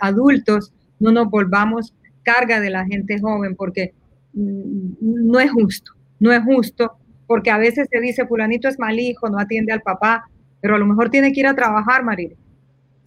adultos 0.00 0.72
no 0.98 1.12
nos 1.12 1.28
volvamos 1.28 1.94
carga 2.22 2.60
de 2.60 2.70
la 2.70 2.86
gente 2.86 3.20
joven, 3.20 3.56
porque 3.56 3.92
mm, 4.32 4.92
no 5.00 5.38
es 5.38 5.50
justo, 5.52 5.92
no 6.18 6.32
es 6.32 6.42
justo, 6.44 6.92
porque 7.26 7.50
a 7.50 7.58
veces 7.58 7.88
se 7.92 8.00
dice, 8.00 8.26
fulanito 8.26 8.66
es 8.66 8.78
mal 8.78 8.98
hijo, 8.98 9.28
no 9.28 9.38
atiende 9.38 9.74
al 9.74 9.82
papá, 9.82 10.24
pero 10.62 10.76
a 10.76 10.78
lo 10.78 10.86
mejor 10.86 11.10
tiene 11.10 11.30
que 11.30 11.40
ir 11.40 11.46
a 11.46 11.54
trabajar, 11.54 12.04
María. 12.04 12.30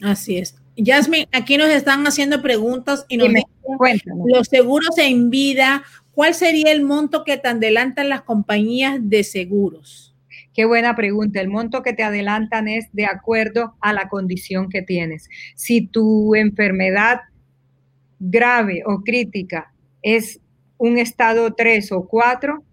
Así 0.04 0.38
es. 0.38 0.56
Jasmine, 0.78 1.28
aquí 1.32 1.58
nos 1.58 1.70
están 1.70 2.06
haciendo 2.06 2.44
preguntas 2.44 3.06
y 3.10 3.18
nos 3.18 3.30
dicen 3.92 4.20
los 4.26 4.48
seguros 4.48 4.98
en 4.98 5.30
vida, 5.30 5.84
¿cuál 6.14 6.34
sería 6.34 6.72
el 6.72 6.84
monto 6.84 7.24
que 7.24 7.38
te 7.38 7.48
adelantan 7.48 8.10
las 8.10 8.22
compañías 8.22 9.00
de 9.02 9.24
seguros? 9.24 10.16
Qué 10.54 10.66
buena 10.66 10.96
pregunta. 10.96 11.42
El 11.42 11.50
monto 11.50 11.82
que 11.82 11.94
te 11.94 12.04
adelantan 12.04 12.68
es 12.68 12.88
de 12.94 13.06
acuerdo 13.06 13.76
a 13.82 13.92
la 13.92 14.08
condición 14.08 14.70
que 14.70 14.84
tienes. 14.84 15.28
Si 15.56 15.88
tu 15.88 16.36
enfermedad 16.36 17.22
grave 18.20 18.84
o 18.86 19.02
crítica 19.02 19.74
es 20.02 20.40
un 20.78 20.98
estado 20.98 21.54
3 21.54 21.92
o 21.94 22.08
4, 22.08 22.64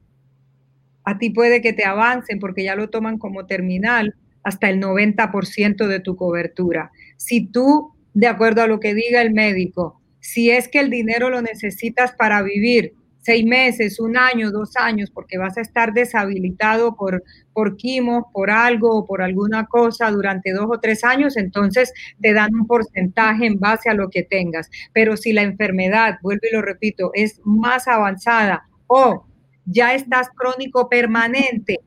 a 1.04 1.18
ti 1.18 1.30
puede 1.30 1.62
que 1.62 1.72
te 1.72 1.84
avancen 1.84 2.38
porque 2.38 2.64
ya 2.64 2.74
lo 2.74 2.90
toman 2.90 3.18
como 3.18 3.46
terminal 3.46 4.14
hasta 4.42 4.68
el 4.68 4.80
90% 4.80 5.86
de 5.86 6.00
tu 6.00 6.16
cobertura. 6.16 6.90
Si 7.16 7.46
tú, 7.46 7.92
de 8.12 8.26
acuerdo 8.26 8.62
a 8.62 8.66
lo 8.66 8.80
que 8.80 8.94
diga 8.94 9.22
el 9.22 9.32
médico, 9.32 9.99
si 10.20 10.50
es 10.50 10.68
que 10.68 10.80
el 10.80 10.90
dinero 10.90 11.30
lo 11.30 11.42
necesitas 11.42 12.12
para 12.12 12.42
vivir 12.42 12.94
seis 13.22 13.44
meses, 13.44 14.00
un 14.00 14.16
año, 14.16 14.50
dos 14.50 14.76
años, 14.76 15.10
porque 15.10 15.38
vas 15.38 15.56
a 15.58 15.60
estar 15.60 15.92
deshabilitado 15.92 16.96
por, 16.96 17.22
por 17.52 17.76
quimo, 17.76 18.30
por 18.32 18.50
algo 18.50 18.96
o 18.96 19.06
por 19.06 19.22
alguna 19.22 19.66
cosa 19.66 20.10
durante 20.10 20.52
dos 20.52 20.66
o 20.70 20.80
tres 20.80 21.04
años, 21.04 21.36
entonces 21.36 21.92
te 22.20 22.32
dan 22.32 22.54
un 22.54 22.66
porcentaje 22.66 23.46
en 23.46 23.58
base 23.58 23.90
a 23.90 23.94
lo 23.94 24.08
que 24.08 24.22
tengas. 24.22 24.70
Pero 24.92 25.16
si 25.16 25.32
la 25.32 25.42
enfermedad, 25.42 26.18
vuelvo 26.22 26.42
y 26.50 26.54
lo 26.54 26.62
repito, 26.62 27.10
es 27.14 27.40
más 27.44 27.88
avanzada 27.88 28.66
o 28.86 29.26
ya 29.66 29.94
estás 29.94 30.28
crónico 30.30 30.88
permanente 30.88 31.80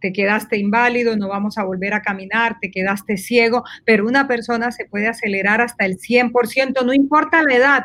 te 0.00 0.12
quedaste 0.12 0.56
inválido, 0.56 1.16
no 1.16 1.28
vamos 1.28 1.58
a 1.58 1.64
volver 1.64 1.94
a 1.94 2.02
caminar, 2.02 2.58
te 2.60 2.70
quedaste 2.70 3.16
ciego, 3.16 3.64
pero 3.84 4.06
una 4.06 4.28
persona 4.28 4.70
se 4.72 4.84
puede 4.84 5.08
acelerar 5.08 5.60
hasta 5.60 5.84
el 5.84 5.98
100%, 5.98 6.84
no 6.84 6.92
importa 6.94 7.42
la 7.42 7.54
edad, 7.54 7.84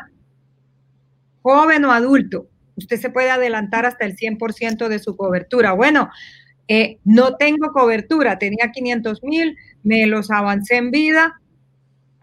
joven 1.42 1.84
o 1.84 1.92
adulto, 1.92 2.48
usted 2.76 3.00
se 3.00 3.10
puede 3.10 3.30
adelantar 3.30 3.86
hasta 3.86 4.04
el 4.04 4.16
100% 4.16 4.88
de 4.88 4.98
su 4.98 5.16
cobertura. 5.16 5.72
Bueno, 5.72 6.10
eh, 6.68 6.98
no 7.04 7.36
tengo 7.36 7.72
cobertura, 7.72 8.38
tenía 8.38 8.70
500 8.72 9.22
mil, 9.22 9.56
me 9.82 10.06
los 10.06 10.30
avancé 10.30 10.76
en 10.76 10.90
vida, 10.90 11.40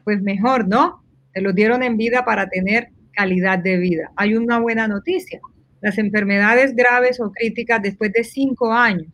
pues 0.04 0.22
mejor, 0.22 0.68
¿no? 0.68 1.04
Se 1.34 1.42
los 1.42 1.54
dieron 1.54 1.84
en 1.84 1.98
vida 1.98 2.26
para 2.26 2.50
tener 2.50 2.90
calidad 3.14 3.60
de 3.60 3.78
vida. 3.78 4.12
Hay 4.16 4.36
una 4.36 4.60
buena 4.60 4.88
noticia. 4.88 5.40
Las 5.82 5.98
enfermedades 5.98 6.76
graves 6.76 7.20
o 7.20 7.32
críticas 7.32 7.82
después 7.82 8.12
de 8.14 8.24
cinco 8.24 8.74
años 8.74 9.08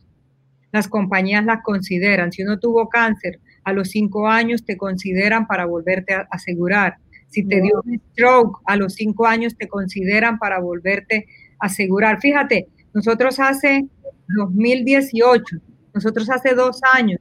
las 0.71 0.87
compañías 0.87 1.45
las 1.45 1.63
consideran. 1.63 2.31
Si 2.31 2.43
uno 2.43 2.59
tuvo 2.59 2.89
cáncer 2.89 3.39
a 3.63 3.73
los 3.73 3.89
cinco 3.89 4.27
años, 4.27 4.65
te 4.65 4.77
consideran 4.77 5.47
para 5.47 5.65
volverte 5.65 6.13
a 6.13 6.27
asegurar. 6.31 6.97
Si 7.27 7.43
te 7.43 7.61
dio 7.61 7.81
un 7.83 7.99
stroke 8.11 8.61
a 8.65 8.75
los 8.77 8.93
cinco 8.93 9.27
años, 9.27 9.57
te 9.57 9.67
consideran 9.67 10.39
para 10.39 10.59
volverte 10.59 11.27
a 11.59 11.65
asegurar. 11.65 12.19
Fíjate, 12.21 12.67
nosotros 12.93 13.39
hace 13.39 13.87
2018, 14.35 15.57
nosotros 15.93 16.29
hace 16.29 16.53
dos 16.53 16.81
años, 16.93 17.19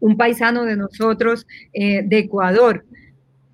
un 0.00 0.16
paisano 0.16 0.64
de 0.64 0.76
nosotros 0.76 1.46
eh, 1.72 2.02
de 2.04 2.18
Ecuador, 2.18 2.84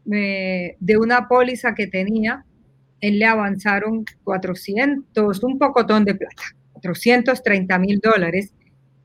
de 0.04 0.96
una 0.98 1.28
póliza 1.28 1.74
que 1.74 1.86
tenía, 1.86 2.46
él 3.00 3.18
le 3.18 3.26
avanzaron 3.26 4.04
400, 4.24 5.42
un 5.42 5.58
pocotón 5.58 6.04
de 6.04 6.14
plata, 6.14 6.42
430 6.72 7.78
mil 7.78 8.00
dólares, 8.02 8.54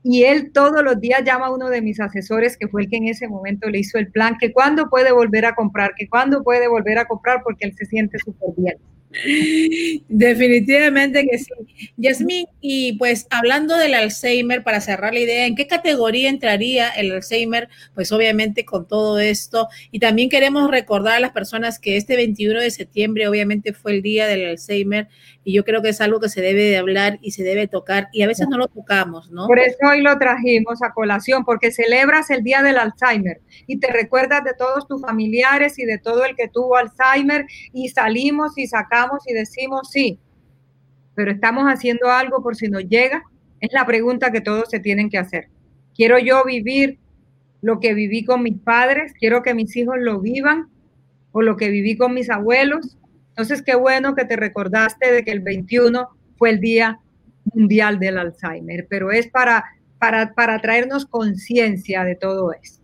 y 0.04 0.24
él 0.24 0.52
todos 0.52 0.84
los 0.84 1.00
días 1.00 1.24
llama 1.24 1.46
a 1.46 1.50
uno 1.50 1.70
de 1.70 1.80
mis 1.80 1.98
asesores, 1.98 2.58
que 2.58 2.68
fue 2.68 2.82
el 2.82 2.90
que 2.90 2.98
en 2.98 3.08
ese 3.08 3.26
momento 3.26 3.70
le 3.70 3.78
hizo 3.78 3.96
el 3.96 4.12
plan, 4.12 4.36
que 4.38 4.52
cuándo 4.52 4.90
puede 4.90 5.10
volver 5.12 5.46
a 5.46 5.54
comprar, 5.54 5.94
que 5.96 6.08
cuándo 6.08 6.44
puede 6.44 6.68
volver 6.68 6.98
a 6.98 7.06
comprar, 7.06 7.42
porque 7.42 7.66
él 7.66 7.74
se 7.74 7.86
siente 7.86 8.18
súper 8.18 8.50
bien. 8.54 8.76
Definitivamente 10.08 11.26
que 11.26 11.38
sí. 11.38 11.52
Yasmin, 11.96 12.46
y 12.60 12.94
pues 12.94 13.26
hablando 13.30 13.76
del 13.76 13.94
Alzheimer, 13.94 14.62
para 14.62 14.80
cerrar 14.80 15.14
la 15.14 15.20
idea, 15.20 15.46
¿en 15.46 15.54
qué 15.54 15.66
categoría 15.66 16.28
entraría 16.28 16.88
el 16.90 17.12
Alzheimer? 17.12 17.68
Pues 17.94 18.12
obviamente 18.12 18.64
con 18.64 18.86
todo 18.86 19.18
esto. 19.18 19.68
Y 19.90 19.98
también 19.98 20.28
queremos 20.28 20.70
recordar 20.70 21.16
a 21.16 21.20
las 21.20 21.32
personas 21.32 21.78
que 21.78 21.96
este 21.96 22.16
21 22.16 22.60
de 22.60 22.70
septiembre 22.70 23.28
obviamente 23.28 23.72
fue 23.72 23.92
el 23.92 24.02
día 24.02 24.26
del 24.26 24.46
Alzheimer 24.46 25.08
y 25.44 25.52
yo 25.52 25.64
creo 25.64 25.82
que 25.82 25.90
es 25.90 26.00
algo 26.00 26.20
que 26.20 26.28
se 26.28 26.40
debe 26.40 26.62
de 26.62 26.78
hablar 26.78 27.18
y 27.20 27.32
se 27.32 27.42
debe 27.42 27.68
tocar 27.68 28.08
y 28.12 28.22
a 28.22 28.26
veces 28.26 28.48
no 28.48 28.56
lo 28.56 28.68
tocamos, 28.68 29.30
¿no? 29.30 29.46
Por 29.46 29.58
eso 29.58 29.76
hoy 29.90 30.00
lo 30.00 30.18
trajimos 30.18 30.82
a 30.82 30.92
colación, 30.92 31.44
porque 31.44 31.70
celebras 31.70 32.30
el 32.30 32.42
día 32.42 32.62
del 32.62 32.78
Alzheimer 32.78 33.40
y 33.66 33.78
te 33.78 33.92
recuerdas 33.92 34.42
de 34.44 34.54
todos 34.54 34.88
tus 34.88 35.02
familiares 35.02 35.78
y 35.78 35.84
de 35.84 35.98
todo 35.98 36.24
el 36.24 36.34
que 36.34 36.48
tuvo 36.48 36.76
Alzheimer 36.76 37.46
y 37.72 37.88
salimos 37.90 38.56
y 38.56 38.66
sacamos 38.66 39.03
y 39.26 39.32
decimos 39.32 39.90
sí, 39.90 40.18
pero 41.14 41.30
estamos 41.30 41.64
haciendo 41.64 42.10
algo 42.10 42.42
por 42.42 42.56
si 42.56 42.68
nos 42.68 42.84
llega. 42.84 43.22
Es 43.60 43.72
la 43.72 43.86
pregunta 43.86 44.32
que 44.32 44.40
todos 44.40 44.68
se 44.70 44.80
tienen 44.80 45.10
que 45.10 45.18
hacer. 45.18 45.48
¿Quiero 45.94 46.18
yo 46.18 46.44
vivir 46.44 46.98
lo 47.62 47.80
que 47.80 47.94
viví 47.94 48.24
con 48.24 48.42
mis 48.42 48.58
padres? 48.58 49.12
¿Quiero 49.18 49.42
que 49.42 49.54
mis 49.54 49.74
hijos 49.76 49.96
lo 49.98 50.20
vivan? 50.20 50.68
¿O 51.32 51.42
lo 51.42 51.56
que 51.56 51.68
viví 51.68 51.96
con 51.96 52.14
mis 52.14 52.30
abuelos? 52.30 52.98
Entonces, 53.30 53.62
qué 53.62 53.74
bueno 53.74 54.14
que 54.14 54.24
te 54.24 54.36
recordaste 54.36 55.12
de 55.12 55.24
que 55.24 55.32
el 55.32 55.40
21 55.40 56.08
fue 56.36 56.50
el 56.50 56.60
Día 56.60 57.00
Mundial 57.52 57.98
del 57.98 58.18
Alzheimer, 58.18 58.86
pero 58.88 59.10
es 59.10 59.28
para, 59.28 59.64
para, 59.98 60.34
para 60.34 60.60
traernos 60.60 61.06
conciencia 61.06 62.04
de 62.04 62.16
todo 62.16 62.52
esto 62.52 62.83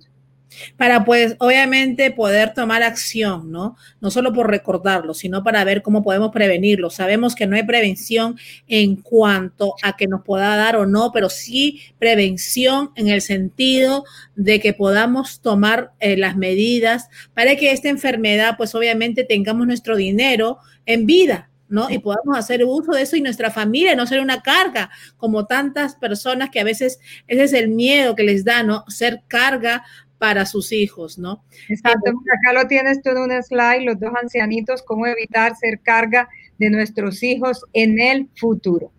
para 0.77 1.05
pues 1.05 1.37
obviamente 1.39 2.11
poder 2.11 2.55
tomar 2.55 2.83
acción, 2.83 3.51
¿no? 3.51 3.77
No 4.01 4.11
solo 4.11 4.33
por 4.33 4.51
recordarlo, 4.51 5.15
sino 5.15 5.43
para 5.43 5.65
ver 5.65 5.83
cómo 5.83 6.03
podemos 6.03 6.31
prevenirlo. 6.31 6.91
Sabemos 6.91 7.35
que 7.35 7.47
no 7.47 7.57
hay 7.57 7.63
prevención 7.63 8.39
en 8.67 8.97
cuanto 8.97 9.75
a 9.83 9.97
que 9.97 10.07
nos 10.07 10.23
pueda 10.25 10.57
dar 10.57 10.77
o 10.77 10.87
no, 10.87 11.11
pero 11.13 11.31
sí 11.31 11.81
prevención 11.99 12.91
en 12.97 13.09
el 13.09 13.23
sentido 13.23 14.05
de 14.35 14.61
que 14.61 14.73
podamos 14.73 15.41
tomar 15.41 15.93
eh, 16.01 16.17
las 16.17 16.37
medidas 16.37 17.09
para 17.35 17.57
que 17.57 17.73
esta 17.73 17.89
enfermedad 17.89 18.55
pues 18.57 18.75
obviamente 18.75 19.25
tengamos 19.25 19.67
nuestro 19.67 19.97
dinero 19.97 20.59
en 20.87 21.07
vida, 21.07 21.51
¿no? 21.69 21.89
Y 21.91 21.99
podamos 21.99 22.37
hacer 22.37 22.65
uso 22.65 22.93
de 22.93 23.03
eso 23.03 23.17
y 23.17 23.21
nuestra 23.21 23.51
familia 23.51 23.95
no 23.95 24.07
ser 24.07 24.21
una 24.21 24.43
carga, 24.43 24.91
como 25.17 25.47
tantas 25.47 25.95
personas 25.95 26.51
que 26.51 26.61
a 26.61 26.65
veces 26.65 26.99
ese 27.29 27.45
es 27.45 27.53
el 27.53 27.69
miedo 27.69 28.15
que 28.15 28.25
les 28.25 28.45
da, 28.45 28.63
¿no? 28.63 28.85
Ser 28.89 29.23
carga 29.29 29.85
para 30.21 30.45
sus 30.45 30.71
hijos, 30.71 31.19
¿no? 31.19 31.43
Exacto, 31.71 32.11
acá 32.11 32.53
lo 32.53 32.69
tienes 32.69 33.01
todo 33.03 33.25
en 33.25 33.33
un 33.33 33.43
slide, 33.43 33.87
los 33.87 33.99
dos 33.99 34.13
ancianitos, 34.23 34.83
cómo 34.83 35.07
evitar 35.07 35.57
ser 35.57 35.81
carga 35.81 36.29
de 36.59 36.69
nuestros 36.69 37.23
hijos 37.23 37.65
en 37.73 37.99
el 37.99 38.29
futuro. 38.37 38.93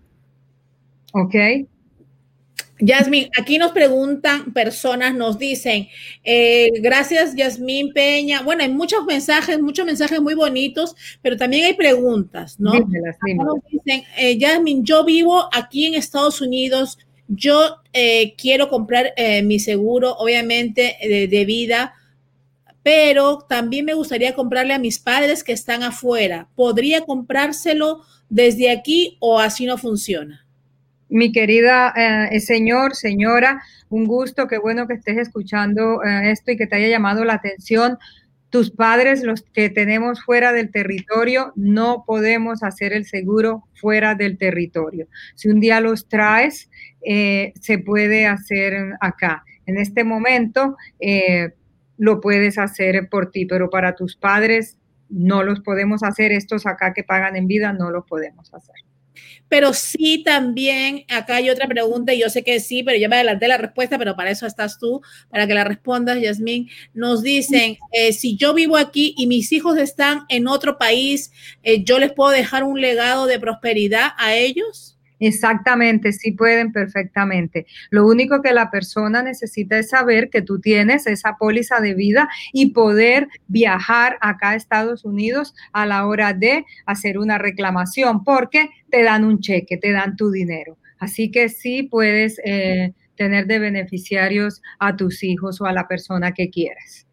¿Ok? 1.14 1.36
Yasmin, 2.80 3.30
aquí 3.40 3.60
nos 3.60 3.72
preguntan 3.72 4.52
personas, 4.52 5.14
nos 5.14 5.38
dicen, 5.38 5.88
eh, 6.24 6.72
gracias 6.82 7.36
Yasmin 7.36 7.94
Peña. 7.94 8.42
Bueno, 8.42 8.64
hay 8.64 8.70
muchos 8.70 9.06
mensajes, 9.06 9.62
muchos 9.62 9.86
mensajes 9.86 10.20
muy 10.20 10.34
bonitos, 10.34 10.96
pero 11.22 11.38
también 11.38 11.66
hay 11.66 11.76
preguntas, 11.76 12.60
¿no? 12.60 12.72
Dímelas, 12.72 13.18
dímelas. 13.24 13.54
dicen, 13.70 14.04
eh, 14.18 14.40
Yasmin, 14.40 14.84
yo 14.84 15.06
vivo 15.06 15.48
aquí 15.54 15.86
en 15.86 15.94
Estados 15.94 16.42
Unidos, 16.42 16.98
yo 17.34 17.78
eh, 17.94 18.36
quiero 18.36 18.68
comprar 18.68 19.14
eh, 19.16 19.42
mi 19.42 19.60
seguro, 19.60 20.16
obviamente, 20.18 20.98
de, 21.02 21.46
vida, 21.46 21.94
pero 22.84 23.40
también 23.48 23.86
me 23.86 23.94
gustaría 23.94 24.36
comprarle 24.36 24.74
a 24.74 24.80
mis 24.80 25.00
padres 25.00 25.44
que 25.44 25.54
están 25.54 25.82
afuera. 25.82 26.50
¿Podría 26.56 27.02
comprárselo 27.02 28.02
desde 28.30 28.70
aquí 28.70 29.18
o 29.22 29.40
así 29.40 29.66
no 29.66 29.78
funciona? 29.78 30.46
Mi 31.08 31.32
querida 31.32 31.94
eh, 32.32 32.40
señor, 32.42 32.96
señora, 32.96 33.62
un 33.90 34.06
gusto, 34.06 34.48
qué 34.48 34.58
bueno 34.58 34.88
que 34.88 34.96
estés 34.96 35.18
escuchando 35.18 36.04
esto 36.04 36.52
y 36.52 36.58
que 36.58 36.68
te 36.68 36.76
haya 36.76 36.88
llamado 36.88 37.24
la 37.24 37.34
atención 37.34 37.98
tus 38.52 38.70
padres, 38.70 39.24
los 39.24 39.42
que 39.42 39.70
tenemos 39.70 40.22
fuera 40.24 40.52
del 40.52 40.72
territorio, 40.72 41.54
no 41.56 42.04
podemos 42.06 42.64
hacer 42.64 42.92
el 42.92 43.06
seguro 43.06 43.64
fuera 43.74 44.14
del 44.14 44.38
territorio. 44.38 45.08
Si 45.36 45.48
un 45.48 45.62
día 45.62 45.80
los 45.80 46.10
traes, 46.10 46.70
eh, 47.06 47.54
se 47.60 47.80
puede 47.80 48.26
hacer 48.26 48.94
acá. 49.00 49.44
En 49.66 49.78
este 49.78 50.04
momento 50.04 50.78
eh, 51.00 51.54
lo 51.98 52.22
puedes 52.22 52.58
hacer 52.58 53.10
por 53.10 53.32
ti, 53.32 53.46
pero 53.46 53.70
para 53.70 53.96
tus 53.96 54.16
padres 54.16 54.78
no 55.10 55.44
los 55.44 55.62
podemos 55.62 56.04
hacer. 56.04 56.32
Estos 56.32 56.66
acá 56.66 56.94
que 56.94 57.04
pagan 57.04 57.36
en 57.36 57.48
vida 57.48 57.74
no 57.74 57.92
los 57.92 58.06
podemos 58.06 58.54
hacer 58.54 58.76
pero 59.52 59.74
sí 59.74 60.24
también, 60.24 61.04
acá 61.10 61.36
hay 61.36 61.50
otra 61.50 61.68
pregunta 61.68 62.14
y 62.14 62.22
yo 62.22 62.30
sé 62.30 62.42
que 62.42 62.62
sí, 62.62 62.84
pero 62.84 62.98
yo 62.98 63.10
me 63.10 63.18
adelanté 63.18 63.50
la 63.50 63.58
respuesta, 63.58 63.98
pero 63.98 64.16
para 64.16 64.32
eso 64.32 64.48
estás 64.48 64.80
tú, 64.80 65.02
para 65.30 65.46
que 65.46 65.54
la 65.54 65.66
respondas, 65.66 66.22
Yasmín. 66.22 66.70
Nos 66.94 67.22
dicen, 67.22 67.78
eh, 67.92 68.14
si 68.14 68.38
yo 68.38 68.54
vivo 68.54 68.78
aquí 68.78 69.14
y 69.18 69.28
mis 69.28 69.52
hijos 69.52 69.78
están 69.78 70.22
en 70.30 70.48
otro 70.48 70.78
país, 70.78 71.34
¿yo 71.84 72.00
les 72.00 72.14
puedo 72.14 72.32
dejar 72.32 72.64
un 72.64 72.80
legado 72.80 73.26
de 73.26 73.40
prosperidad 73.40 74.12
a 74.18 74.36
ellos? 74.36 74.98
Exactamente, 75.22 76.14
sí 76.14 76.32
pueden 76.32 76.72
perfectamente. 76.72 77.68
Lo 77.92 78.08
único 78.08 78.42
que 78.42 78.54
la 78.54 78.72
persona 78.72 79.22
necesita 79.22 79.78
es 79.78 79.90
saber 79.90 80.32
que 80.32 80.42
tú 80.42 80.60
tienes 80.60 81.06
esa 81.06 81.38
póliza 81.38 81.80
de 81.80 81.94
vida 81.94 82.28
y 82.52 82.72
poder 82.72 83.28
viajar 83.48 84.18
acá 84.20 84.50
a 84.50 84.56
Estados 84.56 85.06
Unidos 85.06 85.54
a 85.74 85.86
la 85.86 86.08
hora 86.08 86.34
de 86.34 86.66
hacer 86.88 87.20
una 87.20 87.38
reclamación, 87.38 88.24
porque 88.24 88.70
te 88.90 89.04
dan 89.04 89.24
un 89.24 89.40
cheque, 89.40 89.78
te 89.78 89.92
dan 89.92 90.16
tu 90.16 90.32
dinero. 90.32 90.80
Así 90.98 91.30
que 91.30 91.50
sí 91.50 91.84
puedes 91.84 92.42
eh, 92.44 92.94
tener 93.16 93.46
de 93.46 93.60
beneficiarios 93.60 94.64
a 94.80 94.96
tus 94.96 95.24
hijos 95.24 95.62
o 95.62 95.66
a 95.66 95.72
la 95.72 95.88
persona 95.88 96.34
que 96.34 96.50
quieras. 96.50 97.06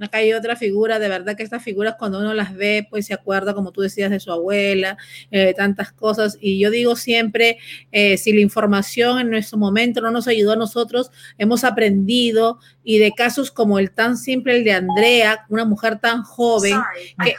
Acá 0.00 0.18
hay 0.18 0.32
otra 0.32 0.56
figura, 0.56 0.98
de 0.98 1.08
verdad 1.08 1.36
que 1.36 1.42
estas 1.42 1.62
figuras 1.62 1.96
cuando 1.98 2.18
uno 2.18 2.34
las 2.34 2.54
ve, 2.54 2.86
pues 2.90 3.06
se 3.06 3.14
acuerda, 3.14 3.54
como 3.54 3.72
tú 3.72 3.80
decías, 3.80 4.10
de 4.10 4.20
su 4.20 4.30
abuela, 4.30 4.98
eh, 5.30 5.54
tantas 5.56 5.92
cosas. 5.92 6.36
Y 6.40 6.58
yo 6.58 6.70
digo 6.70 6.96
siempre, 6.96 7.58
eh, 7.92 8.18
si 8.18 8.32
la 8.32 8.40
información 8.40 9.18
en 9.20 9.30
nuestro 9.30 9.58
momento 9.58 10.00
no 10.00 10.10
nos 10.10 10.28
ayudó 10.28 10.52
a 10.52 10.56
nosotros, 10.56 11.10
hemos 11.38 11.64
aprendido 11.64 12.58
y 12.88 12.98
de 12.98 13.10
casos 13.10 13.50
como 13.50 13.80
el 13.80 13.90
tan 13.90 14.16
simple, 14.16 14.56
el 14.56 14.62
de 14.62 14.70
Andrea, 14.70 15.44
una 15.48 15.64
mujer 15.64 15.98
tan 15.98 16.22
joven, 16.22 16.76
que, 17.20 17.34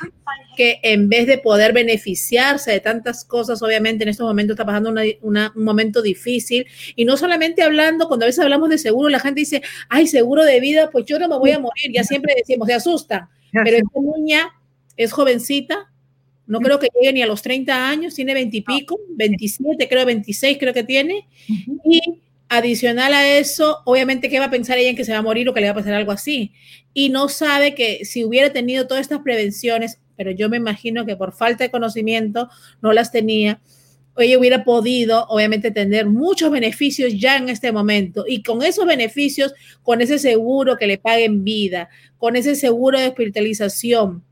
que 0.58 0.80
en 0.84 1.08
vez 1.08 1.26
de 1.26 1.38
poder 1.38 1.72
beneficiarse 1.72 2.70
de 2.70 2.82
tantas 2.82 3.24
cosas, 3.24 3.62
obviamente 3.62 4.04
en 4.04 4.10
estos 4.10 4.28
momentos 4.28 4.56
está 4.56 4.66
pasando 4.66 4.94
un 5.22 5.64
momento 5.64 6.02
difícil. 6.02 6.68
Y 6.98 7.06
no 7.06 7.16
solamente 7.16 7.64
hablando, 7.64 8.10
cuando 8.10 8.26
a 8.26 8.28
veces 8.28 8.44
hablamos 8.44 8.70
de 8.70 8.78
seguro, 8.78 9.08
la 9.08 9.22
gente 9.22 9.40
dice, 9.40 9.62
ay, 9.88 10.08
seguro 10.08 10.44
de 10.44 10.60
vida, 10.60 10.90
pues 10.92 11.06
yo 11.06 11.18
no 11.18 11.30
me 11.30 11.38
voy 11.38 11.52
a 11.52 11.60
morir. 11.60 11.94
Ya 11.94 12.04
siempre 12.04 12.34
decimos, 12.36 12.68
se 12.68 12.74
asustan. 12.74 13.30
Pero 13.54 13.78
esta 13.78 14.00
niña 14.18 14.50
es 14.98 15.14
jovencita, 15.14 15.90
no 16.46 16.60
creo 16.60 16.78
que 16.78 16.90
llegue 16.94 17.14
ni 17.14 17.22
a 17.22 17.26
los 17.26 17.42
30 17.42 17.90
años, 17.90 18.16
tiene 18.16 18.34
20 18.34 18.58
y 18.58 18.62
pico, 18.64 19.00
27, 19.16 19.88
creo 19.88 20.06
26 20.06 20.58
creo 20.58 20.74
que 20.74 20.84
tiene. 20.84 21.26
Y 21.48 22.20
adicional 22.50 23.14
a 23.14 23.38
eso, 23.38 23.80
obviamente, 23.86 24.30
¿qué 24.30 24.40
va 24.40 24.46
a 24.46 24.52
pensar 24.52 24.78
ella 24.78 24.90
en 24.90 24.96
que 24.96 25.06
se 25.06 25.12
va 25.12 25.20
a 25.20 25.24
morir 25.24 25.50
o 25.50 25.54
que 25.54 25.62
le 25.62 25.68
va 25.68 25.72
a 25.72 25.76
pasar 25.76 25.94
algo 25.94 26.12
así? 26.12 26.54
Y 26.94 27.10
no 27.10 27.30
sabe 27.30 27.76
que 27.76 28.06
si 28.06 28.24
hubiera 28.24 28.52
tenido 28.52 28.88
todas 28.88 29.02
estas 29.02 29.20
prevenciones, 29.20 30.00
pero 30.16 30.32
yo 30.32 30.50
me 30.50 30.58
imagino 30.58 31.06
que 31.06 31.16
por 31.16 31.34
falta 31.34 31.64
de 31.64 31.72
conocimiento 31.72 32.50
no 32.82 32.94
las 32.94 33.12
tenía. 33.12 33.62
Ella 34.18 34.40
hubiera 34.40 34.64
podido, 34.64 35.26
obviamente, 35.28 35.70
tener 35.70 36.08
muchos 36.08 36.50
beneficios 36.50 37.14
ya 37.14 37.38
en 37.38 37.50
este 37.50 37.72
momento 37.72 38.26
y 38.28 38.42
con 38.42 38.64
esos 38.64 38.86
beneficios, 38.86 39.54
con 39.84 40.02
ese 40.02 40.18
seguro 40.18 40.76
que 40.76 40.88
le 40.88 40.98
paguen 40.98 41.44
vida, 41.44 41.90
con 42.18 42.36
ese 42.36 42.56
seguro 42.56 43.00
de 43.00 43.10
hospitalización, 43.10 44.24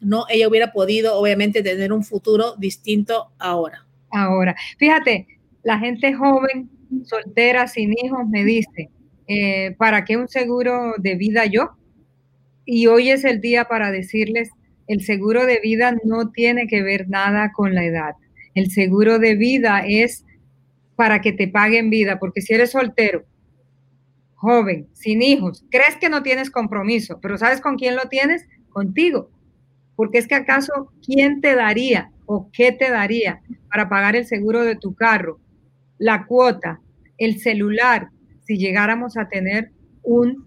no, 0.00 0.24
ella 0.28 0.48
hubiera 0.48 0.72
podido, 0.72 1.18
obviamente, 1.18 1.62
tener 1.62 1.92
un 1.92 2.04
futuro 2.04 2.54
distinto 2.56 3.30
ahora. 3.38 3.86
Ahora, 4.10 4.54
fíjate, 4.78 5.26
la 5.62 5.78
gente 5.78 6.14
joven, 6.14 6.70
soltera, 7.04 7.66
sin 7.66 7.92
hijos, 7.92 8.28
me 8.28 8.44
dice, 8.44 8.90
eh, 9.28 9.74
¿para 9.78 10.04
qué 10.04 10.16
un 10.16 10.28
seguro 10.28 10.94
de 10.98 11.14
vida 11.14 11.46
yo? 11.46 11.76
Y 12.64 12.86
hoy 12.86 13.10
es 13.10 13.24
el 13.24 13.40
día 13.40 13.66
para 13.66 13.90
decirles, 13.90 14.50
el 14.86 15.02
seguro 15.02 15.46
de 15.46 15.60
vida 15.60 15.96
no 16.04 16.30
tiene 16.30 16.66
que 16.66 16.82
ver 16.82 17.08
nada 17.08 17.52
con 17.52 17.74
la 17.74 17.84
edad. 17.84 18.14
El 18.54 18.70
seguro 18.70 19.18
de 19.18 19.34
vida 19.34 19.82
es 19.86 20.24
para 20.94 21.20
que 21.20 21.32
te 21.32 21.48
paguen 21.48 21.90
vida, 21.90 22.18
porque 22.18 22.40
si 22.40 22.54
eres 22.54 22.70
soltero, 22.70 23.24
joven, 24.34 24.88
sin 24.92 25.22
hijos, 25.22 25.64
crees 25.70 25.96
que 25.96 26.08
no 26.08 26.22
tienes 26.22 26.50
compromiso, 26.50 27.18
pero 27.20 27.36
¿sabes 27.36 27.60
con 27.60 27.76
quién 27.76 27.96
lo 27.96 28.08
tienes? 28.08 28.46
Contigo. 28.70 29.30
Porque 29.94 30.18
es 30.18 30.26
que 30.26 30.34
acaso, 30.34 30.92
¿quién 31.04 31.40
te 31.40 31.54
daría 31.54 32.10
o 32.26 32.50
qué 32.52 32.72
te 32.72 32.90
daría 32.90 33.40
para 33.70 33.88
pagar 33.88 34.16
el 34.16 34.26
seguro 34.26 34.64
de 34.64 34.76
tu 34.76 34.94
carro, 34.94 35.38
la 35.98 36.26
cuota, 36.26 36.80
el 37.18 37.40
celular, 37.40 38.08
si 38.46 38.58
llegáramos 38.58 39.16
a 39.16 39.28
tener 39.28 39.70
un 40.02 40.46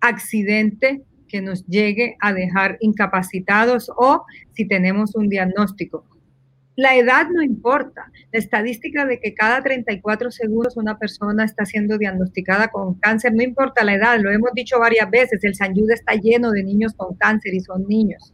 accidente 0.00 1.02
que 1.28 1.40
nos 1.40 1.66
llegue 1.66 2.16
a 2.20 2.32
dejar 2.32 2.76
incapacitados 2.80 3.90
o 3.96 4.24
si 4.52 4.66
tenemos 4.66 5.14
un 5.14 5.28
diagnóstico. 5.28 6.04
la 6.76 6.96
edad 6.96 7.28
no 7.32 7.40
importa. 7.40 8.10
La 8.32 8.40
estadística 8.40 9.06
de 9.06 9.20
que 9.20 9.32
cada 9.32 9.62
34 9.62 10.32
segundos 10.32 10.76
una 10.76 10.98
persona 10.98 11.44
está 11.44 11.64
siendo 11.64 11.98
diagnosticada 11.98 12.66
con 12.68 12.94
cáncer, 12.94 13.32
no 13.32 13.44
importa 13.44 13.84
la 13.84 13.94
edad, 13.94 14.18
lo 14.20 14.30
hemos 14.30 14.50
dicho 14.54 14.80
varias 14.80 15.08
veces, 15.08 15.44
el 15.44 15.54
San 15.54 15.72
está 15.92 16.14
lleno 16.14 16.50
de 16.50 16.64
niños 16.64 16.94
con 16.94 17.14
cáncer 17.14 17.54
y 17.54 17.60
son 17.60 17.86
niños. 17.86 18.33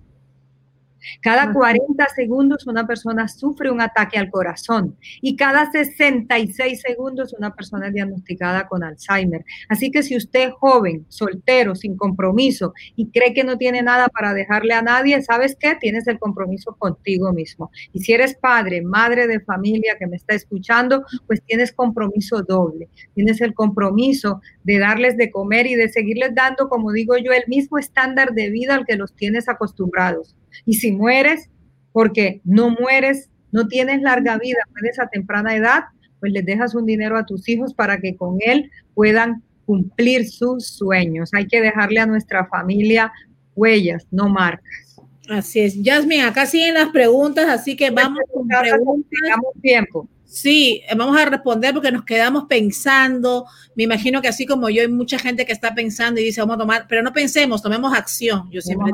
Cada 1.20 1.52
40 1.52 2.06
segundos 2.14 2.66
una 2.66 2.86
persona 2.86 3.28
sufre 3.28 3.70
un 3.70 3.80
ataque 3.80 4.18
al 4.18 4.30
corazón 4.30 4.96
y 5.20 5.36
cada 5.36 5.70
66 5.70 6.80
segundos 6.80 7.34
una 7.38 7.54
persona 7.54 7.88
es 7.88 7.94
diagnosticada 7.94 8.66
con 8.68 8.84
Alzheimer. 8.84 9.44
Así 9.68 9.90
que 9.90 10.02
si 10.02 10.16
usted 10.16 10.48
es 10.48 10.54
joven, 10.54 11.06
soltero, 11.08 11.74
sin 11.74 11.96
compromiso 11.96 12.74
y 12.96 13.10
cree 13.10 13.34
que 13.34 13.44
no 13.44 13.56
tiene 13.56 13.82
nada 13.82 14.08
para 14.08 14.34
dejarle 14.34 14.74
a 14.74 14.82
nadie, 14.82 15.20
¿sabes 15.22 15.56
qué? 15.58 15.74
Tienes 15.74 16.06
el 16.06 16.18
compromiso 16.18 16.76
contigo 16.76 17.32
mismo. 17.32 17.70
Y 17.92 18.00
si 18.00 18.12
eres 18.12 18.34
padre, 18.34 18.82
madre 18.82 19.26
de 19.26 19.40
familia 19.40 19.96
que 19.98 20.06
me 20.06 20.16
está 20.16 20.34
escuchando, 20.34 21.04
pues 21.26 21.42
tienes 21.42 21.72
compromiso 21.72 22.42
doble. 22.42 22.88
Tienes 23.14 23.40
el 23.40 23.54
compromiso 23.54 24.40
de 24.64 24.78
darles 24.78 25.16
de 25.16 25.30
comer 25.30 25.66
y 25.66 25.74
de 25.74 25.88
seguirles 25.88 26.34
dando, 26.34 26.68
como 26.68 26.92
digo 26.92 27.16
yo, 27.16 27.32
el 27.32 27.44
mismo 27.46 27.78
estándar 27.78 28.32
de 28.32 28.50
vida 28.50 28.74
al 28.74 28.86
que 28.86 28.96
los 28.96 29.14
tienes 29.14 29.48
acostumbrados. 29.48 30.36
Y 30.66 30.74
si 30.74 30.92
mueres, 30.92 31.48
porque 31.92 32.40
no 32.44 32.70
mueres, 32.70 33.30
no 33.52 33.68
tienes 33.68 34.02
larga 34.02 34.38
vida, 34.38 34.58
mueres 34.72 34.98
a 34.98 35.08
temprana 35.08 35.56
edad, 35.56 35.84
pues 36.20 36.32
les 36.32 36.44
dejas 36.44 36.74
un 36.74 36.86
dinero 36.86 37.16
a 37.16 37.26
tus 37.26 37.48
hijos 37.48 37.74
para 37.74 37.98
que 37.98 38.16
con 38.16 38.36
él 38.40 38.70
puedan 38.94 39.42
cumplir 39.64 40.28
sus 40.28 40.66
sueños. 40.66 41.30
Hay 41.32 41.46
que 41.46 41.60
dejarle 41.60 42.00
a 42.00 42.06
nuestra 42.06 42.46
familia 42.46 43.12
huellas, 43.54 44.06
no 44.10 44.28
marcas. 44.28 45.00
Así 45.28 45.60
es. 45.60 45.78
Jasmine, 45.82 46.24
acá 46.24 46.46
siguen 46.46 46.74
las 46.74 46.88
preguntas, 46.88 47.48
así 47.48 47.76
que 47.76 47.90
vamos 47.90 48.18
con 48.32 48.48
preguntas. 48.48 49.20
tiempo. 49.62 50.08
Sí, 50.30 50.80
eh, 50.88 50.94
vamos 50.96 51.18
a 51.18 51.24
responder 51.24 51.74
porque 51.74 51.90
nos 51.90 52.04
quedamos 52.04 52.44
pensando. 52.48 53.46
Me 53.74 53.82
imagino 53.82 54.22
que 54.22 54.28
así 54.28 54.46
como 54.46 54.70
yo 54.70 54.82
hay 54.82 54.88
mucha 54.88 55.18
gente 55.18 55.44
que 55.44 55.50
está 55.50 55.74
pensando 55.74 56.20
y 56.20 56.24
dice, 56.24 56.40
vamos 56.40 56.54
a 56.54 56.58
tomar, 56.60 56.86
pero 56.88 57.02
no 57.02 57.12
pensemos, 57.12 57.60
tomemos 57.60 57.92
acción. 57.92 58.48
Yo 58.48 58.60
siempre. 58.60 58.92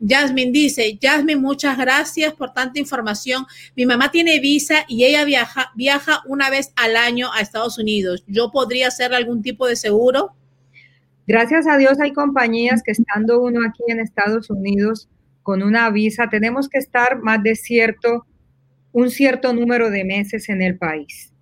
Jasmine 0.00 0.52
dice, 0.52 0.98
Jasmine, 1.00 1.38
muchas 1.38 1.76
gracias 1.76 2.32
por 2.32 2.54
tanta 2.54 2.80
información. 2.80 3.44
Mi 3.76 3.84
mamá 3.84 4.10
tiene 4.10 4.40
visa 4.40 4.86
y 4.88 5.04
ella 5.04 5.26
viaja, 5.26 5.70
viaja 5.74 6.22
una 6.24 6.48
vez 6.48 6.72
al 6.76 6.96
año 6.96 7.30
a 7.34 7.42
Estados 7.42 7.76
Unidos. 7.76 8.24
¿Yo 8.26 8.50
podría 8.50 8.88
hacer 8.88 9.12
algún 9.12 9.42
tipo 9.42 9.66
de 9.66 9.76
seguro? 9.76 10.34
Gracias 11.26 11.66
a 11.66 11.76
Dios 11.76 12.00
hay 12.00 12.14
compañías 12.14 12.82
que 12.82 12.92
estando 12.92 13.42
uno 13.42 13.60
aquí 13.68 13.82
en 13.88 14.00
Estados 14.00 14.48
Unidos 14.48 15.10
con 15.42 15.62
una 15.62 15.90
visa, 15.90 16.30
tenemos 16.30 16.70
que 16.70 16.78
estar 16.78 17.20
más 17.20 17.42
de 17.42 17.54
cierto 17.54 18.24
un 18.94 19.10
cierto 19.10 19.52
número 19.52 19.90
de 19.90 20.04
meses 20.04 20.48
en 20.48 20.62
el 20.62 20.78
país. 20.78 21.32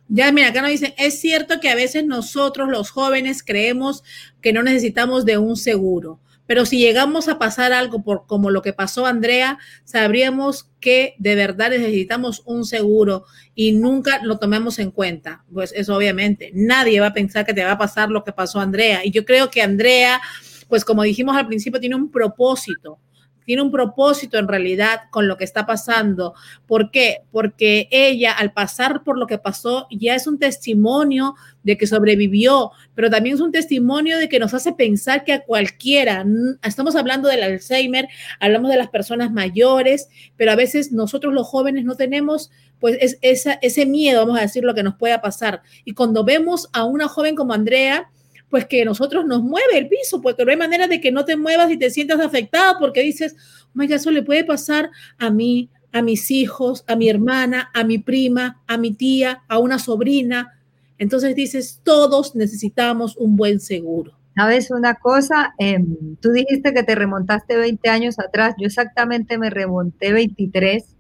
Ya, 0.07 0.31
mira, 0.31 0.49
acá 0.49 0.61
nos 0.61 0.71
dicen, 0.71 0.93
es 0.97 1.19
cierto 1.19 1.59
que 1.59 1.69
a 1.69 1.75
veces 1.75 2.05
nosotros 2.05 2.69
los 2.69 2.91
jóvenes 2.91 3.43
creemos 3.43 4.03
que 4.41 4.53
no 4.53 4.63
necesitamos 4.63 5.25
de 5.25 5.37
un 5.37 5.57
seguro, 5.57 6.19
pero 6.45 6.65
si 6.65 6.77
llegamos 6.77 7.29
a 7.29 7.39
pasar 7.39 7.71
algo 7.71 8.03
por 8.03 8.25
como 8.27 8.51
lo 8.51 8.61
que 8.61 8.73
pasó 8.73 9.05
Andrea, 9.05 9.57
sabríamos 9.85 10.69
que 10.79 11.15
de 11.17 11.35
verdad 11.35 11.69
necesitamos 11.69 12.43
un 12.45 12.65
seguro 12.65 13.25
y 13.55 13.71
nunca 13.71 14.21
lo 14.23 14.37
tomemos 14.37 14.77
en 14.79 14.91
cuenta. 14.91 15.45
Pues 15.51 15.73
eso 15.75 15.95
obviamente, 15.95 16.51
nadie 16.53 16.99
va 16.99 17.07
a 17.07 17.13
pensar 17.13 17.45
que 17.45 17.53
te 17.53 17.63
va 17.63 17.71
a 17.71 17.77
pasar 17.77 18.09
lo 18.09 18.23
que 18.23 18.33
pasó 18.33 18.59
Andrea. 18.59 19.05
Y 19.05 19.11
yo 19.11 19.23
creo 19.23 19.49
que 19.49 19.61
Andrea, 19.61 20.21
pues 20.67 20.83
como 20.83 21.03
dijimos 21.03 21.35
al 21.37 21.47
principio, 21.47 21.79
tiene 21.79 21.95
un 21.95 22.11
propósito 22.11 22.99
tiene 23.45 23.61
un 23.61 23.71
propósito 23.71 24.37
en 24.37 24.47
realidad 24.47 25.01
con 25.11 25.27
lo 25.27 25.37
que 25.37 25.43
está 25.43 25.65
pasando. 25.65 26.33
¿Por 26.67 26.91
qué? 26.91 27.23
Porque 27.31 27.87
ella 27.91 28.31
al 28.31 28.53
pasar 28.53 29.03
por 29.03 29.17
lo 29.17 29.27
que 29.27 29.37
pasó 29.37 29.87
ya 29.91 30.15
es 30.15 30.27
un 30.27 30.39
testimonio 30.39 31.35
de 31.63 31.77
que 31.77 31.87
sobrevivió, 31.87 32.71
pero 32.93 33.09
también 33.09 33.35
es 33.35 33.41
un 33.41 33.51
testimonio 33.51 34.17
de 34.17 34.29
que 34.29 34.39
nos 34.39 34.53
hace 34.53 34.73
pensar 34.73 35.23
que 35.23 35.33
a 35.33 35.43
cualquiera, 35.43 36.25
estamos 36.63 36.95
hablando 36.95 37.29
del 37.29 37.43
Alzheimer, 37.43 38.07
hablamos 38.39 38.69
de 38.69 38.77
las 38.77 38.89
personas 38.89 39.31
mayores, 39.31 40.09
pero 40.35 40.51
a 40.51 40.55
veces 40.55 40.91
nosotros 40.91 41.33
los 41.33 41.47
jóvenes 41.47 41.85
no 41.85 41.95
tenemos 41.95 42.51
pues 42.83 42.97
es, 43.21 43.47
ese 43.61 43.85
miedo, 43.85 44.25
vamos 44.25 44.37
a 44.37 44.41
decir, 44.41 44.61
lo 44.65 44.73
que 44.73 44.83
nos 44.83 44.95
pueda 44.95 45.21
pasar. 45.21 45.61
Y 45.85 45.93
cuando 45.93 46.25
vemos 46.25 46.67
a 46.73 46.83
una 46.83 47.07
joven 47.07 47.33
como 47.33 47.53
Andrea, 47.53 48.09
pues 48.53 48.67
que 48.67 48.85
nosotros 48.85 49.25
nos 49.25 49.41
mueve 49.41 49.79
el 49.79 49.87
piso, 49.87 50.21
porque 50.21 50.45
no 50.45 50.51
hay 50.51 50.57
manera 50.57 50.87
de 50.87 51.01
que 51.01 51.11
no 51.11 51.25
te 51.25 51.35
muevas 51.35 51.71
y 51.71 51.77
te 51.79 51.89
sientas 51.89 52.19
afectada 52.19 52.77
porque 52.77 53.01
dices, 53.01 53.35
oiga, 53.75 53.95
eso 53.95 54.11
le 54.11 54.21
puede 54.21 54.43
pasar 54.43 54.91
a 55.17 55.31
mí, 55.31 55.71
a 55.91 56.03
mis 56.03 56.29
hijos, 56.29 56.83
a 56.85 56.95
mi 56.95 57.09
hermana, 57.09 57.71
a 57.73 57.83
mi 57.83 57.97
prima, 57.97 58.61
a 58.67 58.77
mi 58.77 58.93
tía, 58.93 59.41
a 59.47 59.57
una 59.57 59.79
sobrina. 59.79 60.53
Entonces 60.99 61.33
dices, 61.33 61.81
todos 61.83 62.35
necesitamos 62.35 63.17
un 63.17 63.37
buen 63.37 63.59
seguro. 63.59 64.19
¿Sabes 64.35 64.69
una 64.69 64.93
cosa? 64.93 65.55
Em, 65.57 66.15
tú 66.17 66.29
dijiste 66.29 66.75
que 66.75 66.83
te 66.83 66.93
remontaste 66.93 67.57
20 67.57 67.89
años 67.89 68.19
atrás, 68.19 68.53
yo 68.59 68.67
exactamente 68.67 69.39
me 69.39 69.49
remonté 69.49 70.13
23. 70.13 70.95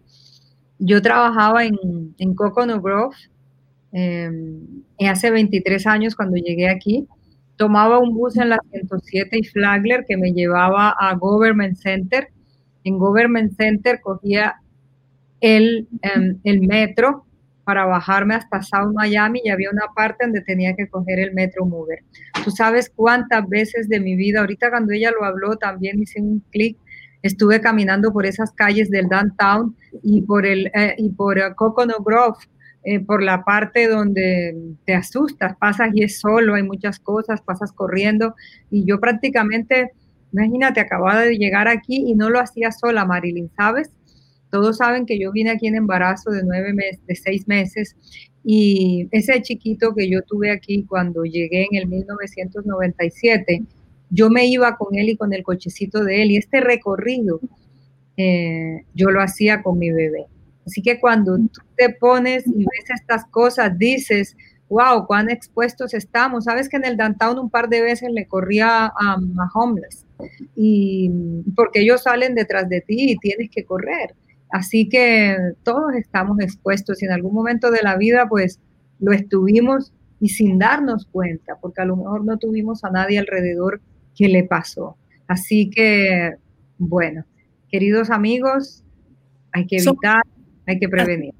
Yo 0.79 1.03
trabajaba 1.03 1.65
en, 1.65 1.77
en 2.17 2.33
Coconut 2.33 2.81
Grove 2.81 3.15
em, 3.91 4.83
hace 5.07 5.29
23 5.29 5.85
años 5.85 6.15
cuando 6.15 6.37
llegué 6.37 6.67
aquí 6.67 7.07
tomaba 7.57 7.99
un 7.99 8.13
bus 8.13 8.37
en 8.37 8.49
la 8.49 8.59
107 8.71 9.37
y 9.37 9.43
Flagler 9.43 10.05
que 10.07 10.17
me 10.17 10.31
llevaba 10.31 10.95
a 10.99 11.13
Government 11.15 11.77
Center. 11.77 12.27
En 12.83 12.97
Government 12.97 13.55
Center 13.55 13.99
cogía 14.01 14.55
el, 15.39 15.87
em, 16.01 16.39
el 16.43 16.61
metro 16.61 17.25
para 17.63 17.85
bajarme 17.85 18.35
hasta 18.35 18.61
South 18.61 18.93
Miami 18.93 19.41
y 19.43 19.49
había 19.49 19.69
una 19.71 19.87
parte 19.95 20.25
donde 20.25 20.41
tenía 20.41 20.75
que 20.75 20.87
coger 20.87 21.19
el 21.19 21.33
metro 21.33 21.65
mover. 21.65 21.99
Tú 22.43 22.51
sabes 22.51 22.91
cuántas 22.93 23.47
veces 23.47 23.87
de 23.87 23.99
mi 23.99 24.15
vida, 24.15 24.41
ahorita 24.41 24.69
cuando 24.69 24.93
ella 24.93 25.11
lo 25.11 25.25
habló 25.25 25.55
también 25.55 26.01
hice 26.01 26.21
un 26.21 26.43
clic, 26.51 26.77
estuve 27.21 27.61
caminando 27.61 28.11
por 28.11 28.25
esas 28.25 28.51
calles 28.51 28.89
del 28.89 29.07
downtown 29.07 29.75
y 30.03 30.21
por 30.21 30.45
el 30.45 30.67
eh, 30.73 30.95
y 30.97 31.09
por 31.09 31.39
Coconut 31.55 32.03
Grove 32.03 32.37
eh, 32.85 32.99
por 32.99 33.23
la 33.23 33.43
parte 33.45 33.87
donde 33.87 34.75
te 34.85 34.93
asustas, 34.93 35.55
pasas 35.57 35.89
y 35.93 36.03
es 36.03 36.19
solo, 36.19 36.55
hay 36.55 36.63
muchas 36.63 36.99
cosas, 36.99 37.41
pasas 37.41 37.71
corriendo 37.71 38.35
y 38.69 38.85
yo 38.85 38.99
prácticamente, 38.99 39.91
imagínate, 40.33 40.81
acababa 40.81 41.21
de 41.21 41.37
llegar 41.37 41.67
aquí 41.69 42.03
y 42.07 42.15
no 42.15 42.29
lo 42.29 42.39
hacía 42.39 42.71
sola, 42.71 43.05
Marilyn, 43.05 43.49
¿sabes? 43.55 43.89
Todos 44.51 44.77
saben 44.77 45.05
que 45.05 45.17
yo 45.17 45.31
vine 45.31 45.51
aquí 45.51 45.67
en 45.67 45.75
embarazo 45.75 46.29
de 46.31 46.43
nueve 46.43 46.73
meses, 46.73 47.05
de 47.07 47.15
seis 47.15 47.47
meses 47.47 47.95
y 48.43 49.07
ese 49.11 49.41
chiquito 49.41 49.95
que 49.95 50.09
yo 50.09 50.21
tuve 50.23 50.51
aquí 50.51 50.83
cuando 50.83 51.23
llegué 51.23 51.67
en 51.71 51.77
el 51.77 51.87
1997, 51.87 53.63
yo 54.09 54.29
me 54.29 54.45
iba 54.47 54.75
con 54.75 54.95
él 54.95 55.09
y 55.09 55.15
con 55.15 55.33
el 55.33 55.43
cochecito 55.43 56.03
de 56.03 56.21
él 56.21 56.31
y 56.31 56.37
este 56.37 56.59
recorrido 56.59 57.39
eh, 58.17 58.83
yo 58.93 59.09
lo 59.09 59.21
hacía 59.21 59.63
con 59.63 59.79
mi 59.79 59.89
bebé. 59.91 60.25
Así 60.65 60.81
que 60.81 60.99
cuando 60.99 61.37
tú 61.37 61.61
te 61.75 61.89
pones 61.89 62.47
y 62.47 62.59
ves 62.59 62.89
estas 62.93 63.25
cosas, 63.25 63.77
dices, 63.77 64.35
wow, 64.69 65.05
cuán 65.05 65.29
expuestos 65.29 65.93
estamos. 65.93 66.45
Sabes 66.45 66.69
que 66.69 66.77
en 66.77 66.85
el 66.85 66.97
downtown 66.97 67.37
un 67.37 67.49
par 67.49 67.69
de 67.69 67.81
veces 67.81 68.09
le 68.11 68.27
corría 68.27 68.85
a, 68.85 69.17
homeless 69.53 70.05
y 70.55 71.11
porque 71.55 71.81
ellos 71.81 72.03
salen 72.03 72.33
detrás 72.33 72.69
de 72.69 72.81
ti 72.81 73.11
y 73.11 73.17
tienes 73.17 73.49
que 73.49 73.65
correr. 73.65 74.15
Así 74.51 74.87
que 74.87 75.35
todos 75.63 75.93
estamos 75.95 76.39
expuestos 76.39 77.01
y 77.01 77.05
en 77.05 77.11
algún 77.11 77.33
momento 77.33 77.71
de 77.71 77.81
la 77.81 77.97
vida 77.97 78.27
pues 78.27 78.59
lo 78.99 79.11
estuvimos 79.11 79.93
y 80.19 80.29
sin 80.29 80.57
darnos 80.57 81.05
cuenta, 81.05 81.57
porque 81.59 81.81
a 81.81 81.85
lo 81.85 81.97
mejor 81.97 82.23
no 82.23 82.37
tuvimos 82.37 82.83
a 82.83 82.89
nadie 82.89 83.19
alrededor 83.19 83.81
que 84.15 84.29
le 84.29 84.43
pasó. 84.43 84.95
Así 85.27 85.69
que, 85.69 86.35
bueno, 86.77 87.25
queridos 87.69 88.09
amigos, 88.09 88.83
hay 89.51 89.67
que 89.67 89.77
evitar, 89.77 90.21
hay 90.65 90.79
que 90.79 90.89
prevenir. 90.89 91.33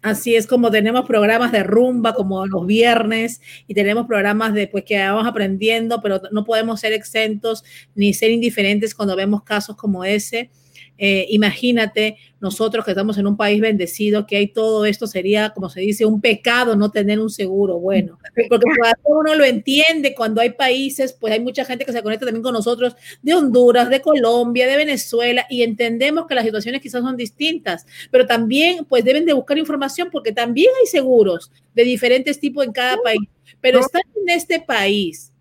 Así 0.00 0.36
es 0.36 0.46
como 0.46 0.70
tenemos 0.70 1.06
programas 1.06 1.50
de 1.50 1.64
rumba 1.64 2.14
como 2.14 2.46
los 2.46 2.66
viernes 2.66 3.40
y 3.66 3.74
tenemos 3.74 4.06
programas 4.06 4.54
de 4.54 4.68
pues 4.68 4.84
que 4.84 4.96
vamos 4.96 5.26
aprendiendo, 5.26 6.00
pero 6.00 6.22
no 6.30 6.44
podemos 6.44 6.80
ser 6.80 6.92
exentos 6.92 7.64
ni 7.96 8.14
ser 8.14 8.30
indiferentes 8.30 8.94
cuando 8.94 9.16
vemos 9.16 9.42
casos 9.42 9.76
como 9.76 10.04
ese. 10.04 10.50
Eh, 10.98 11.26
imagínate 11.30 12.16
nosotros 12.40 12.84
que 12.84 12.90
estamos 12.90 13.16
en 13.18 13.26
un 13.26 13.36
país 13.36 13.60
bendecido, 13.60 14.26
que 14.26 14.36
hay 14.36 14.48
todo 14.48 14.84
esto, 14.84 15.06
sería, 15.06 15.50
como 15.50 15.68
se 15.68 15.80
dice, 15.80 16.04
un 16.04 16.20
pecado 16.20 16.74
no 16.76 16.90
tener 16.90 17.20
un 17.20 17.30
seguro 17.30 17.78
bueno, 17.78 18.18
porque 18.48 18.66
uno 19.04 19.34
lo 19.34 19.44
entiende 19.44 20.14
cuando 20.14 20.40
hay 20.40 20.50
países, 20.50 21.12
pues 21.12 21.32
hay 21.32 21.40
mucha 21.40 21.64
gente 21.64 21.84
que 21.84 21.92
se 21.92 22.02
conecta 22.02 22.26
también 22.26 22.42
con 22.42 22.52
nosotros 22.52 22.96
de 23.22 23.34
Honduras, 23.34 23.88
de 23.90 24.00
Colombia, 24.00 24.66
de 24.66 24.76
Venezuela, 24.76 25.46
y 25.48 25.62
entendemos 25.62 26.26
que 26.26 26.34
las 26.34 26.44
situaciones 26.44 26.80
quizás 26.80 27.02
son 27.02 27.16
distintas, 27.16 27.86
pero 28.10 28.26
también 28.26 28.84
pues 28.84 29.04
deben 29.04 29.24
de 29.24 29.32
buscar 29.32 29.56
información 29.56 30.08
porque 30.10 30.32
también 30.32 30.70
hay 30.80 30.86
seguros 30.86 31.52
de 31.74 31.84
diferentes 31.84 32.40
tipos 32.40 32.64
en 32.64 32.72
cada 32.72 32.96
país, 33.02 33.28
pero 33.60 33.80
están 33.80 34.02
en 34.16 34.30
este 34.30 34.60
país 34.60 35.32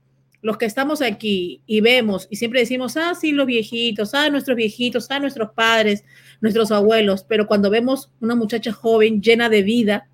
los 0.47 0.57
que 0.57 0.65
estamos 0.65 1.01
aquí 1.01 1.61
y 1.65 1.81
vemos 1.81 2.25
y 2.31 2.37
siempre 2.37 2.61
decimos, 2.61 2.95
ah, 2.95 3.13
sí, 3.19 3.33
los 3.33 3.45
viejitos, 3.45 4.13
ah, 4.13 4.29
nuestros 4.29 4.55
viejitos, 4.55 5.11
ah, 5.11 5.19
nuestros 5.19 5.51
padres, 5.51 6.05
nuestros 6.39 6.71
abuelos, 6.71 7.25
pero 7.27 7.47
cuando 7.47 7.69
vemos 7.69 8.13
una 8.21 8.33
muchacha 8.33 8.71
joven 8.71 9.21
llena 9.21 9.49
de 9.49 9.61
vida 9.61 10.07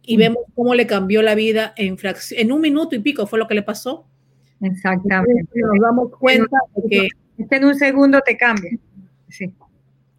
y 0.00 0.16
mm. 0.16 0.20
vemos 0.20 0.42
cómo 0.54 0.74
le 0.74 0.86
cambió 0.86 1.20
la 1.20 1.34
vida 1.34 1.74
en, 1.76 1.98
en 2.30 2.50
un 2.50 2.62
minuto 2.62 2.96
y 2.96 3.00
pico 3.00 3.26
fue 3.26 3.38
lo 3.38 3.46
que 3.46 3.56
le 3.56 3.62
pasó. 3.62 4.06
Exactamente. 4.62 5.50
Nos 5.54 5.78
damos 5.78 6.10
cuenta 6.18 6.56
de 6.74 6.88
que... 6.88 7.08
en 7.54 7.64
un 7.66 7.74
segundo 7.74 8.22
te 8.24 8.38
cambia. 8.38 8.78
Sí. 9.28 9.52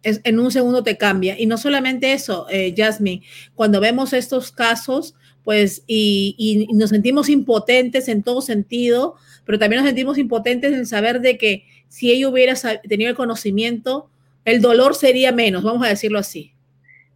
Es, 0.04 0.20
en 0.22 0.38
un 0.38 0.52
segundo 0.52 0.84
te 0.84 0.96
cambia. 0.96 1.36
Y 1.36 1.46
no 1.46 1.58
solamente 1.58 2.12
eso, 2.12 2.46
eh, 2.48 2.72
Jasmine, 2.76 3.24
cuando 3.56 3.80
vemos 3.80 4.12
estos 4.12 4.52
casos, 4.52 5.16
pues, 5.44 5.84
y, 5.86 6.68
nos 6.72 6.90
sentimos 6.90 7.28
impotentes 7.28 8.08
en 8.08 8.22
todo 8.22 8.40
sentido, 8.40 9.16
pero 9.44 9.58
también 9.58 9.82
nos 9.82 9.88
sentimos 9.88 10.18
impotentes 10.18 10.72
en 10.72 10.86
saber 10.86 11.20
de 11.20 11.36
que 11.36 11.66
si 11.88 12.10
ella 12.10 12.28
hubiera 12.28 12.54
tenido 12.88 13.10
el 13.10 13.16
conocimiento, 13.16 14.10
el 14.44 14.60
dolor 14.60 14.94
sería 14.94 15.32
menos, 15.32 15.62
vamos 15.62 15.86
a 15.86 15.90
decirlo 15.90 16.18
así. 16.18 16.54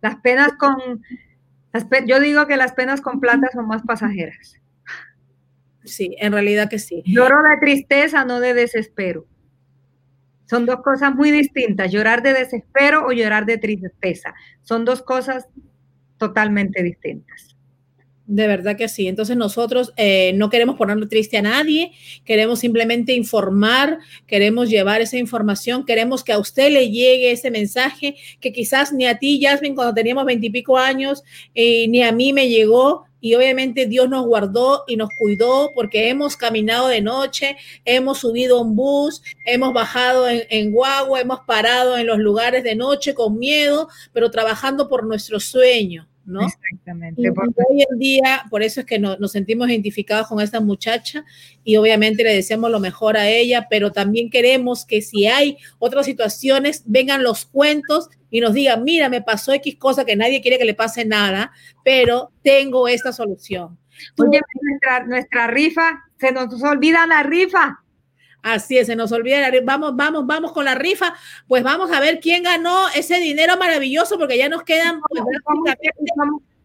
Las 0.01 0.17
penas 0.17 0.53
con, 0.59 1.03
yo 2.07 2.21
digo 2.21 2.47
que 2.47 2.57
las 2.57 2.73
penas 2.73 3.01
con 3.01 3.19
plata 3.19 3.49
son 3.53 3.67
más 3.67 3.83
pasajeras. 3.83 4.57
Sí, 5.85 6.15
en 6.19 6.33
realidad 6.33 6.69
que 6.69 6.79
sí. 6.79 7.03
Lloro 7.07 7.43
de 7.43 7.57
tristeza, 7.59 8.25
no 8.25 8.41
de 8.41 8.53
desespero. 8.53 9.27
Son 10.45 10.67
dos 10.67 10.83
cosas 10.83 11.15
muy 11.15 11.31
distintas, 11.31 11.91
llorar 11.91 12.23
de 12.23 12.35
desespero 12.35 13.07
o 13.07 13.13
llorar 13.13 13.47
de 13.47 13.59
tristeza. 13.59 14.35
Son 14.63 14.85
dos 14.85 15.03
cosas 15.03 15.47
totalmente 16.19 16.83
distintas. 16.83 17.48
De 18.31 18.47
verdad 18.47 18.77
que 18.77 18.89
sí. 18.89 19.09
Entonces 19.09 19.39
nosotros 19.39 19.95
eh, 19.97 20.33
no 20.35 20.51
queremos 20.51 20.77
ponerle 20.77 21.07
triste 21.07 21.39
a 21.39 21.43
nadie, 21.43 21.93
queremos 22.27 22.59
simplemente 22.59 23.15
informar, 23.15 24.01
queremos 24.27 24.69
llevar 24.69 25.01
esa 25.01 25.17
información, 25.17 25.87
queremos 25.87 26.23
que 26.23 26.35
a 26.35 26.39
usted 26.39 26.71
le 26.71 26.91
llegue 26.91 27.33
ese 27.33 27.51
mensaje 27.51 28.17
que 28.39 28.53
quizás 28.53 28.93
ni 28.93 29.07
a 29.07 29.19
ti, 29.19 29.41
Jasmine, 29.43 29.75
cuando 29.75 29.95
teníamos 29.95 30.27
veintipico 30.27 30.77
años, 30.77 31.23
eh, 31.55 31.89
ni 31.89 32.03
a 32.03 32.13
mí 32.13 32.35
me 32.35 32.51
llegó. 32.51 33.07
Y 33.21 33.35
obviamente 33.35 33.87
Dios 33.87 34.11
nos 34.11 34.27
guardó 34.27 34.85
y 34.87 34.97
nos 34.97 35.09
cuidó 35.19 35.71
porque 35.75 36.11
hemos 36.11 36.37
caminado 36.37 36.89
de 36.89 37.01
noche, 37.01 37.57
hemos 37.87 38.19
subido 38.19 38.61
un 38.61 38.77
bus, 38.77 39.23
hemos 39.47 39.73
bajado 39.73 40.29
en, 40.29 40.43
en 40.51 40.71
guagua, 40.71 41.23
hemos 41.23 41.41
parado 41.41 41.97
en 41.97 42.07
los 42.07 42.19
lugares 42.19 42.63
de 42.63 42.77
noche 42.77 43.15
con 43.15 43.39
miedo, 43.39 43.89
pero 44.13 44.31
trabajando 44.31 44.87
por 44.87 45.05
nuestro 45.05 45.41
sueño. 45.41 46.07
¿No? 46.29 46.47
Exactamente. 46.47 47.23
Y 47.23 47.29
hoy 47.29 47.87
en 47.91 47.99
día, 47.99 48.45
por 48.51 48.63
eso 48.63 48.81
es 48.81 48.87
que 48.87 48.99
nos 48.99 49.33
sentimos 49.33 49.69
identificados 49.69 50.29
con 50.29 50.41
esta 50.41 50.61
muchacha 50.61 51.25
y 51.65 51.77
obviamente 51.77 52.23
le 52.23 52.35
deseamos 52.35 52.71
lo 52.71 52.81
mejor 52.81 53.17
a 53.17 53.29
ella, 53.29 53.67
pero 53.69 53.93
también 53.93 54.31
queremos 54.31 54.85
que 54.85 55.01
si 55.01 55.27
hay 55.27 55.57
otras 55.79 56.07
situaciones, 56.07 56.83
vengan 56.85 57.23
los 57.23 57.47
cuentos 57.47 58.11
y 58.31 58.41
nos 58.41 58.53
digan, 58.53 58.85
mira, 58.85 59.09
me 59.09 59.23
pasó 59.23 59.53
X 59.55 59.77
cosa 59.77 60.05
que 60.05 60.17
nadie 60.17 60.43
quiere 60.43 60.59
que 60.59 60.67
le 60.67 60.75
pase 60.75 61.07
nada, 61.07 61.51
pero 61.83 62.31
tengo 62.43 62.89
esta 62.89 63.13
solución. 63.13 63.79
Oye, 64.19 64.41
nuestra, 64.61 65.07
nuestra 65.07 65.47
rifa, 65.47 66.05
se 66.19 66.31
nos 66.31 66.63
olvida 66.63 67.07
la 67.07 67.23
rifa. 67.23 67.83
Así 68.43 68.79
es, 68.79 68.87
se 68.87 68.97
nos 68.97 69.13
olvida. 69.13 69.51
Vamos, 69.65 69.97
vamos, 69.97 70.27
vamos 70.27 70.53
con 70.53 70.65
la 70.65 70.75
rifa. 70.75 71.15
Pues 71.47 71.63
vamos 71.63 71.91
a 71.93 72.01
ver 72.01 72.21
quién 72.21 72.45
ganó 72.45 72.89
ese 72.95 73.19
dinero 73.19 73.57
maravilloso, 73.59 74.19
porque 74.19 74.39
ya 74.39 74.49
nos 74.49 74.63
quedan. 74.63 75.01
Pues, 75.09 75.23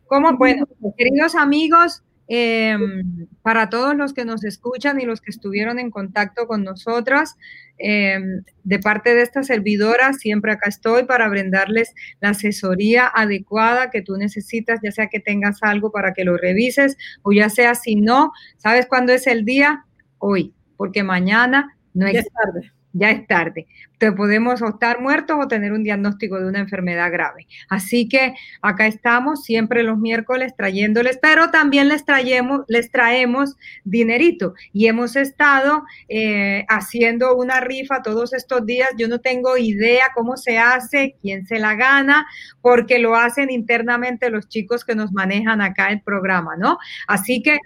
¿Cómo, 0.05 0.37
Bueno, 0.37 0.67
queridos 0.95 1.35
amigos, 1.35 2.03
em, 2.27 3.27
para 3.41 3.69
todos 3.69 3.95
los 3.95 4.13
que 4.13 4.25
nos 4.25 4.43
escuchan 4.43 5.01
y 5.01 5.05
los 5.05 5.21
que 5.21 5.31
estuvieron 5.31 5.79
en 5.79 5.89
contacto 5.89 6.45
con 6.45 6.63
nosotras, 6.63 7.35
em, 7.79 8.43
de 8.63 8.79
parte 8.79 9.15
de 9.15 9.23
esta 9.23 9.41
servidora, 9.43 10.13
siempre 10.13 10.51
acá 10.51 10.69
estoy 10.69 11.05
para 11.05 11.27
brindarles 11.29 11.93
la 12.21 12.29
asesoría 12.29 13.07
adecuada 13.07 13.89
que 13.89 14.03
tú 14.03 14.15
necesitas, 14.15 14.79
ya 14.83 14.91
sea 14.91 15.07
que 15.07 15.19
tengas 15.19 15.63
algo 15.63 15.91
para 15.91 16.13
que 16.13 16.23
lo 16.23 16.37
revises 16.37 16.95
o 17.23 17.31
ya 17.33 17.49
sea 17.49 17.73
si 17.73 17.95
no, 17.95 18.31
¿sabes 18.57 18.85
cuándo 18.85 19.13
es 19.13 19.25
el 19.25 19.45
día? 19.45 19.85
Hoy 20.19 20.53
porque 20.77 21.03
mañana 21.03 21.75
no 21.93 22.07
es 22.07 22.27
tarde. 22.29 22.71
Ya 22.95 23.09
es 23.09 23.25
tarde. 23.25 23.65
Te 23.97 24.11
podemos 24.11 24.61
estar 24.61 25.01
muertos 25.01 25.37
o 25.41 25.47
tener 25.47 25.73
un 25.73 25.83
diagnóstico 25.83 26.39
de 26.39 26.45
una 26.45 26.59
enfermedad 26.59 27.11
grave. 27.11 27.47
Así 27.67 28.07
que 28.07 28.35
acá 28.61 28.85
estamos 28.85 29.43
siempre 29.43 29.81
los 29.81 29.97
miércoles 29.97 30.53
trayéndoles, 30.55 31.17
pero 31.19 31.49
también 31.49 31.87
les 31.87 32.05
traemos, 32.05 32.61
les 32.67 32.91
traemos 32.91 33.55
dinerito. 33.83 34.53
Y 34.73 34.85
hemos 34.85 35.15
estado 35.15 35.83
eh, 36.07 36.65
haciendo 36.69 37.35
una 37.35 37.61
rifa 37.61 38.03
todos 38.03 38.31
estos 38.31 38.63
días. 38.63 38.89
Yo 38.95 39.07
no 39.07 39.19
tengo 39.19 39.57
idea 39.57 40.09
cómo 40.13 40.37
se 40.37 40.59
hace, 40.59 41.15
quién 41.19 41.47
se 41.47 41.57
la 41.57 41.73
gana, 41.73 42.27
porque 42.61 42.99
lo 42.99 43.15
hacen 43.15 43.49
internamente 43.49 44.29
los 44.29 44.47
chicos 44.49 44.85
que 44.85 44.93
nos 44.93 45.11
manejan 45.11 45.61
acá 45.61 45.87
el 45.87 46.03
programa, 46.03 46.57
¿no? 46.57 46.77
Así 47.07 47.41
que 47.41 47.57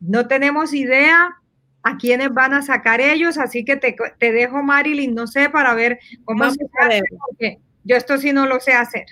no 0.00 0.26
tenemos 0.26 0.72
idea, 0.72 1.36
a 1.86 1.96
quiénes 1.98 2.34
van 2.34 2.52
a 2.52 2.62
sacar 2.62 3.00
ellos, 3.00 3.38
así 3.38 3.64
que 3.64 3.76
te, 3.76 3.94
dejo, 4.32 4.60
Marilyn, 4.60 5.14
no 5.14 5.28
sé, 5.28 5.48
para 5.48 5.72
ver 5.72 6.00
cómo 6.24 6.50
se 6.50 6.66
hace, 6.80 7.02
porque 7.24 7.58
yo 7.84 7.94
esto 7.94 8.18
sí 8.18 8.32
no 8.32 8.44
lo 8.46 8.58
sé 8.58 8.72
hacer. 8.72 9.06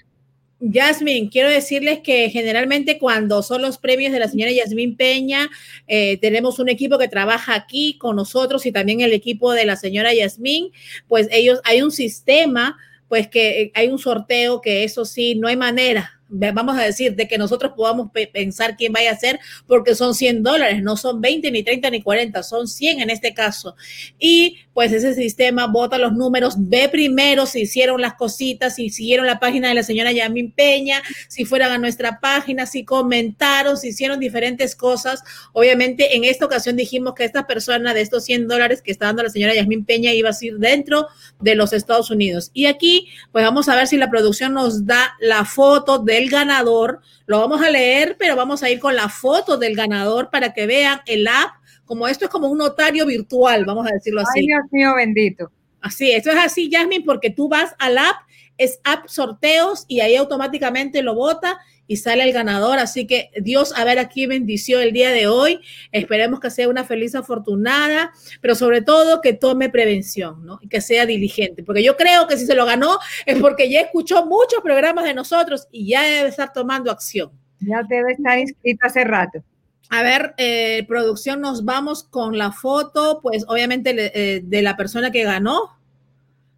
Yasmin, 0.59 1.29
quiero 1.29 1.51
decirles 1.51 2.01
que 2.01 2.31
generalmente 2.31 2.99
cuando 2.99 3.45
son 3.45 3.62
los 3.62 3.79
premios 3.79 4.12
de 4.12 4.18
la 4.18 4.27
señora 4.27 4.51
Yasmin 4.51 4.97
Peña, 4.97 5.49
eh, 5.87 6.18
tenemos 6.18 6.59
un 6.59 6.68
equipo 6.68 6.99
que 6.99 7.07
trabaja 7.07 7.55
aquí 7.55 7.97
con 7.97 8.16
nosotros 8.16 8.66
y 8.66 8.72
también 8.72 9.01
el 9.03 9.12
equipo 9.12 9.53
de 9.53 9.66
la 9.66 9.77
señora 9.77 10.12
Yasmin, 10.12 10.72
pues 11.07 11.29
ellos, 11.31 11.61
hay 11.62 11.81
un 11.81 11.93
sistema, 11.93 12.77
pues 13.07 13.29
que 13.29 13.70
hay 13.75 13.89
un 13.89 14.01
sorteo 14.01 14.61
que 14.61 14.83
eso 14.83 15.05
sí, 15.05 15.37
no 15.37 15.47
hay 15.47 15.57
manera 15.57 16.20
vamos 16.35 16.76
a 16.76 16.82
decir, 16.82 17.14
de 17.14 17.28
que 17.28 17.39
nosotros 17.39 17.72
podamos 17.76 18.11
pensar 18.32 18.76
quién 18.76 18.93
vaya 18.93 19.12
a 19.12 19.16
ser, 19.16 19.39
porque 19.66 19.95
son 19.95 20.14
100 20.14 20.43
dólares, 20.43 20.82
no 20.82 20.97
son 20.97 21.20
20, 21.20 21.51
ni 21.51 21.62
30, 21.62 21.91
ni 21.91 22.03
40, 22.03 22.43
son 22.43 22.68
100 22.68 23.01
en 23.01 23.11
este 23.11 23.35
caso. 23.35 23.76
Y 24.18 24.59
pues 24.72 24.93
ese 24.93 25.14
sistema 25.14 25.66
vota 25.66 25.99
los 25.99 26.12
números, 26.12 26.55
ve 26.59 26.89
primero 26.89 27.47
si 27.47 27.62
hicieron 27.62 28.01
las 28.01 28.14
cositas, 28.14 28.74
si 28.74 28.91
siguieron 28.91 29.26
la 29.26 29.39
página 29.39 29.68
de 29.68 29.74
la 29.74 29.82
señora 29.82 30.12
Yamin 30.12 30.51
Peña, 30.51 31.03
si 31.28 31.45
fueran 31.45 31.70
a 31.72 31.78
nuestra 31.78 32.18
página, 32.20 32.66
si 32.66 32.85
comentaron, 32.85 33.76
si 33.76 33.89
hicieron 33.89 34.18
diferentes 34.18 34.74
cosas. 34.74 35.22
Obviamente, 35.53 36.16
en 36.16 36.24
esta 36.24 36.47
ocasión 36.47 36.76
dijimos 36.76 37.14
que 37.14 37.24
esta 37.24 37.47
persona 37.47 37.95
de 37.95 38.01
estos 38.01 38.24
100 38.24 38.49
dólares 38.49 38.82
que 38.82 38.91
está 38.91 39.07
dando 39.07 39.22
la 39.22 39.30
señora 39.30 39.55
Yasmin 39.55 39.85
Peña 39.85 40.12
iba 40.12 40.30
a 40.30 40.37
ir 40.41 40.59
dentro 40.59 41.07
de 41.41 41.55
los 41.55 41.72
Estados 41.72 42.11
Unidos. 42.11 42.51
Y 42.53 42.66
aquí, 42.66 43.09
pues 43.30 43.45
vamos 43.45 43.68
a 43.68 43.76
ver 43.76 43.87
si 43.87 43.97
la 43.97 44.11
producción 44.11 44.55
nos 44.55 44.87
da 44.87 45.14
la 45.20 45.45
foto 45.45 45.99
del 45.99 46.24
ganador. 46.29 47.01
Lo 47.27 47.41
vamos 47.41 47.62
a 47.62 47.70
leer, 47.70 48.16
pero 48.18 48.37
vamos 48.37 48.62
a 48.62 48.70
ir 48.70 48.81
con 48.81 48.95
la 48.97 49.09
foto 49.09 49.57
del 49.57 49.75
ganador 49.75 50.31
para 50.31 50.53
que 50.53 50.66
vean 50.66 51.01
el 51.07 51.27
app. 51.27 51.55
Como 51.85 52.09
esto 52.09 52.25
es 52.25 52.31
como 52.31 52.49
un 52.49 52.59
notario 52.59 53.07
virtual, 53.07 53.64
vamos 53.64 53.87
a 53.87 53.95
decirlo 53.95 54.22
así. 54.22 54.41
Ay, 54.41 54.47
Dios 54.47 54.62
mío, 54.70 54.95
bendito. 54.95 55.51
Así, 55.81 56.11
esto 56.11 56.31
es 56.31 56.39
así, 56.39 56.70
Jasmine, 56.72 57.05
porque 57.05 57.29
tú 57.29 57.49
vas 57.49 57.75
al 57.79 57.99
app, 57.99 58.16
es 58.57 58.81
app 58.85 59.07
sorteos 59.07 59.85
y 59.87 60.01
ahí 60.01 60.16
automáticamente 60.16 61.03
lo 61.03 61.14
vota 61.14 61.61
y 61.87 61.97
sale 61.97 62.24
el 62.24 62.32
ganador. 62.32 62.78
Así 62.78 63.07
que 63.07 63.30
Dios, 63.41 63.72
a 63.76 63.85
ver 63.85 63.99
aquí 63.99 64.26
bendición 64.26 64.82
el 64.82 64.93
día 64.93 65.11
de 65.11 65.26
hoy. 65.26 65.61
Esperemos 65.93 66.41
que 66.41 66.51
sea 66.51 66.68
una 66.68 66.85
feliz 66.85 67.14
afortunada, 67.14 68.12
pero 68.41 68.55
sobre 68.55 68.82
todo 68.82 69.20
que 69.20 69.32
tome 69.32 69.68
prevención, 69.68 70.45
¿no? 70.45 70.59
Y 70.62 70.68
que 70.68 70.80
sea 70.80 71.07
diligente, 71.07 71.62
porque 71.62 71.82
yo 71.82 71.97
creo 71.97 72.26
que 72.26 72.37
si 72.37 72.47
se 72.47 72.55
lo 72.55 72.66
ganó 72.66 72.99
es 73.26 73.39
porque 73.41 73.70
ya 73.70 73.80
escuchó 73.80 74.26
muchos 74.26 74.61
programas 74.62 75.05
de 75.05 75.14
nosotros 75.14 75.68
y 75.70 75.89
ya 75.89 76.03
debe 76.03 76.28
estar 76.28 76.53
tomando 76.53 76.91
acción. 76.91 77.32
Ya 77.61 77.82
debe 77.89 78.12
estar 78.12 78.39
inscrita 78.39 78.87
hace 78.87 79.05
rato. 79.05 79.43
A 79.91 80.03
ver, 80.03 80.35
eh, 80.39 80.85
producción, 80.89 81.41
nos 81.41 81.64
vamos 81.64 82.05
con 82.05 82.39
la 82.39 82.53
foto, 82.53 83.20
pues 83.22 83.45
obviamente 83.49 83.95
eh, 83.97 84.41
de 84.43 84.62
la 84.62 84.76
persona 84.76 85.11
que 85.11 85.24
ganó. 85.24 85.78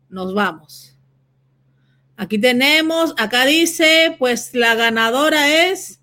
Nos 0.09 0.33
vamos. 0.33 0.96
Aquí 2.17 2.39
tenemos, 2.39 3.15
acá 3.19 3.45
dice, 3.45 4.17
pues 4.19 4.55
la 4.55 4.75
ganadora 4.75 5.69
es, 5.69 6.01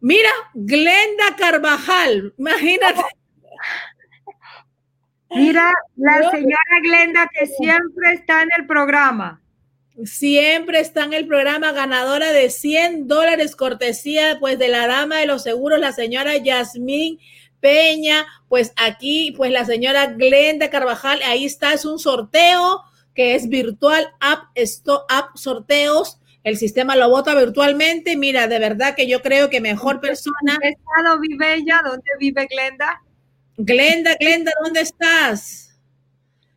mira, 0.00 0.30
Glenda 0.54 1.36
Carvajal, 1.38 2.34
imagínate. 2.38 3.02
Mira, 5.28 5.72
la 5.96 6.30
señora 6.30 6.80
Glenda 6.82 7.28
que 7.32 7.46
siempre 7.46 8.12
está 8.12 8.42
en 8.42 8.48
el 8.56 8.66
programa. 8.66 9.42
Siempre 10.04 10.78
está 10.78 11.04
en 11.04 11.14
el 11.14 11.26
programa 11.26 11.72
ganadora 11.72 12.30
de 12.32 12.48
100 12.48 13.08
dólares 13.08 13.56
cortesía 13.56 14.38
pues 14.38 14.58
de 14.58 14.68
la 14.68 14.86
dama 14.86 15.18
de 15.18 15.26
los 15.26 15.42
seguros, 15.42 15.80
la 15.80 15.92
señora 15.92 16.36
Yasmín 16.36 17.18
Peña, 17.60 18.24
pues 18.48 18.72
aquí 18.76 19.32
pues 19.36 19.50
la 19.50 19.64
señora 19.64 20.06
Glenda 20.06 20.70
Carvajal, 20.70 21.20
ahí 21.24 21.44
está, 21.44 21.72
es 21.72 21.84
un 21.84 21.98
sorteo 21.98 22.82
que 23.16 23.34
es 23.34 23.48
virtual, 23.48 24.06
app, 24.20 24.50
esto, 24.54 25.06
app 25.08 25.36
sorteos, 25.36 26.20
el 26.44 26.58
sistema 26.58 26.94
lo 26.94 27.08
vota 27.08 27.34
virtualmente, 27.34 28.16
mira, 28.16 28.46
de 28.46 28.60
verdad 28.60 28.94
que 28.94 29.08
yo 29.08 29.22
creo 29.22 29.50
que 29.50 29.60
mejor 29.60 30.00
persona. 30.00 30.52
¿En 30.52 30.58
qué 30.60 30.68
estado 30.68 31.18
vive 31.18 31.54
ella? 31.54 31.80
¿Dónde 31.84 32.10
vive 32.20 32.46
Glenda? 32.46 33.02
Glenda, 33.56 34.14
Glenda, 34.20 34.52
¿dónde 34.62 34.82
estás? 34.82 35.76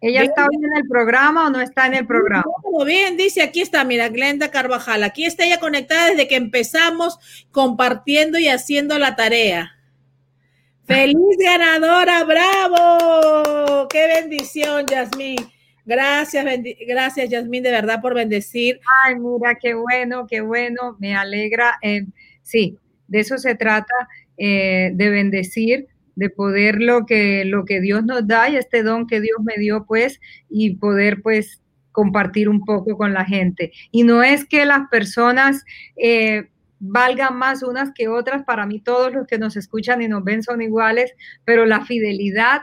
¿Ella 0.01 0.23
está 0.23 0.45
hoy 0.45 0.63
en 0.63 0.77
el 0.77 0.87
programa 0.87 1.47
o 1.47 1.49
no 1.49 1.59
está 1.59 1.87
en 1.87 1.93
el 1.95 2.05
programa? 2.05 2.45
Muy 2.71 2.85
bien, 2.85 3.17
dice, 3.17 3.41
aquí 3.41 3.61
está, 3.61 3.83
mira, 3.83 4.09
Glenda 4.09 4.51
Carvajal. 4.51 5.03
Aquí 5.03 5.25
está 5.25 5.45
ella 5.45 5.59
conectada 5.59 6.09
desde 6.09 6.27
que 6.27 6.35
empezamos 6.35 7.17
compartiendo 7.51 8.37
y 8.37 8.47
haciendo 8.47 8.99
la 8.99 9.15
tarea. 9.15 9.75
¡Feliz 10.85 11.37
ganadora! 11.39 12.23
¡Bravo! 12.25 13.87
¡Qué 13.89 14.07
bendición, 14.07 14.85
Yasmín! 14.85 15.58
Gracias, 15.89 16.45
gracias, 16.87 17.29
Yasmín, 17.31 17.63
de 17.63 17.71
verdad 17.71 17.99
por 17.99 18.13
bendecir. 18.13 18.79
Ay, 19.03 19.15
mira, 19.15 19.57
qué 19.59 19.73
bueno, 19.73 20.27
qué 20.29 20.41
bueno, 20.41 20.95
me 20.99 21.15
alegra. 21.15 21.79
Eh, 21.81 22.05
sí, 22.43 22.77
de 23.07 23.19
eso 23.21 23.39
se 23.39 23.55
trata, 23.55 23.95
eh, 24.37 24.91
de 24.93 25.09
bendecir 25.09 25.87
de 26.15 26.29
poder 26.29 26.79
lo 26.79 27.07
que, 27.07 27.43
lo 27.43 27.65
que 27.65 27.81
Dios 27.81 28.05
nos 28.05 28.27
da 28.27 28.49
y 28.49 28.57
este 28.57 28.83
don 28.83 29.07
que 29.07 29.19
Dios 29.19 29.37
me 29.41 29.57
dio, 29.57 29.85
pues, 29.87 30.19
y 30.47 30.75
poder, 30.75 31.23
pues, 31.23 31.59
compartir 31.91 32.49
un 32.49 32.65
poco 32.65 32.95
con 32.95 33.13
la 33.13 33.25
gente. 33.25 33.71
Y 33.89 34.03
no 34.03 34.21
es 34.21 34.45
que 34.45 34.65
las 34.65 34.89
personas 34.91 35.63
eh, 35.95 36.49
valgan 36.79 37.35
más 37.35 37.63
unas 37.63 37.91
que 37.95 38.09
otras, 38.09 38.43
para 38.43 38.67
mí 38.67 38.79
todos 38.79 39.11
los 39.11 39.25
que 39.25 39.39
nos 39.39 39.57
escuchan 39.57 40.03
y 40.03 40.07
nos 40.07 40.23
ven 40.23 40.43
son 40.43 40.61
iguales, 40.61 41.11
pero 41.45 41.65
la 41.65 41.83
fidelidad, 41.83 42.61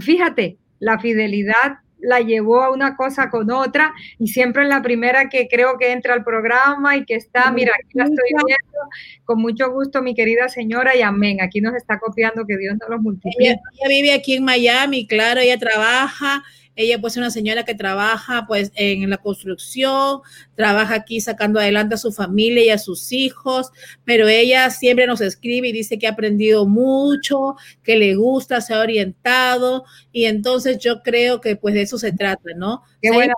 fíjate, 0.00 0.58
la 0.80 0.98
fidelidad 0.98 1.83
la 2.04 2.20
llevó 2.20 2.62
a 2.62 2.70
una 2.70 2.96
cosa 2.96 3.30
con 3.30 3.50
otra 3.50 3.92
y 4.18 4.28
siempre 4.28 4.62
en 4.62 4.68
la 4.68 4.82
primera 4.82 5.28
que 5.28 5.48
creo 5.48 5.78
que 5.78 5.92
entra 5.92 6.14
al 6.14 6.24
programa 6.24 6.96
y 6.96 7.04
que 7.04 7.14
está, 7.14 7.50
mira, 7.50 7.72
aquí 7.74 7.90
la 7.94 8.04
estoy 8.04 8.28
viendo, 8.46 8.78
con 9.24 9.40
mucho 9.40 9.70
gusto 9.72 10.02
mi 10.02 10.14
querida 10.14 10.48
señora 10.48 10.94
y 10.94 11.02
amén, 11.02 11.40
aquí 11.40 11.60
nos 11.60 11.74
está 11.74 11.98
copiando 11.98 12.46
que 12.46 12.56
Dios 12.56 12.76
nos 12.80 12.88
los 12.88 13.00
multiplique. 13.00 13.50
ella 13.50 13.88
vive 13.88 14.12
aquí 14.12 14.34
en 14.34 14.44
Miami, 14.44 15.06
claro, 15.06 15.40
ella 15.40 15.58
trabaja 15.58 16.42
ella 16.76 17.00
pues 17.00 17.14
es 17.14 17.18
una 17.18 17.30
señora 17.30 17.64
que 17.64 17.74
trabaja 17.74 18.46
pues 18.46 18.72
en 18.74 19.08
la 19.08 19.18
construcción, 19.18 20.20
trabaja 20.54 20.94
aquí 20.94 21.20
sacando 21.20 21.60
adelante 21.60 21.94
a 21.94 21.98
su 21.98 22.12
familia 22.12 22.64
y 22.64 22.70
a 22.70 22.78
sus 22.78 23.12
hijos, 23.12 23.70
pero 24.04 24.28
ella 24.28 24.70
siempre 24.70 25.06
nos 25.06 25.20
escribe 25.20 25.68
y 25.68 25.72
dice 25.72 25.98
que 25.98 26.06
ha 26.06 26.10
aprendido 26.10 26.66
mucho, 26.66 27.56
que 27.82 27.96
le 27.96 28.16
gusta, 28.16 28.60
se 28.60 28.74
ha 28.74 28.80
orientado 28.80 29.84
y 30.12 30.24
entonces 30.24 30.78
yo 30.78 31.02
creo 31.02 31.40
que 31.40 31.56
pues 31.56 31.74
de 31.74 31.82
eso 31.82 31.98
se 31.98 32.12
trata, 32.12 32.50
¿no? 32.56 32.82
Qué 33.00 33.10
bueno, 33.10 33.34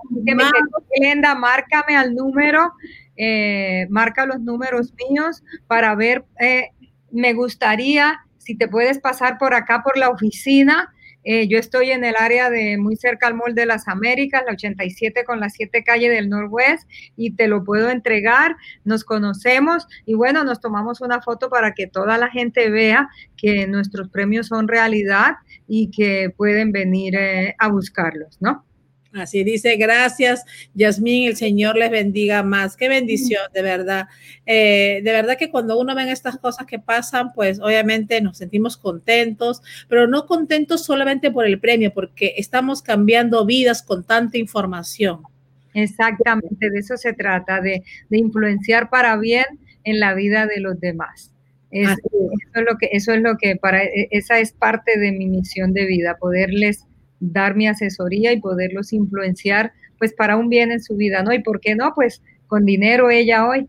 márcame 1.37 1.97
al 1.97 2.14
número, 2.14 2.72
eh, 3.16 3.87
marca 3.91 4.26
los 4.26 4.41
números 4.41 4.93
míos 5.09 5.43
para 5.66 5.95
ver, 5.95 6.24
eh, 6.41 6.70
me 7.11 7.32
gustaría 7.32 8.20
si 8.39 8.57
te 8.57 8.68
puedes 8.68 9.01
pasar 9.01 9.39
por 9.39 9.55
acá 9.55 9.82
por 9.82 9.99
la 9.99 10.09
oficina 10.09 10.93
eh, 11.29 11.49
yo 11.49 11.59
estoy 11.59 11.91
en 11.91 12.05
el 12.05 12.14
área 12.16 12.51
de 12.51 12.79
muy 12.79 12.95
cerca 12.97 13.27
al 13.27 13.35
Mall 13.35 13.55
de 13.55 13.66
las 13.66 13.89
Américas, 13.89 14.45
la 14.47 14.53
87 14.53 15.24
con 15.24 15.41
la 15.41 15.51
7 15.51 15.83
calle 15.83 16.09
del 16.09 16.29
Norwest, 16.29 16.89
y 17.16 17.33
te 17.33 17.49
lo 17.49 17.64
puedo 17.64 17.91
entregar. 17.91 18.57
Nos 18.85 19.03
conocemos 19.03 19.89
y 20.07 20.14
bueno, 20.14 20.45
nos 20.45 20.61
tomamos 20.61 21.01
una 21.01 21.20
foto 21.20 21.51
para 21.51 21.72
que 21.72 21.89
toda 21.89 22.16
la 22.16 22.31
gente 22.31 22.70
vea 22.70 23.09
que 23.37 23.66
nuestros 23.66 24.09
premios 24.09 24.47
son 24.47 24.68
realidad 24.68 25.35
y 25.66 25.91
que 25.91 26.31
pueden 26.31 26.70
venir 26.70 27.16
eh, 27.16 27.57
a 27.59 27.68
buscarlos, 27.68 28.37
¿no? 28.41 28.66
Así 29.17 29.45
dice, 29.45 29.77
gracias, 29.77 30.45
Yasmín, 30.75 31.29
el 31.29 31.37
Señor 31.37 31.77
les 31.77 31.91
bendiga 31.91 32.43
más. 32.43 32.77
Qué 32.77 32.89
bendición, 32.89 33.43
de 33.55 33.62
verdad. 33.62 34.09
Eh, 34.45 35.01
de 35.03 35.12
verdad 35.12 35.39
que 35.39 35.51
cuando 35.51 35.79
uno 35.79 35.95
ve 35.95 36.11
estas 36.11 36.39
cosas 36.39 36.67
que 36.67 36.79
pasan, 36.79 37.33
pues 37.33 37.59
obviamente 37.61 38.21
nos 38.21 38.39
sentimos 38.39 38.77
contentos, 38.77 39.62
pero 39.89 40.07
no 40.07 40.27
contentos 40.27 40.85
solamente 40.85 41.31
por 41.31 41.47
el 41.47 41.59
premio, 41.59 41.93
porque 41.93 42.35
estamos 42.37 42.83
cambiando 42.83 43.45
vidas 43.47 43.83
con 43.83 44.05
tanta 44.05 44.39
información. 44.39 45.23
Exactamente, 45.73 46.71
de 46.71 46.79
eso 46.79 46.97
se 46.97 47.12
trata, 47.12 47.61
de, 47.61 47.83
influenciar 48.11 48.89
para 48.89 49.17
bien 49.17 49.45
en 49.85 50.01
la 50.01 50.14
vida 50.14 50.47
de 50.47 50.61
los 50.61 50.79
demás. 50.81 51.33
eso 51.71 51.99
es 52.55 52.64
lo 52.67 52.79
que, 52.79 52.89
eso 52.93 53.12
es 53.12 53.21
lo 53.21 53.37
que 53.37 53.57
para, 53.57 53.85
e, 53.85 54.09
esa 54.11 54.39
es 54.39 54.53
parte 54.53 54.99
de 54.99 55.12
mi 55.12 55.27
misión 55.27 55.73
de 55.73 55.85
vida, 55.85 56.17
poderles 56.19 56.87
dar 57.21 57.57
mi 57.57 57.67
asesoría 57.69 58.33
y 58.33 58.41
poderlos 58.41 58.93
influenciar 58.93 59.73
pues 59.99 60.12
para 60.12 60.37
un 60.37 60.49
bien 60.49 60.73
en 60.73 60.83
su 60.83 60.97
vida, 60.97 61.23
¿no? 61.23 61.33
Y 61.33 61.43
por 61.43 61.61
qué 61.61 61.75
no, 61.75 61.93
pues 61.95 62.23
con 62.47 62.64
dinero 62.64 63.11
ella 63.11 63.47
hoy. 63.47 63.67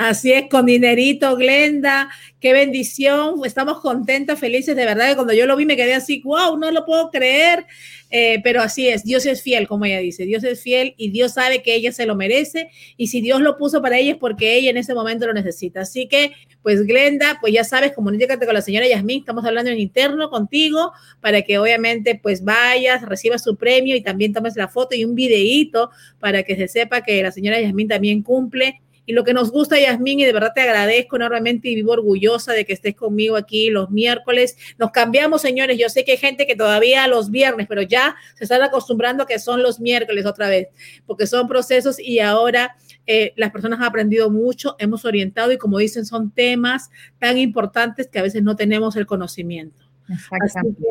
Así 0.00 0.32
es, 0.32 0.48
con 0.48 0.64
dinerito, 0.64 1.36
Glenda, 1.36 2.08
qué 2.40 2.54
bendición, 2.54 3.34
estamos 3.44 3.80
contentos, 3.82 4.38
felices, 4.38 4.74
de 4.74 4.86
verdad 4.86 5.10
que 5.10 5.14
cuando 5.14 5.34
yo 5.34 5.44
lo 5.44 5.56
vi 5.56 5.66
me 5.66 5.76
quedé 5.76 5.92
así, 5.92 6.22
wow, 6.24 6.56
no 6.56 6.70
lo 6.70 6.86
puedo 6.86 7.10
creer, 7.10 7.66
eh, 8.08 8.40
pero 8.42 8.62
así 8.62 8.88
es, 8.88 9.04
Dios 9.04 9.26
es 9.26 9.42
fiel, 9.42 9.68
como 9.68 9.84
ella 9.84 9.98
dice, 9.98 10.24
Dios 10.24 10.42
es 10.44 10.62
fiel 10.62 10.94
y 10.96 11.10
Dios 11.10 11.34
sabe 11.34 11.60
que 11.60 11.74
ella 11.74 11.92
se 11.92 12.06
lo 12.06 12.16
merece. 12.16 12.70
Y 12.96 13.08
si 13.08 13.20
Dios 13.20 13.42
lo 13.42 13.58
puso 13.58 13.82
para 13.82 13.98
ella 13.98 14.12
es 14.12 14.16
porque 14.16 14.56
ella 14.56 14.70
en 14.70 14.78
ese 14.78 14.94
momento 14.94 15.26
lo 15.26 15.34
necesita. 15.34 15.82
Así 15.82 16.08
que, 16.08 16.32
pues 16.62 16.86
Glenda, 16.86 17.36
pues 17.38 17.52
ya 17.52 17.62
sabes, 17.62 17.92
comunícate 17.92 18.46
con 18.46 18.54
la 18.54 18.62
señora 18.62 18.88
Yasmín, 18.88 19.18
estamos 19.18 19.44
hablando 19.44 19.70
en 19.70 19.80
interno 19.80 20.30
contigo 20.30 20.92
para 21.20 21.42
que 21.42 21.58
obviamente 21.58 22.18
pues 22.22 22.42
vayas, 22.42 23.02
recibas 23.02 23.44
su 23.44 23.54
premio 23.56 23.94
y 23.94 24.00
también 24.00 24.32
tomes 24.32 24.56
la 24.56 24.68
foto 24.68 24.96
y 24.96 25.04
un 25.04 25.14
videíto 25.14 25.90
para 26.20 26.42
que 26.42 26.56
se 26.56 26.68
sepa 26.68 27.02
que 27.02 27.22
la 27.22 27.32
señora 27.32 27.60
Yasmín 27.60 27.88
también 27.88 28.22
cumple 28.22 28.80
y 29.10 29.12
lo 29.12 29.24
que 29.24 29.34
nos 29.34 29.50
gusta, 29.50 29.76
Yasmín, 29.76 30.20
y 30.20 30.24
de 30.24 30.32
verdad 30.32 30.52
te 30.54 30.60
agradezco 30.60 31.16
enormemente 31.16 31.68
y 31.68 31.74
vivo 31.74 31.90
orgullosa 31.90 32.52
de 32.52 32.64
que 32.64 32.72
estés 32.72 32.94
conmigo 32.94 33.34
aquí 33.34 33.68
los 33.68 33.90
miércoles. 33.90 34.56
Nos 34.78 34.92
cambiamos, 34.92 35.42
señores. 35.42 35.76
Yo 35.78 35.88
sé 35.88 36.04
que 36.04 36.12
hay 36.12 36.16
gente 36.16 36.46
que 36.46 36.54
todavía 36.54 37.08
los 37.08 37.32
viernes, 37.32 37.66
pero 37.68 37.82
ya 37.82 38.14
se 38.36 38.44
están 38.44 38.62
acostumbrando 38.62 39.24
a 39.24 39.26
que 39.26 39.40
son 39.40 39.64
los 39.64 39.80
miércoles 39.80 40.26
otra 40.26 40.48
vez, 40.48 40.68
porque 41.06 41.26
son 41.26 41.48
procesos 41.48 41.98
y 41.98 42.20
ahora 42.20 42.76
eh, 43.04 43.32
las 43.34 43.50
personas 43.50 43.80
han 43.80 43.86
aprendido 43.86 44.30
mucho, 44.30 44.76
hemos 44.78 45.04
orientado 45.04 45.50
y 45.50 45.58
como 45.58 45.78
dicen, 45.78 46.06
son 46.06 46.30
temas 46.30 46.90
tan 47.18 47.36
importantes 47.36 48.06
que 48.06 48.20
a 48.20 48.22
veces 48.22 48.44
no 48.44 48.54
tenemos 48.54 48.94
el 48.94 49.06
conocimiento 49.06 49.89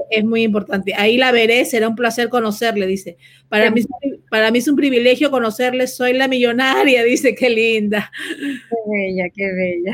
es 0.09 0.23
muy 0.23 0.43
importante. 0.43 0.93
Ahí 0.95 1.17
la 1.17 1.31
veré, 1.31 1.65
será 1.65 1.87
un 1.87 1.95
placer 1.95 2.29
conocerle, 2.29 2.87
dice. 2.87 3.17
Para 3.47 3.71
mí, 3.71 3.81
para 4.29 4.51
mí 4.51 4.59
es 4.59 4.67
un 4.67 4.75
privilegio 4.75 5.31
conocerle, 5.31 5.87
soy 5.87 6.13
la 6.13 6.27
millonaria, 6.27 7.03
dice, 7.05 7.35
qué 7.35 7.49
linda. 7.49 8.11
Qué 8.37 8.75
bella, 8.87 9.29
qué 9.35 9.51
bella. 9.51 9.93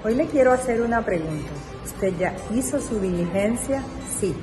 Hoy 0.05 0.17
le 0.17 0.27
quiero 0.27 0.53
hacer 0.53 0.83
una 0.83 1.05
pregunta. 1.05 1.49
¿Usted 1.85 2.13
ya 2.19 2.35
hizo 2.55 2.81
su 2.81 2.99
diligencia? 2.99 3.85
Sí. 4.19 4.35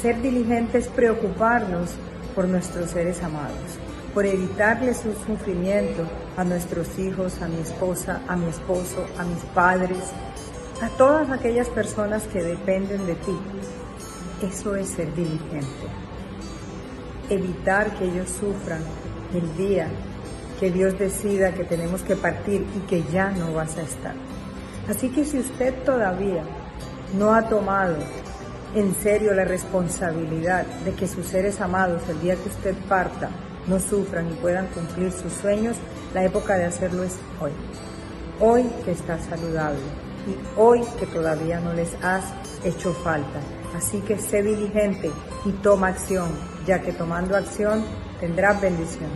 Ser 0.00 0.22
diligente 0.22 0.78
es 0.78 0.88
preocuparnos 0.88 1.90
por 2.34 2.48
nuestros 2.48 2.90
seres 2.90 3.22
amados, 3.22 3.78
por 4.14 4.24
evitarles 4.26 4.98
su 4.98 5.12
sufrimiento 5.26 6.08
a 6.36 6.44
nuestros 6.44 6.98
hijos, 6.98 7.40
a 7.42 7.48
mi 7.48 7.60
esposa, 7.60 8.22
a 8.26 8.36
mi 8.36 8.48
esposo, 8.48 9.06
a 9.18 9.24
mis 9.24 9.42
padres, 9.54 9.98
a 10.82 10.88
todas 10.90 11.30
aquellas 11.30 11.68
personas 11.68 12.24
que 12.24 12.42
dependen 12.42 13.06
de 13.06 13.14
ti. 13.14 13.36
Eso 14.42 14.74
es 14.74 14.88
ser 14.88 15.14
diligente. 15.14 15.86
Evitar 17.30 17.90
que 17.96 18.04
ellos 18.04 18.28
sufran 18.28 18.82
el 19.32 19.56
día 19.56 19.88
que 20.58 20.70
Dios 20.70 20.98
decida 20.98 21.54
que 21.54 21.64
tenemos 21.64 22.02
que 22.02 22.16
partir 22.16 22.66
y 22.76 22.80
que 22.88 23.02
ya 23.12 23.30
no 23.30 23.52
vas 23.54 23.76
a 23.76 23.82
estar. 23.82 24.14
Así 24.88 25.08
que 25.10 25.24
si 25.24 25.38
usted 25.38 25.74
todavía 25.84 26.42
no 27.18 27.34
ha 27.34 27.48
tomado 27.48 27.96
en 28.74 28.94
serio 28.94 29.32
la 29.34 29.44
responsabilidad 29.44 30.66
de 30.84 30.92
que 30.92 31.06
sus 31.06 31.26
seres 31.26 31.60
amados 31.60 32.02
el 32.08 32.20
día 32.20 32.34
que 32.34 32.48
usted 32.48 32.74
parta 32.88 33.30
no 33.66 33.80
sufran 33.80 34.30
y 34.30 34.34
puedan 34.34 34.66
cumplir 34.68 35.10
sus 35.12 35.32
sueños, 35.32 35.76
la 36.12 36.24
época 36.24 36.56
de 36.56 36.64
hacerlo 36.64 37.02
es 37.04 37.16
hoy. 37.40 37.52
Hoy 38.40 38.64
que 38.84 38.92
está 38.92 39.18
saludable 39.18 40.03
y 40.26 40.60
hoy 40.60 40.80
que 40.98 41.06
todavía 41.06 41.60
no 41.60 41.72
les 41.74 41.94
has 42.02 42.32
hecho 42.64 42.92
falta. 42.92 43.40
Así 43.74 44.00
que 44.00 44.18
sé 44.18 44.42
diligente 44.42 45.10
y 45.44 45.50
toma 45.62 45.88
acción, 45.88 46.30
ya 46.66 46.80
que 46.80 46.92
tomando 46.92 47.36
acción 47.36 47.84
tendrás 48.20 48.60
bendición. 48.60 49.10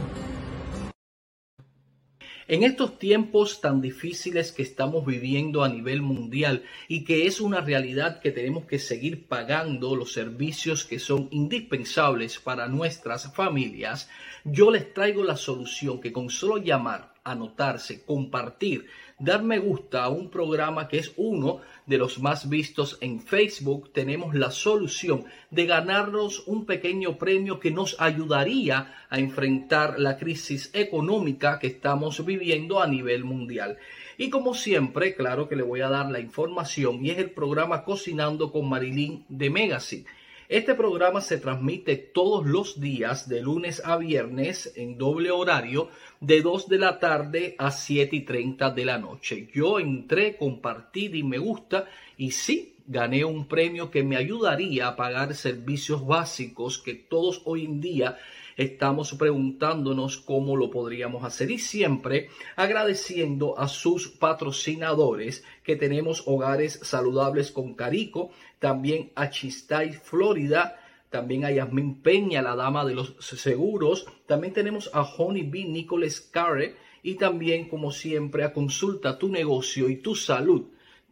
En 2.51 2.63
estos 2.63 2.99
tiempos 2.99 3.61
tan 3.61 3.83
difíciles 3.83 4.53
que 4.53 4.63
estamos 4.63 5.05
viviendo 5.05 5.63
a 5.63 5.69
nivel 5.69 6.01
mundial 6.01 6.65
y 6.89 7.05
que 7.05 7.27
es 7.27 7.43
una 7.43 7.61
realidad 7.61 8.21
que 8.21 8.33
tenemos 8.33 8.65
que 8.65 8.79
seguir 8.79 9.29
pagando 9.29 9.95
los 9.95 10.15
servicios 10.15 10.87
que 10.87 10.99
son 10.99 11.29
indispensables 11.31 12.39
para 12.39 12.67
nuestras 12.67 13.31
familias, 13.35 14.09
yo 14.45 14.71
les 14.71 14.95
traigo 14.95 15.25
la 15.25 15.37
solución 15.37 16.01
que 16.01 16.11
con 16.11 16.31
solo 16.31 16.57
llamar, 16.57 17.13
anotarse, 17.23 18.03
compartir, 18.07 18.87
dar 19.19 19.43
me 19.43 19.59
gusta 19.59 20.05
a 20.05 20.09
un 20.09 20.31
programa 20.31 20.89
que 20.89 20.99
es 20.99 21.12
uno 21.16 21.61
de 21.87 21.99
los 21.99 22.21
más 22.21 22.49
vistos 22.49 22.99
en 23.01 23.21
Facebook, 23.21 23.93
tenemos 23.93 24.35
la 24.35 24.51
solución 24.51 25.25
de 25.51 25.66
ganarnos 25.66 26.47
un 26.47 26.66
pequeño 26.66 27.19
premio 27.19 27.59
que 27.59 27.71
nos 27.71 28.01
ayudaría 28.01 28.95
a 29.11 29.19
enfrentar 29.19 29.99
la 29.99 30.16
crisis 30.16 30.71
económica 30.73 31.59
que 31.59 31.66
estamos 31.66 32.25
viviendo 32.25 32.81
a 32.81 32.87
nivel 32.87 33.25
mundial. 33.25 33.79
Y 34.16 34.31
como 34.31 34.55
siempre, 34.55 35.14
claro 35.14 35.49
que 35.49 35.57
le 35.57 35.62
voy 35.62 35.81
a 35.81 35.89
dar 35.89 36.11
la 36.11 36.21
información 36.21 37.05
y 37.05 37.11
es 37.11 37.19
el 37.19 37.31
programa 37.31 37.85
Cocinando 37.85 38.51
con 38.51 38.69
Marilyn 38.69 39.25
de 39.29 39.49
Megasi. 39.49 40.05
Este 40.49 40.75
programa 40.75 41.21
se 41.21 41.37
transmite 41.37 41.97
todos 41.97 42.47
los 42.47 42.81
días 42.81 43.29
de 43.29 43.43
lunes 43.43 43.83
a 43.85 43.99
viernes 43.99 44.73
en 44.77 44.97
doble 44.97 45.31
horario 45.31 45.91
de 46.21 46.41
2 46.41 46.69
de 46.69 46.79
la 46.79 46.99
tarde 46.99 47.55
a 47.59 47.71
7 47.71 48.17
y 48.17 48.23
30 48.23 48.71
de 48.71 48.85
la 48.87 48.97
noche. 48.97 49.51
Yo 49.53 49.79
entré, 49.79 50.39
compartí 50.39 51.11
y 51.13 51.23
me 51.23 51.37
gusta 51.37 51.85
y 52.17 52.31
sí, 52.31 52.77
gané 52.87 53.27
un 53.27 53.47
premio 53.47 53.91
que 53.91 54.03
me 54.03 54.17
ayudaría 54.17 54.89
a 54.89 54.97
pagar 54.97 55.35
servicios 55.35 56.07
básicos 56.07 56.79
que 56.79 56.95
todos 56.95 57.43
hoy 57.45 57.67
en 57.67 57.83
día 57.83 58.17
estamos 58.57 59.13
preguntándonos 59.15 60.17
cómo 60.17 60.57
lo 60.57 60.71
podríamos 60.71 61.25
hacer 61.25 61.51
y 61.51 61.59
siempre 61.59 62.29
agradeciendo 62.57 63.59
a 63.59 63.69
sus 63.69 64.09
patrocinadores 64.09 65.45
que 65.63 65.77
tenemos 65.77 66.25
hogares 66.27 66.81
saludables 66.83 67.53
con 67.53 67.75
Carico, 67.75 68.31
también 68.59 69.13
a 69.15 69.31
Chistay, 69.31 69.93
Florida, 69.93 70.79
también 71.11 71.45
a 71.45 71.51
Yasmin 71.51 72.03
Peña, 72.03 72.43
la 72.43 72.55
dama 72.55 72.85
de 72.85 72.95
los 72.95 73.17
seguros, 73.21 74.07
también 74.27 74.53
tenemos 74.53 74.91
a 74.93 75.03
Honey 75.03 75.43
B. 75.43 75.65
Nicholas 75.65 76.21
Carre 76.21 76.77
y 77.03 77.15
también 77.15 77.69
como 77.69 77.91
siempre 77.93 78.45
a 78.45 78.53
Consulta 78.53 79.19
tu 79.19 79.29
negocio 79.29 79.89
y 79.89 79.97
tu 79.97 80.15
salud 80.15 80.67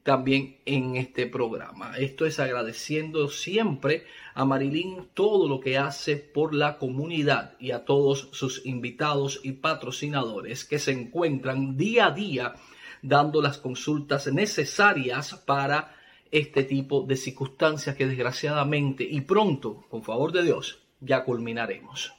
también 0.07 0.59
en 0.65 0.95
este 0.95 1.27
programa. 1.27 1.97
Esto 1.99 2.27
es 2.27 2.39
agradeciendo 2.39 3.29
siempre 3.29 4.05
a 4.35 4.45
Marilyn 4.45 5.09
todo 5.15 5.49
lo 5.49 5.59
que 5.59 5.79
hace 5.79 6.17
por 6.17 6.55
la 6.55 6.79
comunidad 6.79 7.57
y 7.59 7.73
a 7.73 7.85
todos 7.85 8.29
sus 8.31 8.65
invitados 8.65 9.41
y 9.43 9.53
patrocinadores 9.53 10.65
que 10.65 10.79
se 10.79 10.93
encuentran 10.93 11.77
día 11.77 12.07
a 12.07 12.11
día 12.13 12.55
dando 13.03 13.43
las 13.43 13.59
consultas 13.59 14.33
necesarias 14.33 15.35
para 15.45 15.96
este 16.39 16.65
tipo 16.65 17.01
de 17.01 17.17
circunstancias 17.17 17.97
que 17.97 18.07
desgraciadamente 18.07 19.07
y 19.09 19.23
pronto, 19.23 19.85
con 19.91 20.03
favor 20.03 20.33
de 20.33 20.43
Dios, 20.43 20.79
ya 21.01 21.25
culminaremos. 21.25 22.13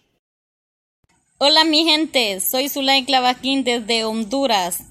Hola 1.37 1.63
mi 1.63 1.85
gente, 1.85 2.39
soy 2.39 2.67
Zulay 2.67 3.05
Clavaquín 3.05 3.63
desde 3.63 4.05
Honduras. 4.05 4.85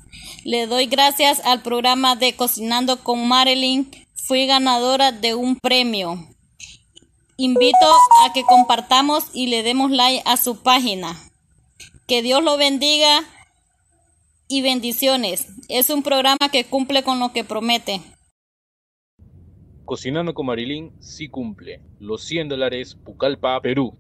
Le 0.45 0.69
doy 0.69 0.87
gracias 0.87 1.45
al 1.45 1.61
programa 1.63 2.15
de 2.15 2.35
Cocinando 2.35 3.03
con 3.03 3.27
Marilyn. 3.27 3.91
Fui 4.15 4.47
ganadora 4.47 5.11
de 5.11 5.35
un 5.35 5.57
premio. 5.57 6.25
Invito 7.37 7.93
a 8.25 8.33
que 8.33 8.45
compartamos 8.45 9.25
y 9.35 9.49
le 9.49 9.65
demos 9.65 9.91
like 9.91 10.23
a 10.25 10.37
su 10.37 10.63
página. 10.63 11.21
Que 12.07 12.23
Dios 12.23 12.45
lo 12.45 12.57
bendiga 12.57 13.25
y 14.47 14.63
bendiciones. 14.63 15.49
Es 15.69 15.91
un 15.91 16.05
programa 16.05 16.49
que 16.53 16.65
cumple 16.65 17.03
con 17.03 17.19
lo 17.19 17.33
que 17.33 17.43
promete. 17.43 18.01
Cocinando 19.89 20.35
con 20.35 20.47
Marilyn 20.47 20.93
sí 20.99 21.29
cumple. 21.29 21.81
Los 22.01 22.25
100 22.25 22.49
dólares 22.49 22.99
Pucallpa, 23.05 23.61
Perú. 23.63 23.97